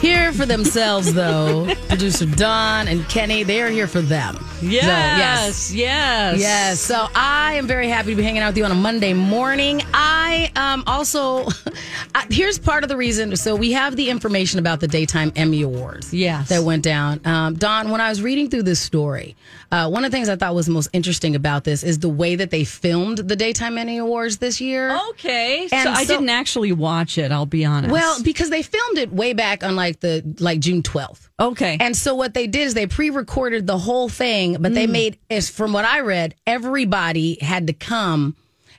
Here 0.00 0.32
for 0.32 0.46
themselves, 0.46 1.12
though. 1.12 1.66
Producer 1.88 2.24
Dawn 2.24 2.88
and 2.88 3.06
Kenny, 3.10 3.42
they're 3.42 3.70
here 3.70 3.86
for 3.86 4.00
them. 4.00 4.34
So, 4.36 4.66
Yes. 4.66 5.72
Yes. 5.72 6.40
Yes. 6.40 6.80
So 6.80 7.06
I 7.14 7.54
am 7.54 7.66
very 7.66 7.88
happy 7.88 8.10
to 8.10 8.16
be 8.16 8.22
hanging 8.22 8.40
out 8.40 8.48
with 8.48 8.58
you 8.58 8.64
on 8.64 8.70
a 8.72 8.76
Monday 8.76 9.12
morning. 9.12 9.82
I 9.92 10.50
um, 10.56 10.84
also, 10.86 11.48
here's 12.30 12.58
part 12.58 12.82
of 12.82 12.88
the 12.88 12.96
reason. 12.96 13.36
So 13.36 13.54
we 13.56 13.72
have 13.72 13.96
the 13.96 14.08
information 14.08 14.58
about 14.58 14.80
the 14.80 14.88
Daytime 14.88 15.32
Emmy 15.36 15.62
Awards. 15.62 16.14
Yes. 16.14 16.48
That 16.48 16.62
went 16.62 16.82
down. 16.82 17.20
Um, 17.26 17.54
Dawn, 17.56 17.90
when 17.90 18.00
I 18.00 18.08
was 18.08 18.22
reading 18.22 18.48
through 18.48 18.62
this 18.64 18.80
story, 18.80 19.36
uh, 19.72 19.88
one 19.88 20.04
of 20.04 20.10
the 20.10 20.16
things 20.16 20.28
I 20.28 20.36
thought 20.36 20.54
was 20.54 20.68
most 20.68 20.88
interesting 20.94 21.36
about 21.36 21.64
this 21.64 21.82
is 21.82 21.98
the 21.98 22.08
way 22.08 22.36
that 22.36 22.50
they 22.50 22.64
filmed 22.64 23.18
the 23.18 23.36
Daytime 23.36 23.76
Emmy 23.76 23.98
Awards 23.98 24.38
this 24.38 24.60
year. 24.60 24.98
Okay. 25.10 25.68
And 25.70 25.82
so 25.84 25.90
I 25.90 26.04
so- 26.04 26.14
didn't 26.14 26.30
actually 26.30 26.72
watch 26.72 27.18
it, 27.18 27.30
I'll 27.32 27.46
be 27.46 27.64
honest. 27.64 27.92
Well, 27.92 28.22
because 28.22 28.50
they 28.50 28.62
filmed 28.62 28.98
it 28.98 29.12
way 29.12 29.32
back 29.32 29.62
on 29.62 29.76
like 29.76 29.89
the 29.98 30.22
like 30.38 30.60
June 30.60 30.82
12th. 30.84 31.28
okay. 31.40 31.76
And 31.80 31.96
so 31.96 32.14
what 32.14 32.34
they 32.34 32.46
did 32.46 32.60
is 32.68 32.74
they 32.74 32.86
pre-recorded 32.86 33.66
the 33.66 33.78
whole 33.78 34.08
thing, 34.08 34.58
but 34.60 34.72
they 34.74 34.86
made 34.86 35.18
as 35.28 35.50
from 35.50 35.72
what 35.72 35.84
I 35.84 36.00
read, 36.00 36.36
everybody 36.46 37.38
had 37.40 37.66
to 37.66 37.72
come 37.72 38.36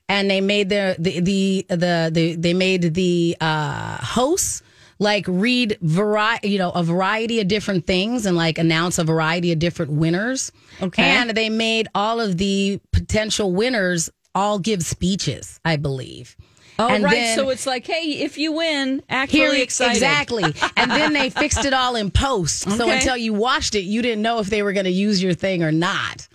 and 0.07 0.29
they 0.31 0.39
made 0.39 0.69
the 0.69 0.95
the 0.97 1.19
the 1.19 1.65
the, 1.67 2.09
the 2.13 2.35
they 2.35 2.53
made 2.53 2.93
the 2.93 3.35
uh 3.41 3.97
hosts 3.97 4.61
like 4.99 5.25
read 5.27 5.77
variety 5.81 6.49
you 6.49 6.57
know 6.59 6.69
a 6.71 6.83
variety 6.83 7.39
of 7.39 7.47
different 7.47 7.87
things 7.87 8.25
and 8.25 8.37
like 8.37 8.57
announce 8.59 8.99
a 8.99 9.03
variety 9.03 9.51
of 9.51 9.57
different 9.59 9.91
winners 9.91 10.51
Okay. 10.81 11.01
and 11.03 11.31
they 11.31 11.49
made 11.49 11.87
all 11.95 12.19
of 12.19 12.37
the 12.37 12.79
potential 12.91 13.51
winners 13.51 14.09
all 14.35 14.59
give 14.59 14.83
speeches 14.83 15.59
i 15.65 15.75
believe 15.75 16.35
oh, 16.79 16.87
and 16.87 17.03
right. 17.03 17.11
then- 17.11 17.37
so 17.37 17.49
it's 17.49 17.65
like, 17.67 17.85
hey, 17.87 18.11
if 18.21 18.37
you 18.37 18.51
win, 18.53 19.01
act 19.09 19.31
here 19.31 19.47
really 19.49 19.61
excited. 19.61 19.93
exactly 19.97 20.43
and 20.77 20.89
then 20.91 21.13
they 21.13 21.29
fixed 21.29 21.65
it 21.65 21.73
all 21.73 21.95
in 21.95 22.11
post 22.11 22.69
so 22.71 22.89
until 22.89 23.15
you 23.17 23.33
watched 23.33 23.75
it 23.75 23.81
you 23.81 24.01
didn't 24.01 24.21
know 24.21 24.39
if 24.39 24.47
they 24.47 24.63
were 24.63 24.73
going 24.73 24.85
to 24.85 24.91
use 24.91 25.21
your 25.21 25.33
thing 25.33 25.63
or 25.63 25.71
not 25.71 26.27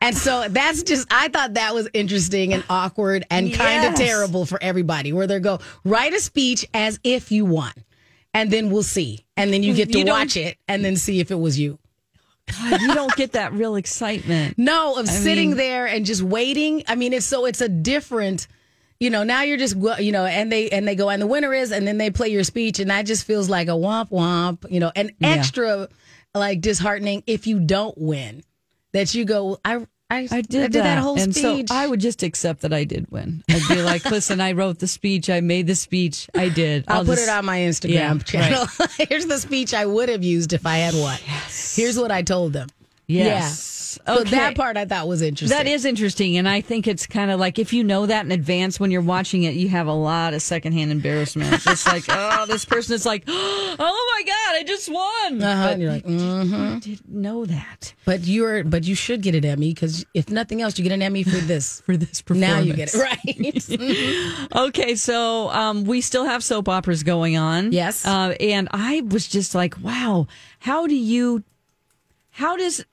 and 0.00 0.16
so 0.16 0.46
that's 0.50 0.82
just 0.82 1.06
i 1.10 1.28
thought 1.28 1.54
that 1.54 1.74
was 1.74 1.88
interesting 1.94 2.52
and 2.52 2.62
awkward 2.68 3.24
and 3.30 3.52
kind 3.54 3.84
of 3.86 3.98
Yes. 3.98 3.98
terrible 3.98 4.44
for 4.46 4.58
everybody 4.62 5.12
where 5.12 5.26
they 5.26 5.38
go 5.40 5.58
write 5.84 6.12
a 6.12 6.20
speech 6.20 6.66
as 6.74 6.98
if 7.04 7.30
you 7.32 7.44
won 7.44 7.72
and 8.34 8.50
then 8.50 8.70
we'll 8.70 8.82
see 8.82 9.24
and 9.36 9.52
then 9.52 9.62
you 9.62 9.72
get 9.74 9.90
to 9.92 9.98
You 10.00 10.04
watch 10.06 10.36
it 10.36 10.58
and 10.68 10.84
then 10.84 10.96
see 10.96 11.20
if 11.20 11.30
it 11.30 11.38
was 11.38 11.58
you 11.58 11.78
God, 12.48 12.80
you 12.80 12.94
don't 12.94 13.14
get 13.16 13.32
that 13.32 13.52
real 13.54 13.74
excitement. 13.74 14.54
no, 14.58 14.94
of 14.98 15.08
sitting 15.08 15.48
mean- 15.50 15.56
there 15.56 15.86
and 15.86 16.06
just 16.06 16.22
waiting. 16.22 16.84
I 16.86 16.94
mean, 16.94 17.12
it's 17.12 17.26
so 17.26 17.44
it's 17.44 17.60
a 17.60 17.68
different, 17.68 18.46
you 19.00 19.10
know. 19.10 19.22
Now 19.24 19.42
you're 19.42 19.58
just 19.58 19.76
you 20.00 20.12
know, 20.12 20.24
and 20.24 20.50
they 20.50 20.68
and 20.70 20.86
they 20.86 20.94
go 20.94 21.08
and 21.10 21.20
the 21.20 21.26
winner 21.26 21.52
is, 21.54 21.72
and 21.72 21.86
then 21.86 21.98
they 21.98 22.10
play 22.10 22.28
your 22.28 22.44
speech, 22.44 22.78
and 22.80 22.90
that 22.90 23.06
just 23.06 23.24
feels 23.24 23.48
like 23.48 23.68
a 23.68 23.72
womp 23.72 24.10
womp, 24.10 24.70
you 24.70 24.80
know, 24.80 24.92
and 24.96 25.12
Yeah. 25.20 25.28
extra 25.30 25.88
like 26.34 26.60
disheartening 26.60 27.22
if 27.26 27.46
you 27.46 27.60
don't 27.60 27.96
win. 27.98 28.42
That 28.92 29.14
you 29.14 29.24
go, 29.24 29.58
I 29.64 29.86
I, 30.08 30.28
I 30.30 30.40
did, 30.40 30.72
that. 30.74 30.98
whole 30.98 31.18
and 31.18 31.34
speech. 31.34 31.68
so 31.68 31.74
I 31.74 31.86
would 31.86 32.00
just 32.00 32.22
accept 32.22 32.60
that 32.62 32.72
I 32.72 32.84
did 32.84 33.10
win. 33.10 33.42
I'd 33.50 33.60
be 33.68 33.82
like, 33.82 34.04
listen, 34.10 34.40
I 34.40 34.52
wrote 34.52 34.78
the 34.78 34.86
speech, 34.86 35.28
I 35.28 35.40
made 35.40 35.66
the 35.66 35.74
speech, 35.74 36.28
I 36.34 36.48
did. 36.48 36.84
I'll, 36.86 37.04
put 37.04 37.16
just- 37.16 37.28
it 37.28 37.30
on 37.30 37.44
my 37.44 37.58
Instagram 37.58 37.90
Yeah, 37.90 38.18
channel. 38.18 38.66
Here's 39.08 39.26
the 39.26 39.38
speech 39.38 39.74
I 39.74 39.84
would 39.84 40.08
have 40.08 40.22
used 40.22 40.52
if 40.52 40.64
I 40.64 40.76
had 40.76 40.94
won. 40.94 41.18
Here's 41.74 41.98
what 41.98 42.12
I 42.12 42.22
told 42.22 42.52
them. 42.52 42.68
Yes. 43.06 43.74
So 44.06 44.18
Okay. 44.18 44.30
that 44.30 44.56
part 44.56 44.76
I 44.76 44.84
thought 44.84 45.08
was 45.08 45.22
interesting. 45.22 45.56
That 45.56 45.66
is 45.66 45.86
interesting, 45.86 46.36
and 46.36 46.46
I 46.46 46.60
think 46.60 46.86
it's 46.86 47.06
kind 47.06 47.30
of 47.30 47.40
like 47.40 47.58
if 47.58 47.72
you 47.72 47.82
know 47.82 48.04
that 48.04 48.26
in 48.26 48.30
advance 48.32 48.78
when 48.78 48.90
you're 48.90 49.00
watching 49.00 49.44
it, 49.44 49.54
you 49.54 49.70
have 49.70 49.86
a 49.86 49.92
lot 49.92 50.34
of 50.34 50.42
secondhand 50.42 50.90
embarrassment. 50.90 51.62
Just 51.62 51.86
like, 51.86 52.04
oh, 52.10 52.44
this 52.46 52.66
person 52.66 52.94
is 52.94 53.06
like, 53.06 53.24
oh 53.28 53.76
my 53.78 54.22
god, 54.26 54.56
I 54.56 54.64
just 54.66 54.92
won. 54.92 55.42
Uh-huh, 55.42 55.64
But 55.64 55.72
and 55.72 55.82
you're 55.82 55.92
like, 55.92 56.04
mm-hmm. 56.04 56.78
didn't 56.80 57.08
know 57.08 57.46
that 57.46 57.94
But 58.04 58.26
you're, 58.26 58.64
but 58.64 58.84
you 58.84 58.94
should 58.94 59.22
get 59.22 59.34
an 59.34 59.46
Emmy 59.46 59.72
because 59.72 60.04
if 60.12 60.28
nothing 60.28 60.60
else, 60.60 60.76
you 60.78 60.82
get 60.82 60.92
an 60.92 61.00
Emmy 61.02 61.22
for 61.22 61.38
this. 61.38 61.80
for 61.86 61.96
this 61.96 62.20
performance. 62.20 62.50
now 62.52 62.60
you 62.60 62.74
get 62.74 62.92
it 62.92 62.98
right. 63.00 64.46
Okay, 64.68 64.94
so 64.94 65.48
um, 65.50 65.84
we 65.84 66.00
still 66.02 66.24
have 66.26 66.44
soap 66.44 66.68
operas 66.68 67.02
going 67.02 67.36
on. 67.38 67.72
Yes. 67.72 68.04
Uh, 68.04 68.34
and 68.40 68.68
I 68.72 69.00
was 69.02 69.26
just 69.26 69.54
like, 69.54 69.74
wow, 69.82 70.26
how 70.58 70.86
do 70.86 70.94
you, 70.94 71.44
how 72.30 72.56
does, 72.56 72.84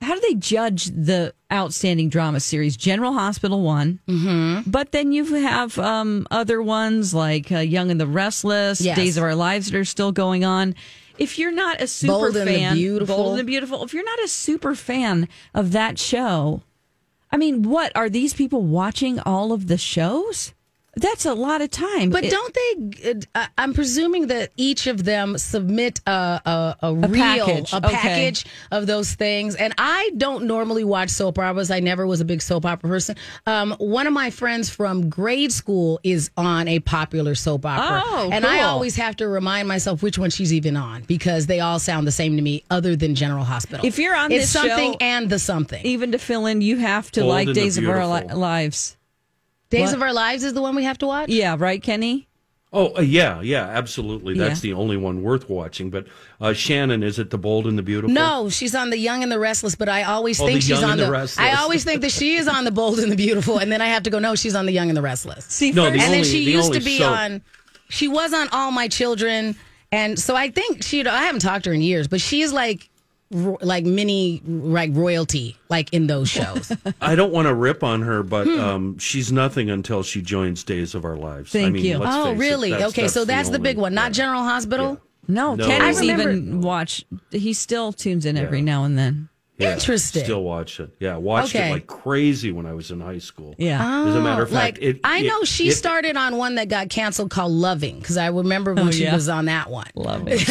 how 0.00 0.14
do 0.14 0.20
they 0.20 0.34
judge 0.34 0.86
the 0.86 1.34
outstanding 1.52 2.08
drama 2.08 2.40
series? 2.40 2.76
General 2.76 3.12
Hospital 3.12 3.62
won, 3.62 4.00
mm-hmm. 4.08 4.70
but 4.70 4.92
then 4.92 5.12
you 5.12 5.24
have 5.34 5.78
um, 5.78 6.26
other 6.30 6.62
ones 6.62 7.12
like 7.12 7.50
uh, 7.50 7.58
Young 7.58 7.90
and 7.90 8.00
the 8.00 8.06
Restless, 8.06 8.80
Yes. 8.80 8.96
Days 8.96 9.16
of 9.16 9.24
Our 9.24 9.34
Lives 9.34 9.70
that 9.70 9.78
are 9.78 9.84
still 9.84 10.12
going 10.12 10.44
on. 10.44 10.74
If 11.18 11.38
you're 11.38 11.52
not 11.52 11.80
a 11.80 11.88
super 11.88 12.32
Bold 12.32 12.46
fan, 12.46 12.74
Beautiful. 12.74 13.16
Bold 13.16 13.30
and 13.30 13.40
the 13.40 13.44
Beautiful, 13.44 13.82
if 13.82 13.92
you're 13.92 14.04
not 14.04 14.22
a 14.22 14.28
super 14.28 14.74
fan 14.74 15.28
of 15.52 15.72
that 15.72 15.98
show, 15.98 16.62
I 17.30 17.36
mean, 17.36 17.62
what 17.62 17.90
are 17.96 18.08
these 18.08 18.32
people 18.34 18.62
watching 18.62 19.18
all 19.20 19.52
of 19.52 19.66
the 19.66 19.78
shows? 19.78 20.54
That's 21.00 21.24
a 21.24 21.34
lot 21.34 21.60
of 21.60 21.70
time. 21.70 22.10
But 22.10 22.24
It- 22.24 22.30
don't 22.30 22.54
they? 22.54 23.14
Uh, 23.34 23.46
I'm 23.56 23.72
presuming 23.74 24.26
that 24.28 24.50
each 24.56 24.86
of 24.86 25.04
them 25.04 25.38
submit 25.38 26.00
a 26.06 26.10
a, 26.10 26.76
a, 26.82 26.94
real 26.94 27.12
package, 27.12 27.72
a 27.72 27.76
okay. 27.78 27.88
package 27.96 28.46
of 28.70 28.86
those 28.86 29.12
things. 29.14 29.54
And 29.54 29.72
I 29.78 30.10
don't 30.16 30.44
normally 30.46 30.84
watch 30.84 31.10
soap 31.10 31.38
operas. 31.38 31.70
I 31.70 31.80
never 31.80 32.06
was 32.06 32.20
a 32.20 32.24
big 32.24 32.42
soap 32.42 32.66
opera 32.66 32.88
person. 32.88 33.16
Um, 33.46 33.72
one 33.78 34.06
of 34.06 34.12
my 34.12 34.30
friends 34.30 34.68
from 34.70 35.08
grade 35.08 35.52
school 35.52 36.00
is 36.02 36.30
on 36.36 36.68
a 36.68 36.80
popular 36.80 37.34
soap 37.34 37.64
opera, 37.66 38.02
Oh, 38.04 38.30
and 38.32 38.44
I 38.46 38.62
always 38.62 38.96
have 38.96 39.16
to 39.16 39.28
remind 39.28 39.68
myself 39.68 40.02
which 40.02 40.18
one 40.18 40.30
she's 40.30 40.52
even 40.52 40.76
on 40.76 41.02
because 41.02 41.46
they 41.46 41.60
all 41.60 41.78
sound 41.78 42.06
the 42.06 42.12
same 42.12 42.36
to 42.36 42.42
me, 42.42 42.64
other 42.70 42.96
than 42.96 43.14
General 43.14 43.44
Hospital. 43.44 43.86
If 43.86 43.98
you're 43.98 44.16
on 44.16 44.32
it's 44.32 44.44
this 44.44 44.50
something 44.50 44.92
show- 44.92 44.98
and 45.00 45.30
the 45.30 45.38
something. 45.38 45.84
even 45.86 46.12
to 46.12 46.18
fill 46.18 46.46
in, 46.46 46.60
you 46.60 46.76
have 46.78 47.10
to 47.12 47.20
Bold 47.20 47.30
like 47.30 47.52
Days 47.52 47.78
of 47.78 47.88
Our 47.88 48.06
Lives. 48.34 48.96
Days 49.70 49.88
what? 49.88 49.96
of 49.96 50.02
Our 50.02 50.12
Lives 50.12 50.44
is 50.44 50.54
the 50.54 50.62
one 50.62 50.74
we 50.74 50.84
have 50.84 50.98
to 50.98 51.06
watch. 51.06 51.28
Yeah, 51.28 51.56
right, 51.58 51.82
Kenny. 51.82 52.26
Oh 52.70 52.96
uh, 52.98 53.00
yeah, 53.00 53.40
yeah, 53.40 53.64
absolutely. 53.64 54.36
That's 54.36 54.62
Yeah. 54.62 54.72
the 54.74 54.78
only 54.78 54.98
one 54.98 55.22
worth 55.22 55.48
watching. 55.48 55.88
But 55.88 56.06
uh, 56.38 56.52
Shannon, 56.52 57.02
is 57.02 57.18
it 57.18 57.30
the 57.30 57.38
Bold 57.38 57.66
and 57.66 57.78
the 57.78 57.82
Beautiful? 57.82 58.12
No, 58.12 58.50
she's 58.50 58.74
on 58.74 58.90
the 58.90 58.98
Young 58.98 59.22
and 59.22 59.32
the 59.32 59.38
Restless, 59.38 59.74
but 59.74 59.88
I 59.88 60.02
always 60.02 60.38
Oh, 60.38 60.44
think 60.46 60.56
The 60.56 60.60
she's 60.60 60.70
Young 60.70 60.84
on 60.84 60.90
and 60.92 61.00
the 61.00 61.04
the. 61.06 61.12
Restless. 61.12 61.38
I 61.46 61.54
always 61.54 61.84
think 61.84 62.02
that 62.02 62.12
she 62.12 62.36
is 62.36 62.46
on 62.46 62.64
the 62.64 62.70
Bold 62.70 62.98
and 62.98 63.10
the 63.10 63.16
Beautiful, 63.16 63.56
and 63.58 63.72
then 63.72 63.80
I 63.80 63.86
have 63.86 64.02
to 64.02 64.10
go. 64.10 64.18
No, 64.18 64.34
she's 64.34 64.54
on 64.54 64.66
the 64.66 64.72
Young 64.72 64.88
and 64.90 64.96
the 64.96 65.02
Restless. 65.02 65.46
See, 65.46 65.72
No, 65.72 65.84
first, 65.84 65.94
the 65.96 66.02
and 66.04 66.12
then 66.12 66.24
she 66.24 66.44
the 66.44 66.50
used 66.52 66.74
to 66.74 66.80
be 66.80 66.98
soap- 66.98 67.16
on. 67.16 67.42
She 67.88 68.06
was 68.06 68.34
on 68.34 68.48
All 68.52 68.70
My 68.70 68.86
Children, 68.88 69.56
and 69.90 70.18
so 70.18 70.36
I 70.36 70.50
think 70.50 70.82
she. 70.82 71.06
I 71.06 71.22
haven't 71.24 71.40
talked 71.40 71.64
to 71.64 71.70
her 71.70 71.74
in 71.74 71.80
years, 71.80 72.06
but 72.06 72.20
she's 72.20 72.52
like, 72.52 72.90
ro- 73.30 73.58
like 73.60 73.84
mini 73.84 74.42
like 74.46 74.90
royalty, 74.94 75.56
like 75.68 75.92
in 75.92 76.06
those 76.06 76.28
shows. 76.28 76.72
I 77.00 77.14
don't 77.14 77.32
want 77.32 77.48
to 77.48 77.54
rip 77.54 77.82
on 77.82 78.02
her, 78.02 78.22
but 78.22 78.46
Hmm. 78.46 78.60
um, 78.60 78.98
she's 78.98 79.30
nothing 79.32 79.70
until 79.70 80.02
she 80.02 80.22
joins 80.22 80.64
Days 80.64 80.94
of 80.94 81.04
Our 81.04 81.16
Lives. 81.16 81.54
I 81.54 81.60
Thank 81.60 81.74
mean, 81.74 81.84
you. 81.84 81.98
let's 81.98 82.14
oh, 82.16 82.24
face 82.26 82.34
it, 82.34 82.38
really? 82.38 82.70
that's- 82.70 82.88
okay, 82.90 83.08
so 83.08 83.24
that's 83.24 83.48
the, 83.48 83.56
only- 83.58 83.70
big 83.70 83.78
one, 83.78 83.94
not 83.94 84.08
yeah. 84.10 84.24
General 84.24 84.42
Hospital. 84.42 85.00
no, 85.26 85.54
No. 85.54 85.66
Kenny's 85.66 85.98
I 85.98 86.00
remember- 86.00 86.30
even 86.32 86.60
watch. 86.62 87.04
He 87.30 87.52
still 87.52 87.92
tunes 87.92 88.24
in 88.26 88.36
every 88.36 88.62
now 88.62 88.84
and 88.84 88.96
then. 88.98 89.28
Yeah, 89.60 89.72
Interesting. 89.74 90.22
Still 90.22 90.44
watch 90.44 90.78
it. 90.78 90.90
Yeah, 91.00 91.16
watched 91.16 91.56
Okay. 91.56 91.68
it 91.68 91.72
like 91.72 91.88
crazy 91.88 92.52
when 92.52 92.64
I 92.64 92.74
was 92.74 92.92
in 92.92 93.00
high 93.00 93.18
school. 93.18 93.56
Yeah. 93.58 94.06
As 94.06 94.14
a 94.14 94.20
matter 94.20 94.44
of 94.44 94.50
Oh, 94.50 94.54
fact, 94.54 94.78
like 94.78 94.84
it, 94.84 95.00
I 95.02 95.18
it- 95.18 95.26
know 95.26 95.42
she 95.42 95.70
it- 95.70 95.72
started 95.74 96.16
on 96.16 96.36
one 96.36 96.54
that 96.54 96.68
got 96.68 96.90
canceled 96.90 97.30
called 97.30 97.50
Loving 97.50 97.98
because 97.98 98.16
I 98.16 98.28
remember 98.28 98.72
when 98.74 98.86
Oh, 98.86 98.90
she 98.92 99.02
yeah. 99.02 99.14
was 99.16 99.28
on 99.28 99.46
that 99.46 99.68
one. 99.68 99.88
Love 99.96 100.28
it. 100.28 100.48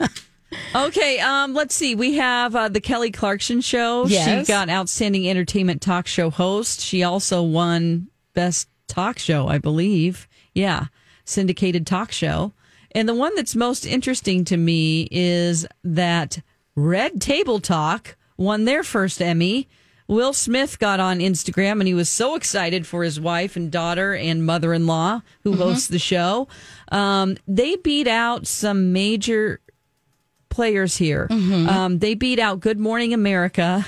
okay, 0.74 1.18
um, 1.20 1.54
let's 1.54 1.74
see. 1.74 1.94
We 1.94 2.14
have 2.14 2.54
uh, 2.54 2.68
the 2.68 2.80
Kelly 2.80 3.10
Clarkson 3.10 3.60
show. 3.60 4.06
Yes. 4.06 4.46
She 4.46 4.52
got 4.52 4.68
outstanding 4.68 5.28
entertainment 5.28 5.82
talk 5.82 6.06
show 6.06 6.30
host. 6.30 6.80
She 6.80 7.02
also 7.02 7.42
won 7.42 8.08
best 8.34 8.68
talk 8.86 9.18
show, 9.18 9.48
I 9.48 9.58
believe. 9.58 10.28
Yeah, 10.54 10.86
syndicated 11.24 11.86
talk 11.86 12.12
show. 12.12 12.52
And 12.92 13.08
the 13.08 13.14
one 13.14 13.34
that's 13.36 13.54
most 13.54 13.86
interesting 13.86 14.44
to 14.46 14.56
me 14.56 15.08
is 15.10 15.66
that 15.84 16.40
Red 16.74 17.20
Table 17.20 17.60
Talk 17.60 18.16
won 18.36 18.64
their 18.64 18.82
first 18.82 19.22
Emmy. 19.22 19.68
Will 20.08 20.32
Smith 20.32 20.80
got 20.80 20.98
on 20.98 21.20
Instagram 21.20 21.74
and 21.74 21.86
he 21.86 21.94
was 21.94 22.08
so 22.08 22.34
excited 22.34 22.84
for 22.84 23.04
his 23.04 23.20
wife 23.20 23.54
and 23.54 23.70
daughter 23.70 24.12
and 24.12 24.44
mother 24.44 24.74
in 24.74 24.88
law 24.88 25.22
who 25.44 25.54
hosts 25.54 25.86
the 25.86 26.00
show. 26.00 26.48
Um, 26.90 27.36
they 27.46 27.76
beat 27.76 28.08
out 28.08 28.48
some 28.48 28.92
major 28.92 29.60
players 30.60 30.98
here. 30.98 31.26
Um, 31.30 32.00
they 32.00 32.12
beat 32.12 32.38
out 32.38 32.60
Good 32.60 32.78
Morning 32.78 33.14
America, 33.14 33.86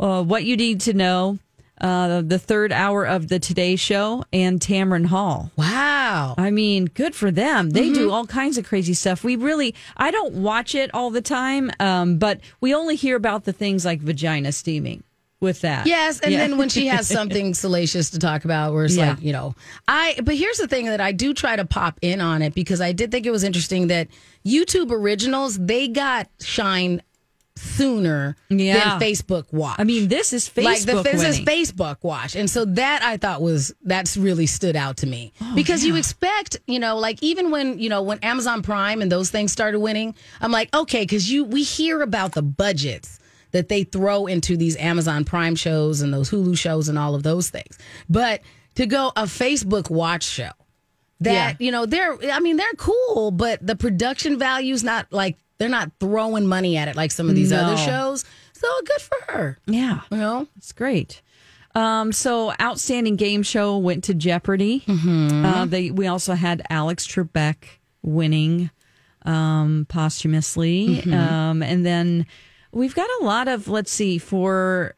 uh, 0.00 0.22
What 0.22 0.42
You 0.42 0.56
Need 0.56 0.80
to 0.80 0.94
Know, 0.94 1.38
uh, 1.78 2.22
the 2.22 2.38
third 2.38 2.72
hour 2.72 3.04
of 3.04 3.28
the 3.28 3.38
Today 3.38 3.76
Show, 3.76 4.24
and 4.32 4.58
Tamron 4.58 5.04
Hall. 5.04 5.50
Wow. 5.56 6.36
I 6.38 6.50
mean, 6.50 6.86
good 6.86 7.14
for 7.14 7.30
them. 7.30 7.68
They 7.68 7.92
do 7.92 8.10
all 8.10 8.24
kinds 8.24 8.56
of 8.56 8.64
crazy 8.64 8.94
stuff. 8.94 9.22
We 9.24 9.36
really, 9.36 9.74
I 9.94 10.10
don't 10.10 10.36
watch 10.36 10.74
it 10.74 10.90
all 10.94 11.10
the 11.10 11.20
time, 11.20 11.70
um, 11.78 12.16
but 12.16 12.40
we 12.62 12.74
only 12.74 12.96
hear 12.96 13.14
about 13.14 13.44
the 13.44 13.52
things 13.52 13.84
like 13.84 14.00
vagina 14.00 14.52
steaming 14.52 15.04
with 15.44 15.60
that. 15.60 15.86
Yes, 15.86 16.18
and 16.18 16.32
Yeah. 16.32 16.38
then 16.38 16.58
when 16.58 16.68
she 16.68 16.86
has 16.94 17.06
something 17.06 17.54
salacious 17.54 18.10
to 18.10 18.18
talk 18.18 18.44
about, 18.44 18.72
where 18.72 18.84
it's 18.86 18.96
Yeah. 18.96 19.10
like, 19.10 19.22
you 19.22 19.32
know, 19.32 19.54
I. 19.86 20.16
But 20.24 20.34
here's 20.34 20.58
the 20.58 20.66
thing 20.66 20.86
that 20.86 21.00
I 21.00 21.12
do 21.12 21.32
try 21.34 21.54
to 21.54 21.64
pop 21.64 21.98
in 22.02 22.20
on 22.20 22.42
it 22.42 22.54
because 22.54 22.80
I 22.80 22.90
did 22.90 23.12
think 23.12 23.26
it 23.26 23.30
was 23.30 23.44
interesting 23.44 23.86
that 23.88 24.08
YouTube 24.44 24.90
originals 24.90 25.56
they 25.58 25.86
got 25.86 26.28
shine 26.40 27.00
sooner 27.56 28.36
Yeah. 28.50 28.98
than 28.98 29.08
Facebook 29.08 29.44
watch. 29.52 29.76
I 29.78 29.84
mean, 29.84 30.08
this 30.08 30.32
is 30.32 30.48
Facebook 30.48 30.64
like 30.64 30.82
the 30.82 31.02
this 31.02 31.22
is. 31.22 31.40
Facebook 31.40 31.98
watch, 32.02 32.34
and 32.34 32.50
so 32.50 32.64
that 32.64 33.02
I 33.04 33.16
thought 33.16 33.42
was 33.42 33.72
that's 33.84 34.16
really 34.16 34.46
stood 34.46 34.74
out 34.74 34.96
to 34.98 35.06
me 35.06 35.32
Oh, 35.40 35.52
because 35.54 35.84
you 35.84 35.94
expect 35.96 36.56
you 36.66 36.80
know 36.80 36.98
like 36.98 37.22
even 37.22 37.50
when 37.52 37.78
you 37.78 37.88
know 37.88 38.02
when 38.02 38.18
Amazon 38.20 38.62
Prime 38.62 39.00
and 39.02 39.10
those 39.10 39.30
things 39.30 39.52
started 39.52 39.78
winning, 39.78 40.14
I'm 40.40 40.50
like 40.50 40.74
okay 40.74 41.02
because 41.02 41.30
you 41.30 41.44
we 41.44 41.62
hear 41.62 42.02
about 42.02 42.32
the 42.32 42.42
budgets 42.42 43.20
that 43.54 43.70
they 43.70 43.84
throw 43.84 44.26
into 44.26 44.56
these 44.58 44.76
Amazon 44.76 45.24
Prime 45.24 45.54
shows 45.54 46.02
and 46.02 46.12
those 46.12 46.30
Hulu 46.30 46.58
shows 46.58 46.90
and 46.90 46.98
all 46.98 47.14
of 47.14 47.22
those 47.22 47.48
things, 47.48 47.78
but 48.10 48.42
to 48.74 48.84
go 48.86 49.08
a 49.16 49.22
Facebook 49.22 49.88
watch 49.88 50.24
show 50.24 50.50
that 51.20 51.60
you 51.60 51.70
know 51.70 51.86
they're 51.86 52.18
I 52.30 52.40
mean 52.40 52.56
they're 52.56 52.72
cool, 52.76 53.30
but 53.30 53.64
the 53.66 53.76
production 53.76 54.38
value's 54.38 54.82
not 54.84 55.06
like 55.12 55.38
they're 55.58 55.68
not 55.68 55.92
throwing 56.00 56.46
money 56.46 56.76
at 56.76 56.88
it 56.88 56.96
like 56.96 57.12
some 57.12 57.28
of 57.30 57.36
these 57.36 57.52
other 57.52 57.76
shows. 57.76 58.24
So 58.52 58.68
good 58.84 59.00
for 59.00 59.32
her. 59.32 59.58
Yeah. 59.66 60.00
You 60.10 60.16
know, 60.18 60.48
It's 60.56 60.72
great. 60.72 61.22
Um, 61.76 62.12
so 62.12 62.52
outstanding 62.60 63.16
game 63.16 63.42
show 63.42 63.78
went 63.78 64.04
to 64.04 64.14
Jeopardy. 64.14 64.80
Mm-hmm. 64.86 65.44
Uh, 65.44 65.66
they 65.66 65.90
we 65.92 66.06
also 66.08 66.34
had 66.34 66.62
Alex 66.70 67.06
Trebek 67.06 67.56
winning 68.02 68.70
um, 69.24 69.86
posthumously, 69.88 70.88
Mm-hmm. 71.04 71.14
um, 71.14 71.62
and 71.62 71.84
then 71.86 72.26
we've 72.74 72.94
got 72.94 73.08
a 73.20 73.24
lot 73.24 73.48
of 73.48 73.68
let's 73.68 73.90
see 73.92 74.18
for 74.18 74.94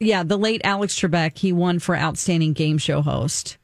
yeah 0.00 0.22
the 0.22 0.36
late 0.38 0.60
Alex 0.64 0.94
Trebek 0.98 1.38
he 1.38 1.52
won 1.52 1.78
for 1.78 1.96
outstanding 1.96 2.52
game 2.52 2.78
show 2.78 3.02
host, 3.02 3.58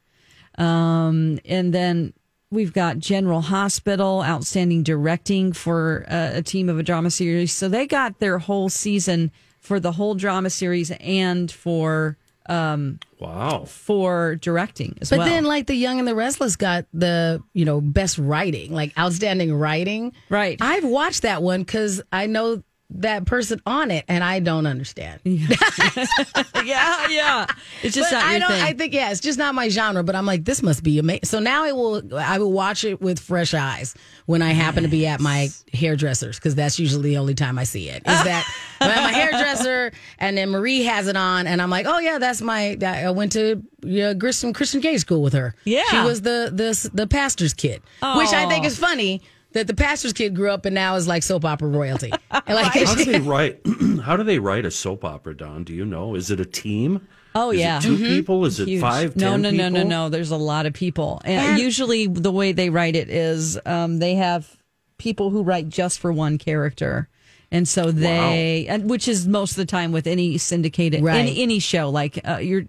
um, 0.57 1.39
and 1.45 1.73
then. 1.73 2.13
We've 2.53 2.73
got 2.73 2.99
General 2.99 3.39
Hospital, 3.39 4.21
outstanding 4.25 4.83
directing 4.83 5.53
for 5.53 6.03
uh, 6.09 6.31
a 6.33 6.41
team 6.41 6.67
of 6.67 6.77
a 6.77 6.83
drama 6.83 7.09
series. 7.09 7.53
So 7.53 7.69
they 7.69 7.87
got 7.87 8.19
their 8.19 8.39
whole 8.39 8.67
season 8.67 9.31
for 9.61 9.79
the 9.79 9.93
whole 9.93 10.15
drama 10.15 10.49
series 10.49 10.91
and 10.99 11.49
for 11.49 12.17
um, 12.49 12.99
Wow. 13.21 13.63
for 13.63 14.35
directing 14.35 14.97
as 14.99 15.11
well. 15.11 15.19
But 15.19 15.23
well. 15.27 15.33
then, 15.33 15.45
like 15.45 15.67
the 15.67 15.75
Young 15.75 15.99
and 15.99 16.05
the 16.05 16.13
Restless 16.13 16.57
got 16.57 16.87
the 16.93 17.41
you 17.53 17.63
know 17.63 17.79
best 17.79 18.17
writing, 18.17 18.73
like 18.73 18.91
outstanding 18.99 19.53
writing. 19.53 20.11
Right. 20.27 20.57
I've 20.59 20.83
watched 20.83 21.21
that 21.21 21.41
one 21.41 21.61
because 21.61 22.01
I 22.11 22.27
know 22.27 22.63
that 22.95 23.25
person 23.25 23.61
on 23.65 23.91
it, 23.91 24.05
and 24.07 24.23
I 24.23 24.39
don't 24.39 24.65
understand. 24.65 25.19
yeah, 25.25 27.07
yeah, 27.07 27.47
it's 27.81 27.95
just 27.95 28.11
But 28.11 28.17
not 28.17 28.25
I 28.25 28.31
your 28.31 28.39
don't. 28.39 28.51
thing. 28.51 28.61
I 28.61 28.73
think 28.73 28.93
yeah, 28.93 29.11
it's 29.11 29.19
just 29.19 29.39
not 29.39 29.55
my 29.55 29.69
genre. 29.69 30.03
But 30.03 30.15
I'm 30.15 30.25
like, 30.25 30.45
this 30.45 30.61
must 30.61 30.83
be 30.83 30.99
amazing. 30.99 31.25
So 31.25 31.39
now 31.39 31.63
I 31.63 31.71
will. 31.71 32.15
I 32.17 32.37
will 32.37 32.51
watch 32.51 32.83
it 32.83 33.01
with 33.01 33.19
fresh 33.19 33.53
eyes 33.53 33.95
when 34.25 34.41
I 34.41 34.51
happen 34.51 34.83
to 34.83 34.89
be 34.89 35.07
at 35.07 35.19
my 35.19 35.49
hairdresser's 35.73 36.37
because 36.37 36.55
that's 36.55 36.79
usually 36.79 37.11
the 37.11 37.17
only 37.17 37.35
time 37.35 37.57
I 37.57 37.63
see 37.63 37.89
it. 37.89 37.97
Is 37.97 38.23
that 38.23 38.45
I'm 38.79 38.91
at 38.91 39.03
my 39.03 39.13
hairdresser 39.13 39.91
and 40.19 40.37
then 40.37 40.49
Marie 40.49 40.83
has 40.83 41.07
it 41.07 41.15
on, 41.15 41.47
and 41.47 41.61
I'm 41.61 41.69
like, 41.69 41.85
oh 41.87 41.99
yeah, 41.99 42.17
that's 42.19 42.41
my. 42.41 42.77
I 42.81 43.11
went 43.11 43.31
to 43.33 43.63
yeah, 43.83 44.13
Christian 44.13 44.53
Christian 44.53 44.81
Gay 44.81 44.97
school 44.97 45.21
with 45.21 45.33
her. 45.33 45.55
Yeah. 45.63 45.83
she 45.89 45.97
was 45.97 46.21
the 46.21 46.51
the 46.53 46.89
the 46.93 47.07
pastor's 47.07 47.53
kid, 47.53 47.81
oh. 48.01 48.17
which 48.17 48.29
I 48.29 48.47
think 48.47 48.65
is 48.65 48.77
funny. 48.77 49.21
That 49.53 49.67
the 49.67 49.73
pastor's 49.73 50.13
kid 50.13 50.35
grew 50.35 50.49
up 50.49 50.65
and 50.65 50.73
now 50.73 50.95
is 50.95 51.07
like 51.07 51.23
soap 51.23 51.43
opera 51.45 51.67
royalty. 51.67 52.11
And 52.31 52.55
like, 52.55 52.73
How 52.73 52.95
do 52.95 53.05
they 53.05 53.19
write? 53.31 53.59
How 54.03 54.15
do 54.17 54.23
they 54.23 54.39
write 54.39 54.65
a 54.65 54.71
soap 54.71 55.03
opera, 55.05 55.35
Dawn? 55.35 55.63
Do 55.63 55.73
you 55.73 55.85
know? 55.85 56.15
Is 56.15 56.31
it 56.31 56.39
a 56.39 56.45
team? 56.45 57.07
oh 57.35 57.51
Is 57.51 57.59
yeah, 57.59 57.77
it 57.79 57.83
2 57.83 57.97
people? 57.97 58.45
Is 58.45 58.59
it 58.59 58.67
Huge. 58.67 58.81
five? 58.81 59.15
No, 59.15 59.31
10 59.31 59.41
no, 59.41 59.49
no, 59.51 59.69
no, 59.69 59.75
people? 59.79 59.89
no. 59.89 60.09
There's 60.09 60.31
a 60.31 60.37
lot 60.37 60.65
of 60.65 60.73
people, 60.73 61.21
and, 61.25 61.51
And- 61.51 61.59
usually 61.59 62.07
the 62.07 62.31
way 62.31 62.51
they 62.53 62.69
write 62.69 62.95
it 62.95 63.09
is 63.09 63.59
um, 63.65 63.99
they 63.99 64.15
have 64.15 64.57
people 64.97 65.29
who 65.29 65.41
write 65.43 65.67
just 65.69 65.99
for 65.99 66.11
one 66.11 66.37
character. 66.37 67.07
And 67.53 67.67
so 67.67 67.91
they, 67.91 68.65
and 68.69 68.89
which 68.89 69.07
is 69.09 69.27
most 69.27 69.51
of 69.51 69.57
the 69.57 69.65
time 69.65 69.91
with 69.91 70.07
any 70.07 70.37
syndicated, 70.37 71.03
Right. 71.03 71.17
any, 71.19 71.41
any 71.41 71.59
show, 71.59 71.89
like 71.89 72.19
uh, 72.27 72.37
your, 72.37 72.63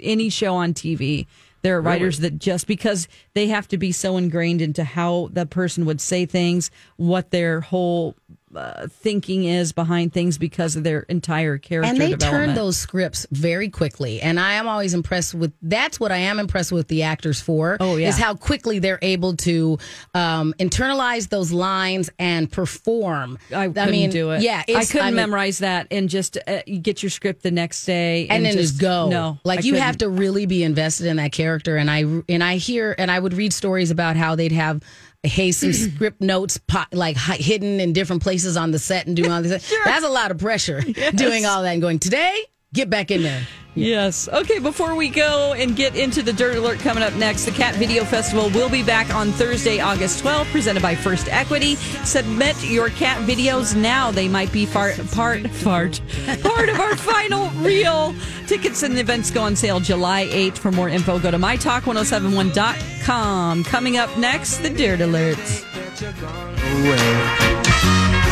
any 0.00 0.28
show 0.28 0.54
on 0.56 0.74
TV, 0.74 1.26
there 1.64 1.78
are 1.78 1.80
writers 1.80 2.18
that 2.18 2.38
just 2.38 2.66
because 2.66 3.08
they 3.32 3.48
have 3.48 3.66
to 3.68 3.78
be 3.78 3.90
so 3.90 4.18
ingrained 4.18 4.60
into 4.60 4.84
how 4.84 5.30
the 5.32 5.46
person 5.46 5.86
would 5.86 5.98
say 5.98 6.26
things, 6.26 6.70
what 6.96 7.30
their 7.30 7.62
whole 7.62 8.14
uh, 8.56 8.86
thinking 8.90 9.44
is 9.44 9.72
behind 9.72 10.12
things 10.12 10.38
because 10.38 10.76
of 10.76 10.84
their 10.84 11.00
entire 11.08 11.58
character 11.58 11.88
and 11.90 12.00
they 12.00 12.14
turn 12.14 12.54
those 12.54 12.76
scripts 12.76 13.26
very 13.30 13.68
quickly 13.68 14.20
and 14.20 14.38
i 14.40 14.52
am 14.54 14.68
always 14.68 14.94
impressed 14.94 15.34
with 15.34 15.52
that's 15.62 15.98
what 16.00 16.12
i 16.12 16.16
am 16.16 16.38
impressed 16.38 16.72
with 16.72 16.88
the 16.88 17.02
actors 17.02 17.40
for 17.40 17.76
Oh, 17.80 17.96
yeah. 17.96 18.08
is 18.08 18.18
how 18.18 18.34
quickly 18.34 18.78
they're 18.78 18.98
able 19.02 19.36
to 19.38 19.78
um, 20.14 20.54
internalize 20.58 21.28
those 21.28 21.52
lines 21.52 22.10
and 22.18 22.50
perform 22.50 23.38
I 23.54 23.68
couldn't 23.68 24.10
do 24.10 24.30
it. 24.32 24.42
yeah 24.42 24.62
I 24.68 24.84
couldn't 24.84 25.06
mean, 25.06 25.14
memorize 25.16 25.58
that 25.58 25.88
and 25.90 26.08
just 26.08 26.38
uh, 26.46 26.62
get 26.82 27.02
your 27.02 27.10
script 27.10 27.42
the 27.42 27.50
next 27.50 27.84
day 27.84 28.26
and, 28.28 28.44
then 28.44 28.52
just 28.54 28.80
go 28.80 29.08
No, 29.08 29.38
like 29.44 29.60
I 29.60 29.62
you 29.62 29.74
have 29.76 29.98
couldn't. 29.98 30.14
to 30.14 30.20
really 30.20 30.46
be 30.46 30.62
invested 30.62 31.06
in 31.06 31.16
that 31.16 31.32
character 31.32 31.76
and 31.76 31.90
i 31.90 32.04
and 32.28 32.42
i 32.44 32.56
hear 32.56 32.94
and 32.98 33.10
i 33.10 33.18
would 33.18 33.34
read 33.34 33.52
stories 33.52 33.90
about 33.90 34.16
how 34.16 34.34
they'd 34.34 34.52
have 34.52 34.82
hey 35.24 35.52
some 35.52 35.72
script 35.72 36.20
notes 36.20 36.58
po- 36.58 36.84
like 36.92 37.16
hi- 37.16 37.36
hidden 37.36 37.80
in 37.80 37.92
different 37.92 38.22
places 38.22 38.56
on 38.56 38.70
the 38.70 38.78
set 38.78 39.06
and 39.06 39.16
doing 39.16 39.30
all 39.30 39.42
this. 39.42 39.74
That's 39.84 40.04
a 40.04 40.08
lot 40.08 40.30
of 40.30 40.38
pressure 40.38 40.80
doing 41.14 41.46
all 41.46 41.62
that 41.62 41.72
and 41.72 41.82
going 41.82 41.98
today 41.98 42.44
get 42.74 42.90
back 42.90 43.10
in 43.10 43.22
there 43.22 43.46
Yes. 43.74 44.28
Okay, 44.28 44.60
before 44.60 44.94
we 44.94 45.08
go 45.08 45.54
and 45.54 45.74
get 45.74 45.96
into 45.96 46.22
the 46.22 46.32
Dirt 46.32 46.56
Alert 46.56 46.78
coming 46.78 47.02
up 47.02 47.12
next, 47.14 47.44
the 47.44 47.50
Cat 47.50 47.74
Video 47.74 48.04
Festival 48.04 48.48
will 48.50 48.68
be 48.68 48.84
back 48.84 49.12
on 49.12 49.32
Thursday, 49.32 49.80
August 49.80 50.22
12th, 50.22 50.52
presented 50.52 50.82
by 50.82 50.94
First 50.94 51.26
Equity. 51.28 51.74
Submit 52.04 52.54
your 52.64 52.90
cat 52.90 53.18
videos 53.26 53.74
now. 53.74 54.12
They 54.12 54.28
might 54.28 54.52
be 54.52 54.64
fart, 54.64 54.96
part, 55.10 55.50
fart, 55.50 56.00
part 56.42 56.68
of 56.68 56.78
our 56.78 56.94
final 56.96 57.50
reel. 57.62 58.14
Tickets 58.46 58.84
and 58.84 58.96
events 58.96 59.32
go 59.32 59.42
on 59.42 59.56
sale 59.56 59.80
July 59.80 60.28
8th. 60.28 60.58
For 60.58 60.70
more 60.70 60.88
info, 60.88 61.18
go 61.18 61.32
to 61.32 61.38
mytalk1071.com. 61.38 63.64
Coming 63.64 63.96
up 63.96 64.16
next, 64.16 64.58
the 64.58 64.70
Dirt 64.70 65.00
Alerts. 65.00 65.64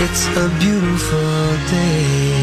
It's 0.05 0.27
a 0.37 0.49
beautiful 0.61 1.57
day. 1.69 2.42